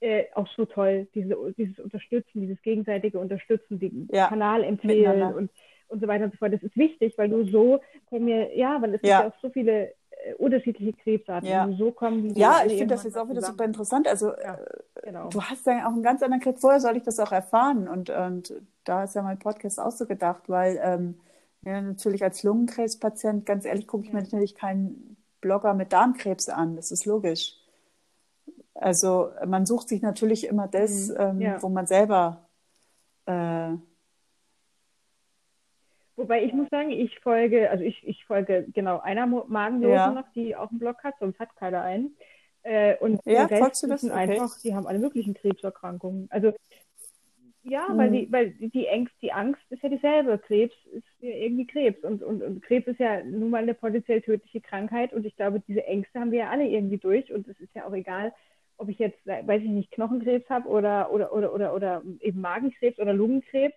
[0.00, 4.28] äh, auch so toll, diese, dieses Unterstützen, dieses gegenseitige Unterstützen, den ja.
[4.28, 5.50] Kanal empfehlen und
[5.88, 6.52] und so weiter und so fort.
[6.52, 9.20] Das ist wichtig, weil du so kommen wir, ja, weil es ja.
[9.20, 11.48] gibt ja auch so viele äh, unterschiedliche Krebsarten.
[11.48, 14.08] Ja, so kommen die ja ich finde das jetzt auch wieder super interessant.
[14.08, 14.56] Also äh,
[15.02, 15.28] genau.
[15.28, 16.60] du hast ja auch einen ganz anderen Krebs.
[16.60, 18.54] Vorher soll ich das auch erfahren und, und
[18.84, 21.14] da ist ja mein Podcast auch so gedacht, weil ähm,
[21.66, 26.76] ja, natürlich als Lungenkrebspatient, ganz ehrlich, gucke ich mir natürlich keinen Blogger mit Darmkrebs an.
[26.76, 27.56] Das ist logisch.
[28.74, 31.16] Also man sucht sich natürlich immer das, mhm.
[31.18, 31.62] ähm, ja.
[31.62, 32.48] wo man selber
[33.26, 33.72] äh,
[36.16, 40.10] Wobei ich muss sagen, ich folge, also ich, ich folge genau einer Magenlose ja.
[40.12, 42.16] noch, die auch einen Blog hat, sonst hat keiner einen.
[42.62, 44.02] Äh, und ja, folgst du das?
[44.02, 44.14] Okay.
[44.14, 46.26] einfach, die haben alle möglichen Krebserkrankungen.
[46.30, 46.54] Also
[47.68, 47.98] ja, mhm.
[47.98, 50.38] weil die, weil die Angst, die Angst ist ja dieselbe.
[50.38, 54.22] Krebs ist ja irgendwie Krebs und, und, und Krebs ist ja nun mal eine potenziell
[54.22, 57.58] tödliche Krankheit und ich glaube, diese Ängste haben wir ja alle irgendwie durch und es
[57.60, 58.32] ist ja auch egal,
[58.78, 62.98] ob ich jetzt, weiß ich nicht, Knochenkrebs habe oder, oder, oder, oder, oder eben Magenkrebs
[62.98, 63.74] oder Lungenkrebs.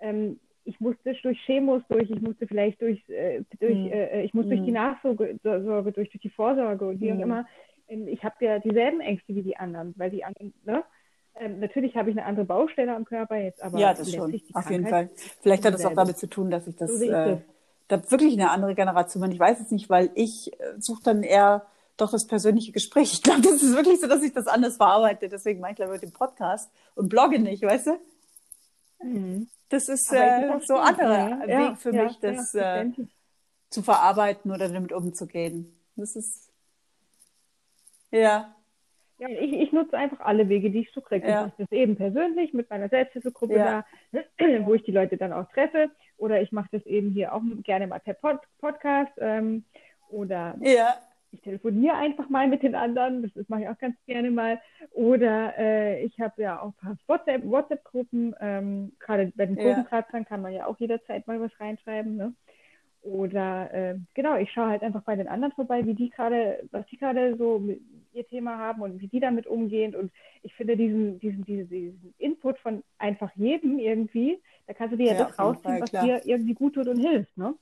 [0.00, 3.92] Ähm, ich musste durch Chemos durch, ich musste vielleicht durch, äh, durch mhm.
[3.92, 4.50] äh, ich muss mhm.
[4.50, 7.18] durch die Nachsorge, durch, durch die Vorsorge und wie mhm.
[7.18, 7.48] auch immer.
[7.88, 10.84] Ähm, ich habe ja dieselben Ängste wie die anderen, weil die anderen, ne?
[11.36, 14.70] Ähm, natürlich habe ich eine andere Baustelle am Körper jetzt, aber ja, das schon, auf
[14.70, 15.10] jeden Fall.
[15.40, 17.38] Vielleicht hat es auch damit zu tun, dass ich das, so äh,
[17.88, 19.32] da wirklich eine andere Generation bin.
[19.32, 21.66] Ich weiß es nicht, weil ich äh, suche dann eher
[21.96, 23.12] doch das persönliche Gespräch.
[23.12, 25.28] Ich glaube, das ist wirklich so, dass ich das anders verarbeite.
[25.28, 27.98] Deswegen mache ich glaube ich den Podcast und blogge nicht, weißt du?
[29.02, 29.48] Mhm.
[29.68, 32.90] Das ist äh, so ein anderer ja, Weg für ja, mich, das äh,
[33.70, 35.72] zu verarbeiten oder damit umzugehen.
[35.96, 36.50] Das ist
[38.10, 38.54] ja.
[39.20, 41.28] Ja, ich, ich nutze einfach alle Wege, die ich so kriege.
[41.28, 41.40] Ja.
[41.40, 43.84] Ich mache das eben persönlich mit meiner Selbsthilfegruppe ja.
[44.12, 44.20] da,
[44.64, 45.90] wo ich die Leute dann auch treffe.
[46.16, 49.12] Oder ich mache das eben hier auch gerne mal per Pod Podcast.
[49.18, 49.64] Ähm,
[50.10, 50.96] oder ja
[51.32, 54.60] ich telefoniere einfach mal mit den anderen, das, das mache ich auch ganz gerne mal.
[54.92, 60.42] Oder äh, ich habe ja auch ein paar WhatsApp-Gruppen, ähm, gerade bei den Kurvenkratzern kann
[60.42, 62.16] man ja auch jederzeit mal was reinschreiben.
[62.16, 62.34] Ne?
[63.02, 66.86] Oder äh, genau, ich schaue halt einfach bei den anderen vorbei, wie die gerade, was
[66.86, 67.62] die gerade so
[68.12, 69.94] ihr Thema haben und wie die damit umgehen.
[69.94, 70.12] Und
[70.42, 75.06] ich finde diesen, diesen, diesen, diesen Input von einfach jedem irgendwie, da kannst du dir
[75.06, 76.04] ja, ja das rausziehen, Fall, was klar.
[76.04, 77.54] dir irgendwie gut tut und hilft, ne?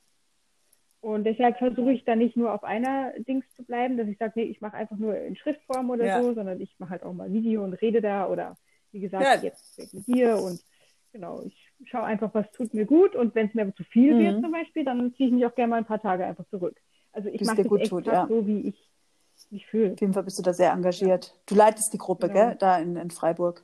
[1.01, 4.33] Und deshalb versuche ich da nicht nur auf einer Dings zu bleiben, dass ich sage,
[4.35, 6.21] nee, ich mache einfach nur in Schriftform oder ja.
[6.21, 8.57] so, sondern ich mache halt auch mal Video und rede da oder
[8.91, 9.35] wie gesagt, ja.
[9.41, 10.59] jetzt mit dir und
[11.13, 11.55] genau, ich
[11.85, 14.19] schaue einfach, was tut mir gut und wenn es mir zu viel mhm.
[14.19, 16.79] wird zum Beispiel, dann ziehe ich mich auch gerne mal ein paar Tage einfach zurück.
[17.13, 18.27] Also ich mache das echt tut, ja.
[18.27, 18.89] so, wie ich
[19.51, 19.93] mich fühle.
[19.93, 21.27] Auf jeden Fall bist du da sehr engagiert.
[21.27, 21.33] Ja.
[21.47, 22.47] Du leitest die Gruppe, genau.
[22.47, 23.63] gell, da in, in Freiburg.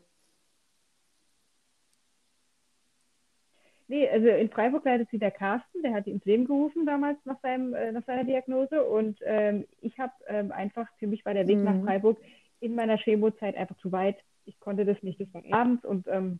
[3.87, 7.19] Nee, also in Freiburg leitet sie der Carsten, der hat ihn ins Leben gerufen damals
[7.23, 8.83] nach, seinem, äh, nach seiner Diagnose.
[8.83, 11.65] Und ähm, ich habe ähm, einfach, für mich war der Weg mhm.
[11.65, 12.17] nach Freiburg
[12.61, 14.17] in meiner Chemozeit einfach zu weit.
[14.45, 16.39] Ich konnte das nicht, das war abends und ähm,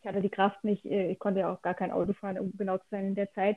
[0.00, 2.78] ich hatte die Kraft nicht, äh, ich konnte auch gar kein Auto fahren, um genau
[2.78, 3.56] zu sein in der Zeit.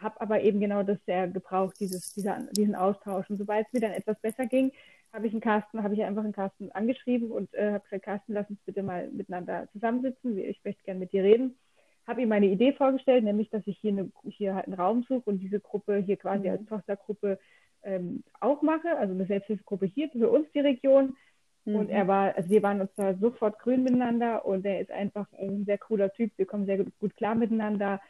[0.00, 3.28] Habe aber eben genau das sehr gebraucht, dieses, dieser, diesen Austausch.
[3.30, 4.72] Und sobald es mir dann etwas besser ging,
[5.12, 8.32] habe ich einen Carsten, habe ich einfach einen Carsten angeschrieben und äh, habe gesagt, Carsten,
[8.32, 10.38] lass uns bitte mal miteinander zusammensitzen.
[10.38, 11.56] Ich möchte gerne mit dir reden.
[12.06, 15.28] Habe ihm meine Idee vorgestellt, nämlich, dass ich hier, eine, hier halt einen Raum suche
[15.28, 16.52] und diese Gruppe hier quasi mhm.
[16.52, 17.38] als Tochtergruppe
[17.82, 21.16] ähm, auch mache, also eine Selbsthilfegruppe hier für uns die Region
[21.64, 21.76] Mhm.
[21.76, 25.26] Und er war, also wir waren uns da sofort grün miteinander und er ist einfach
[25.38, 26.32] ein sehr cooler Typ.
[26.36, 28.00] Wir kommen sehr gut klar miteinander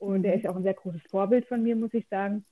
[0.00, 2.44] und er ist auch ein sehr großes Vorbild von mir, muss ich sagen.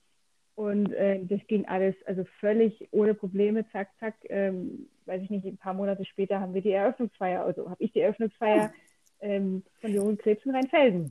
[0.53, 4.15] Und äh, das ging alles also völlig ohne Probleme, zack, zack.
[4.29, 7.91] Ähm, weiß ich nicht, ein paar Monate später haben wir die Eröffnungsfeier, also habe ich
[7.91, 8.71] die Eröffnungsfeier
[9.21, 11.09] ähm, von Jungen Krebs in Rheinfelden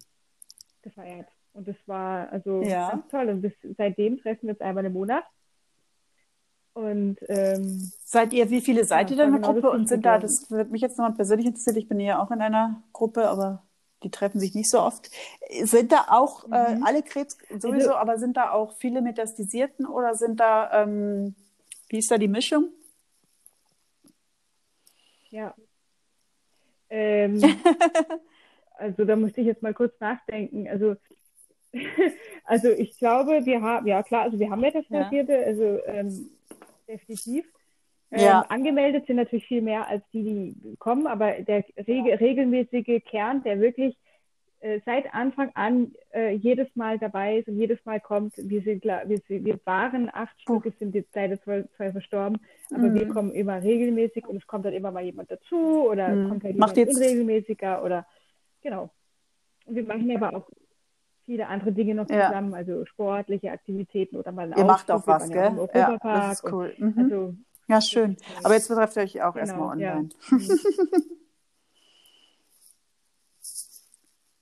[0.82, 1.26] gefeiert.
[1.54, 2.90] Und das war also ja.
[2.90, 3.28] ganz toll.
[3.30, 5.24] Und bis, seitdem treffen wir uns einmal im Monat.
[6.74, 9.88] Und ähm, seid ihr, wie viele seid ja, ihr denn in der genau Gruppe und
[9.88, 12.80] sind da, das würde mich jetzt nochmal persönlich interessieren, ich bin ja auch in einer
[12.92, 13.64] Gruppe, aber
[14.02, 15.10] die treffen sich nicht so oft.
[15.62, 16.82] Sind da auch äh, mhm.
[16.82, 21.34] äh, alle Krebs sowieso, also, aber sind da auch viele Metastasierten oder sind da, ähm,
[21.88, 22.70] wie ist da die Mischung?
[25.30, 25.54] Ja.
[26.90, 27.40] Ähm,
[28.76, 30.68] also da musste ich jetzt mal kurz nachdenken.
[30.68, 30.96] Also
[32.44, 35.46] also ich glaube, wir haben, ja klar, also wir haben Metastasierte, ja.
[35.46, 36.30] also ähm,
[36.86, 37.46] definitiv.
[38.10, 38.40] Ähm, ja.
[38.48, 43.60] angemeldet sind natürlich viel mehr als die, die kommen, aber der rege, regelmäßige Kern, der
[43.60, 43.96] wirklich
[44.60, 48.82] äh, seit Anfang an äh, jedes Mal dabei ist und jedes Mal kommt, wir sind
[48.82, 52.38] klar, wir, wir waren acht Stück, es sind jetzt leider zwei, zwei verstorben,
[52.70, 52.94] aber mhm.
[52.94, 56.28] wir kommen immer regelmäßig und es kommt dann immer mal jemand dazu oder mhm.
[56.28, 56.96] kommt halt jemand jetzt...
[56.96, 58.06] unregelmäßiger oder
[58.62, 58.90] genau.
[59.66, 60.50] Und wir machen aber auch
[61.26, 62.56] viele andere Dinge noch zusammen, ja.
[62.56, 65.68] also sportliche Aktivitäten oder mal Ihr macht auch was, gell?
[65.74, 66.74] Ja, das ist cool.
[66.78, 66.94] Mhm.
[66.96, 67.34] Also,
[67.68, 68.16] ja, schön.
[68.42, 70.08] Aber jetzt betrifft euch auch genau, erstmal online.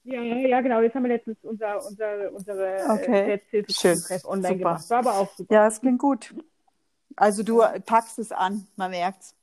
[0.06, 0.22] Ja.
[0.22, 0.36] ja.
[0.36, 0.80] ja, genau.
[0.80, 3.40] Jetzt haben wir letztens unser, unser, unsere äh, okay.
[3.50, 4.58] Selbsthilfe online super.
[4.58, 4.90] gemacht.
[4.90, 5.52] War aber auch super.
[5.52, 6.32] Ja, es klingt gut.
[7.16, 9.34] Also du packst es an, man merkt es.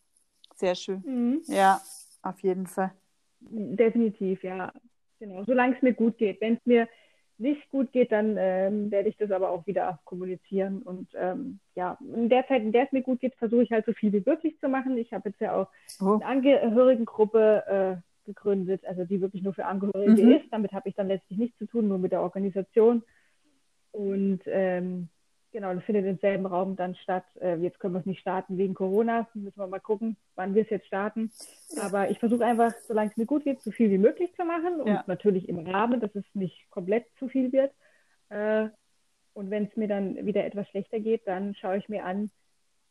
[0.56, 1.04] Sehr schön.
[1.06, 1.42] Mhm.
[1.48, 1.82] Ja,
[2.22, 2.94] auf jeden Fall.
[3.42, 4.72] Definitiv, ja.
[5.20, 5.44] Genau.
[5.44, 6.40] Solange es mir gut geht.
[6.40, 6.88] Wenn es mir
[7.38, 10.82] nicht gut geht, dann ähm, werde ich das aber auch wieder kommunizieren.
[10.82, 13.86] Und ähm, ja, in der Zeit, in der es mir gut geht, versuche ich halt
[13.86, 14.98] so viel wie möglich zu machen.
[14.98, 15.68] Ich habe jetzt ja auch
[16.02, 16.16] oh.
[16.16, 20.32] eine Angehörigengruppe äh, gegründet, also die wirklich nur für Angehörige mhm.
[20.32, 20.46] ist.
[20.52, 23.04] Damit habe ich dann letztlich nichts zu tun, nur mit der Organisation.
[23.92, 25.10] Und ähm,
[25.54, 27.26] Genau, das findet im selben Raum dann statt.
[27.40, 29.28] Äh, jetzt können wir es nicht starten wegen Corona.
[29.36, 31.32] Müssen wir mal gucken, wann wir es jetzt starten.
[31.80, 34.82] Aber ich versuche einfach, solange es mir gut geht, so viel wie möglich zu machen.
[34.82, 35.04] Und ja.
[35.06, 37.72] natürlich im Rahmen, dass es nicht komplett zu viel wird.
[38.30, 38.70] Äh,
[39.34, 42.32] und wenn es mir dann wieder etwas schlechter geht, dann schaue ich mir an,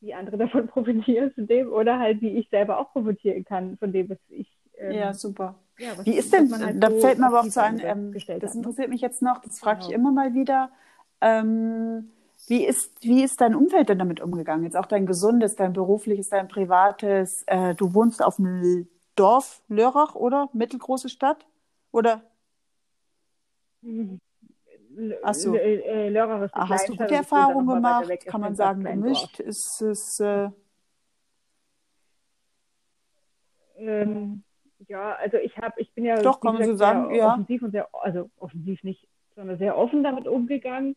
[0.01, 3.93] wie andere davon profitieren von dem oder halt wie ich selber auch profitieren kann von
[3.93, 4.49] dem, was ich.
[4.79, 5.57] Ähm, ja, super.
[5.79, 8.15] Ja, was, wie ist denn, halt da so fällt mir aber auch zu ein, ähm,
[8.39, 9.89] das interessiert mich jetzt noch, das frage genau.
[9.89, 10.71] ich immer mal wieder.
[11.21, 12.11] Ähm,
[12.48, 14.64] wie ist, wie ist dein Umfeld denn damit umgegangen?
[14.64, 17.44] Jetzt auch dein gesundes, dein berufliches, dein privates.
[17.47, 20.48] Äh, du wohnst auf dem Dorf Lörrach, oder?
[20.52, 21.47] Mittelgroße Stadt?
[21.93, 22.23] Oder?
[25.23, 25.55] Achso.
[25.55, 28.27] Äh, Lörrach ist Hast du gute Erfahrungen gemacht?
[28.27, 29.39] Kann man sagen, gemischt?
[29.40, 30.19] Ist es.
[30.20, 30.51] Äh...
[33.77, 34.43] Ähm,
[34.89, 37.32] ja, also ich habe, ich bin ja Doch, kann man so sagen, ja.
[37.32, 40.97] offensiv und sehr, also offensiv nicht, sondern sehr offen damit umgegangen.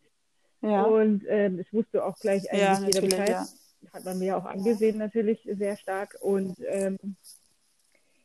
[0.68, 0.82] Ja.
[0.82, 3.28] Und ähm, es wusste auch gleich eigentlich ja, jeder Bescheid.
[3.28, 3.46] Ja.
[3.92, 6.16] Hat man mir auch angesehen natürlich sehr stark.
[6.20, 6.98] Und ähm,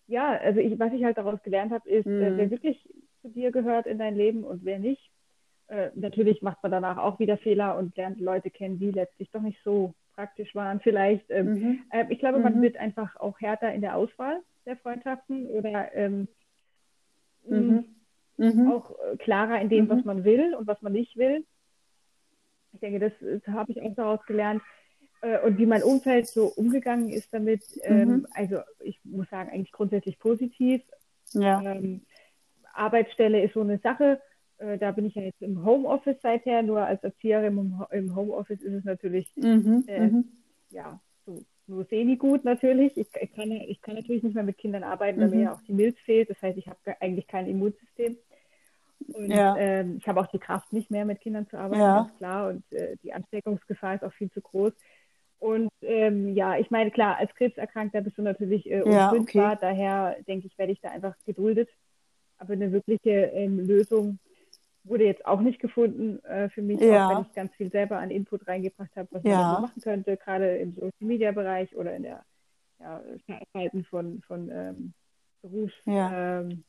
[0.07, 2.21] ja, also ich, was ich halt daraus gelernt habe, ist, mhm.
[2.21, 2.89] äh, wer wirklich
[3.21, 5.11] zu dir gehört in dein Leben und wer nicht.
[5.67, 9.41] Äh, natürlich macht man danach auch wieder Fehler und lernt Leute kennen, die letztlich doch
[9.41, 11.29] nicht so praktisch waren vielleicht.
[11.29, 11.79] Ähm, mhm.
[11.91, 12.61] äh, ich glaube, man mhm.
[12.61, 16.27] wird einfach auch härter in der Auswahl der Freundschaften oder ähm,
[17.45, 17.85] mhm.
[18.37, 18.71] Mhm.
[18.71, 21.45] auch äh, klarer in dem, was man will und was man nicht will.
[22.73, 24.61] Ich denke, das, das habe ich auch daraus gelernt.
[25.21, 28.27] Äh, und wie mein Umfeld so umgegangen ist damit, ähm, mhm.
[28.33, 30.81] also ich muss sagen, eigentlich grundsätzlich positiv.
[31.33, 31.61] Ja.
[31.61, 32.01] Ähm,
[32.73, 34.21] Arbeitsstelle ist so eine Sache.
[34.57, 38.61] Äh, da bin ich ja jetzt im Homeoffice seither, nur als Erzieherin im, im Homeoffice
[38.61, 39.83] ist es natürlich mhm.
[39.87, 40.25] Äh, mhm.
[40.69, 42.97] ja so, so semi-gut natürlich.
[42.97, 45.43] Ich, ich, kann, ich kann natürlich nicht mehr mit Kindern arbeiten, weil mir mhm.
[45.43, 46.29] ja auch die Milz fehlt.
[46.29, 48.17] Das heißt, ich habe eigentlich kein Immunsystem.
[49.13, 49.55] Und ja.
[49.57, 51.95] ähm, ich habe auch die Kraft nicht mehr mit Kindern zu arbeiten, ja.
[52.01, 52.49] ganz klar.
[52.49, 54.73] Und äh, die Ansteckungsgefahr ist auch viel zu groß.
[55.39, 59.43] Und ähm, ja, ich meine, klar, als Krebserkrankter bist du natürlich äh, unkündbar.
[59.43, 59.57] Ja, okay.
[59.59, 61.69] Daher denke ich, werde ich da einfach geduldet.
[62.37, 64.19] Aber eine wirkliche ähm, Lösung
[64.83, 67.07] wurde jetzt auch nicht gefunden äh, für mich, ja.
[67.07, 69.37] auch wenn ich ganz viel selber an Input reingebracht habe, was ja.
[69.37, 72.23] man so machen könnte, gerade im Social Media Bereich oder in der
[72.79, 73.01] ja,
[73.51, 74.93] Verhalten von, von ähm,
[75.41, 76.63] Berufsprofilen, ähm,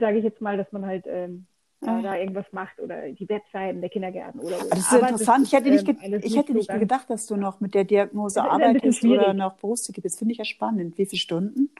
[0.00, 1.46] sage ich jetzt mal, dass man halt ähm,
[1.82, 4.68] äh, da irgendwas macht oder die Webseiten der Kindergärten oder so.
[4.70, 5.42] Das ist Aber interessant.
[5.42, 7.84] Das ich hätte nicht, ähm, ich hätte nicht so gedacht, dass du noch mit der
[7.84, 10.18] Diagnose arbeitest oder noch berufstätig bist.
[10.18, 10.96] Finde ich ja spannend.
[10.98, 11.70] Wie viele Stunden?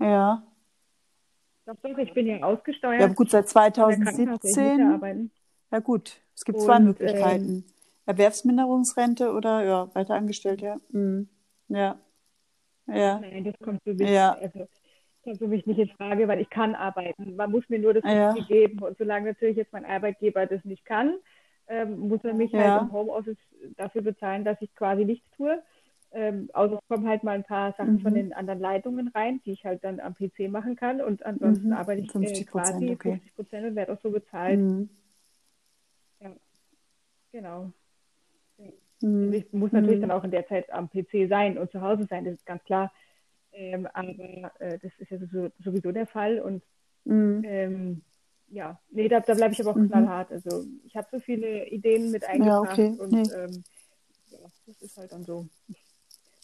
[0.00, 0.42] Ja.
[1.66, 3.00] Doch, doch, ich bin ja ausgesteuert.
[3.00, 5.30] Ja, gut, seit 2017.
[5.70, 6.16] Ja, gut.
[6.34, 7.48] Es gibt Und, zwei Möglichkeiten.
[7.48, 7.64] Ähm,
[8.06, 10.80] Erwerbsminderungsrente oder ja, weiter angestellt, ja.
[10.90, 11.28] Mhm.
[11.68, 11.98] Ja.
[12.86, 13.18] Ja.
[13.20, 14.08] Nein, das kommt für mich.
[14.08, 14.32] Ja.
[14.32, 14.66] Also,
[15.22, 17.36] kommt für mich nicht in Frage, weil ich kann arbeiten.
[17.36, 18.32] Man muss mir nur das ja.
[18.48, 18.80] geben.
[18.80, 21.16] Und solange natürlich jetzt mein Arbeitgeber das nicht kann,
[21.68, 22.60] ähm, muss er mich ja.
[22.60, 23.38] halt im Homeoffice
[23.76, 25.62] dafür bezahlen, dass ich quasi nichts tue.
[26.10, 28.00] Ähm, außer es kommen halt mal ein paar Sachen mhm.
[28.00, 31.00] von den anderen Leitungen rein, die ich halt dann am PC machen kann.
[31.00, 31.74] Und ansonsten mhm.
[31.74, 33.10] arbeite ich äh, quasi okay.
[33.10, 34.58] 50 Prozent und werde auch so bezahlt.
[34.58, 34.88] Mhm.
[36.20, 36.32] Ja,
[37.32, 37.72] genau.
[39.02, 39.32] Mhm.
[39.32, 40.08] Ich muss natürlich mhm.
[40.08, 42.64] dann auch in der Zeit am PC sein und zu Hause sein, das ist ganz
[42.64, 42.90] klar.
[43.58, 46.40] Ähm, aber äh, das ist ja so, sowieso der Fall.
[46.40, 46.62] Und
[47.04, 47.42] mhm.
[47.44, 48.02] ähm,
[48.48, 49.88] ja, nee, da, da bleibe ich aber auch mhm.
[49.88, 50.30] knallhart.
[50.30, 53.00] Also ich habe so viele Ideen mit eingebracht ja, okay.
[53.00, 53.34] und nee.
[53.34, 53.64] ähm,
[54.30, 55.46] ja, das ist halt dann so.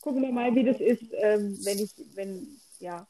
[0.03, 2.47] Gucken wir mal, wie das ist, ähm, wenn ich, wenn,
[2.79, 3.07] ja,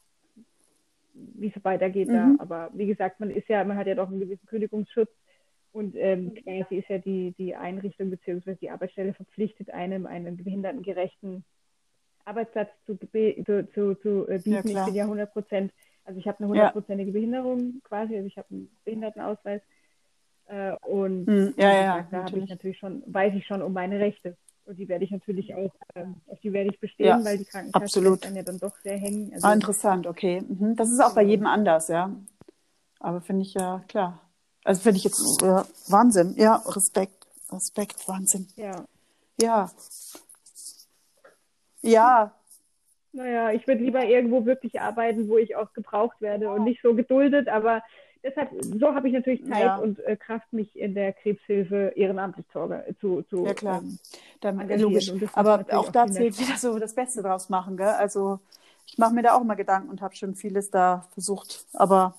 [1.14, 2.12] wie es weitergeht mhm.
[2.12, 2.36] da.
[2.38, 5.10] Aber wie gesagt, man ist ja, man hat ja doch einen gewissen Kündigungsschutz
[5.72, 8.54] und ähm, quasi ist ja die, die Einrichtung bzw.
[8.56, 11.44] die Arbeitsstelle verpflichtet einem einen behindertengerechten
[12.24, 14.68] Arbeitsplatz zu, zu, zu, zu äh, bieten.
[14.68, 15.72] Ja, ich bin ja 100 Prozent,
[16.04, 17.12] also ich habe eine hundertprozentige ja.
[17.12, 19.62] Behinderung quasi, also ich habe einen Behindertenausweis.
[20.46, 23.72] Äh, und hm, ja, ja, gesagt, da habe ich natürlich schon, weiß ich schon um
[23.72, 24.36] meine Rechte.
[24.66, 27.44] Und die werde ich natürlich auch, ähm, auf die werde ich bestehen, ja, weil die
[27.44, 29.30] Krankenkasse dann ja dann doch sehr hängen.
[29.34, 30.40] Also, ah, interessant, okay.
[30.40, 30.76] Mhm.
[30.76, 32.10] Das ist auch bei jedem anders, ja.
[32.98, 34.20] Aber finde ich ja klar.
[34.64, 36.34] Also finde ich jetzt äh, Wahnsinn.
[36.36, 38.48] Ja, Respekt, Respekt, Wahnsinn.
[38.56, 38.86] Ja.
[39.40, 39.70] Ja.
[41.84, 42.32] Ja.
[43.12, 46.94] Naja, ich würde lieber irgendwo wirklich arbeiten, wo ich auch gebraucht werde und nicht so
[46.94, 47.82] geduldet, aber
[48.24, 49.76] deshalb, so habe ich natürlich Zeit ja.
[49.76, 52.68] und äh, Kraft, mich in der Krebshilfe ehrenamtlich zu,
[53.00, 53.98] zu, zu Ja klar, ähm,
[54.40, 55.12] Dann, logisch.
[55.34, 57.86] Aber auch da zählt wieder so das Beste draus machen, gell?
[57.86, 58.40] Also
[58.86, 62.14] ich mache mir da auch immer Gedanken und habe schon vieles da versucht, aber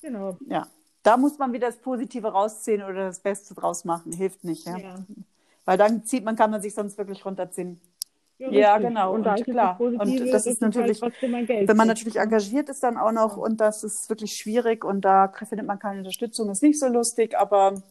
[0.00, 0.36] genau.
[0.46, 0.68] ja,
[1.02, 4.76] da muss man wieder das Positive rausziehen oder das Beste draus machen, hilft nicht, ja.
[4.76, 4.94] ja.
[5.64, 7.80] Weil dann zieht man, kann man sich sonst wirklich runterziehen.
[8.50, 9.14] Ja, ja, genau.
[9.14, 9.78] Und, und klar.
[9.78, 13.60] Das und das ist natürlich, halt wenn man natürlich engagiert ist, dann auch noch, und
[13.60, 17.82] das ist wirklich schwierig und da findet man keine Unterstützung, ist nicht so lustig, aber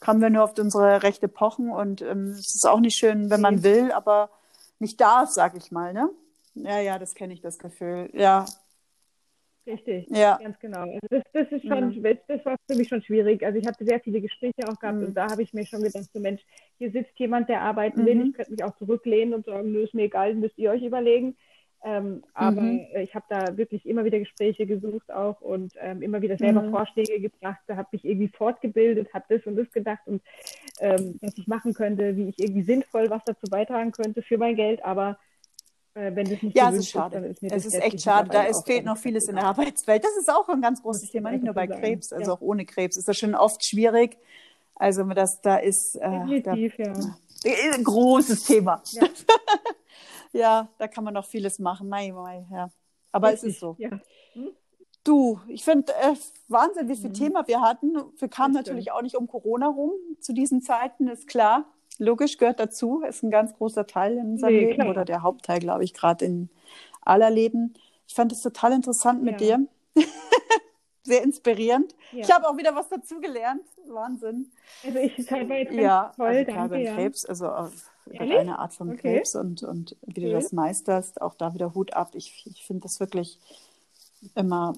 [0.00, 3.40] können wir nur auf unsere Rechte pochen und ähm, es ist auch nicht schön, wenn
[3.40, 4.30] man will, aber
[4.78, 6.10] nicht darf, sag ich mal, ne?
[6.54, 8.10] Ja, ja, das kenne ich, das Gefühl.
[8.12, 8.46] Ja,
[9.66, 10.38] Richtig, ja.
[10.40, 10.82] ganz genau.
[10.82, 12.18] Also das, das ist schon, mhm.
[12.28, 13.44] das war für mich schon schwierig.
[13.44, 15.06] Also ich hatte sehr viele Gespräche auch gehabt mhm.
[15.06, 16.42] und da habe ich mir schon gedacht, so Mensch,
[16.78, 18.06] hier sitzt jemand, der arbeiten mhm.
[18.06, 18.26] will.
[18.28, 21.36] Ich könnte mich auch zurücklehnen und sagen, nö, ist mir egal, müsst ihr euch überlegen.
[21.84, 22.86] Ähm, aber mhm.
[23.00, 26.70] ich habe da wirklich immer wieder Gespräche gesucht auch und ähm, immer wieder selber mhm.
[26.70, 30.22] Vorschläge gebracht, da habe mich irgendwie fortgebildet, habe das und das gedacht und
[30.80, 34.56] ähm, was ich machen könnte, wie ich irgendwie sinnvoll was dazu beitragen könnte für mein
[34.56, 35.18] Geld, aber
[35.96, 37.18] wenn das nicht ja, es ist schade.
[37.18, 38.28] Ist, es ist echt schade.
[38.28, 40.04] Da ist, fehlt noch vieles in der Arbeitswelt.
[40.04, 42.36] Das ist auch ein ganz großes Thema, nicht nur bei Krebs, also ja.
[42.36, 44.18] auch ohne Krebs ist das schon oft schwierig.
[44.74, 46.68] Also das, da ist äh, da, ja.
[47.44, 48.82] Äh, ein großes Thema.
[48.90, 49.08] Ja.
[50.32, 50.68] ja.
[50.76, 51.88] da kann man noch vieles machen.
[51.88, 52.70] Nein, nein, ja.
[53.12, 53.76] Aber Richtig, es ist so.
[54.34, 54.50] Hm?
[55.02, 56.14] Du, ich finde äh,
[56.48, 57.14] Wahnsinn, wie viel mhm.
[57.14, 57.94] Thema wir hatten.
[58.18, 61.64] Wir kamen natürlich auch nicht um Corona rum zu diesen Zeiten, ist klar
[61.98, 64.90] logisch gehört dazu, ist ein ganz großer Teil in unserem nee, Leben klar.
[64.90, 66.48] oder der Hauptteil, glaube ich, gerade in
[67.02, 67.74] aller Leben.
[68.06, 69.58] Ich fand es total interessant mit ja.
[69.58, 70.04] dir.
[71.02, 71.94] Sehr inspirierend.
[72.10, 72.20] Ja.
[72.20, 73.62] Ich habe auch wieder was dazugelernt.
[73.86, 74.50] Wahnsinn.
[74.84, 77.48] Also ich jetzt ja, toll, also danke, beim Krebs, also
[78.18, 79.14] eine Art von okay.
[79.14, 82.10] Krebs und, und wie du das meisterst, auch da wieder Hut ab.
[82.14, 83.38] Ich, ich finde das wirklich
[84.34, 84.74] immer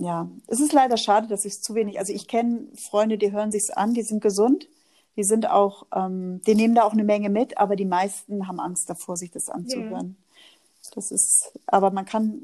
[0.00, 3.32] ja, es ist leider schade, dass ich es zu wenig, also ich kenne Freunde, die
[3.32, 4.68] hören sich's an, die sind gesund,
[5.18, 8.60] die sind auch, ähm, die nehmen da auch eine Menge mit, aber die meisten haben
[8.60, 10.16] Angst davor, sich das anzuhören.
[10.16, 10.90] Ja.
[10.94, 12.40] Das ist, aber man kann.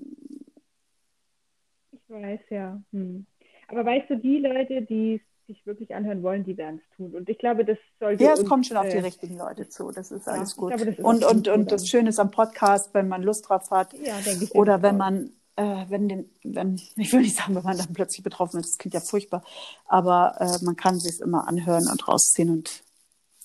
[1.93, 2.83] Ich weiß, ja.
[2.93, 3.27] Hm.
[3.69, 7.15] Aber weißt du, die Leute, die sich wirklich anhören wollen, die werden es tun.
[7.15, 8.25] Und ich glaube, das sollte.
[8.25, 9.93] Ja, es uns, kommt schon auf die äh, richtigen Leute zu.
[9.93, 10.75] Das ist ja, alles gut.
[10.75, 13.93] Glaube, ist und und, und das Schöne ist am Podcast, wenn man Lust drauf hat.
[13.93, 14.55] Ja, denke ich.
[14.57, 18.23] Oder wenn man äh, wenn den, wenn, ich will nicht sagen, wenn man dann plötzlich
[18.23, 19.43] betroffen ist, das klingt ja furchtbar,
[19.87, 22.83] aber äh, man kann sich immer anhören und rausziehen und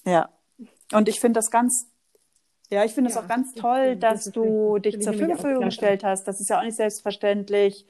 [0.06, 0.30] ja.
[0.92, 1.86] Und ich finde das ganz,
[2.70, 4.96] ja, ich finde es ja, auch ganz toll, dass das du richtig.
[4.96, 6.24] dich zur Verfügung gestellt hast.
[6.24, 7.86] Das ist ja auch nicht selbstverständlich.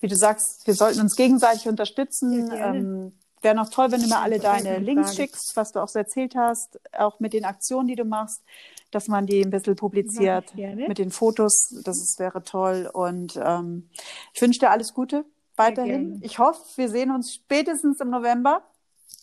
[0.00, 2.48] Wie du sagst, wir sollten uns gegenseitig unterstützen.
[2.48, 3.12] Ja, ähm,
[3.42, 6.34] Wäre noch toll, wenn du mir alle deine Links schickst, was du auch so erzählt
[6.34, 8.42] hast, auch mit den Aktionen, die du machst
[8.96, 11.68] dass man die ein bisschen publiziert mit den Fotos.
[11.84, 12.90] Das ist, wäre toll.
[12.90, 13.90] Und ähm,
[14.32, 16.18] ich wünsche dir alles Gute weiterhin.
[16.22, 18.62] Ich hoffe, wir sehen uns spätestens im November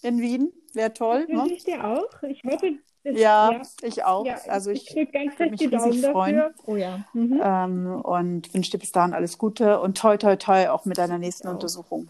[0.04, 0.54] in Wien.
[0.74, 1.26] Wäre toll.
[1.28, 2.24] Das wünsche ich dir auch.
[2.24, 2.74] Ich hoffe,
[3.04, 4.26] das, ja, ja, ich auch.
[4.26, 6.36] Ja, also ich, ich ganz würde mich die riesig Daumen freuen.
[6.36, 6.54] Dafür.
[6.68, 7.06] Oh ja.
[7.14, 7.42] Mhm.
[7.44, 11.18] Ähm, und wünsche dir bis dahin alles Gute und toi toi toi auch mit deiner
[11.18, 12.10] nächsten Untersuchung.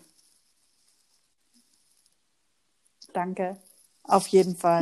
[3.13, 3.57] Danke.
[4.03, 4.71] Auf jeden Fall.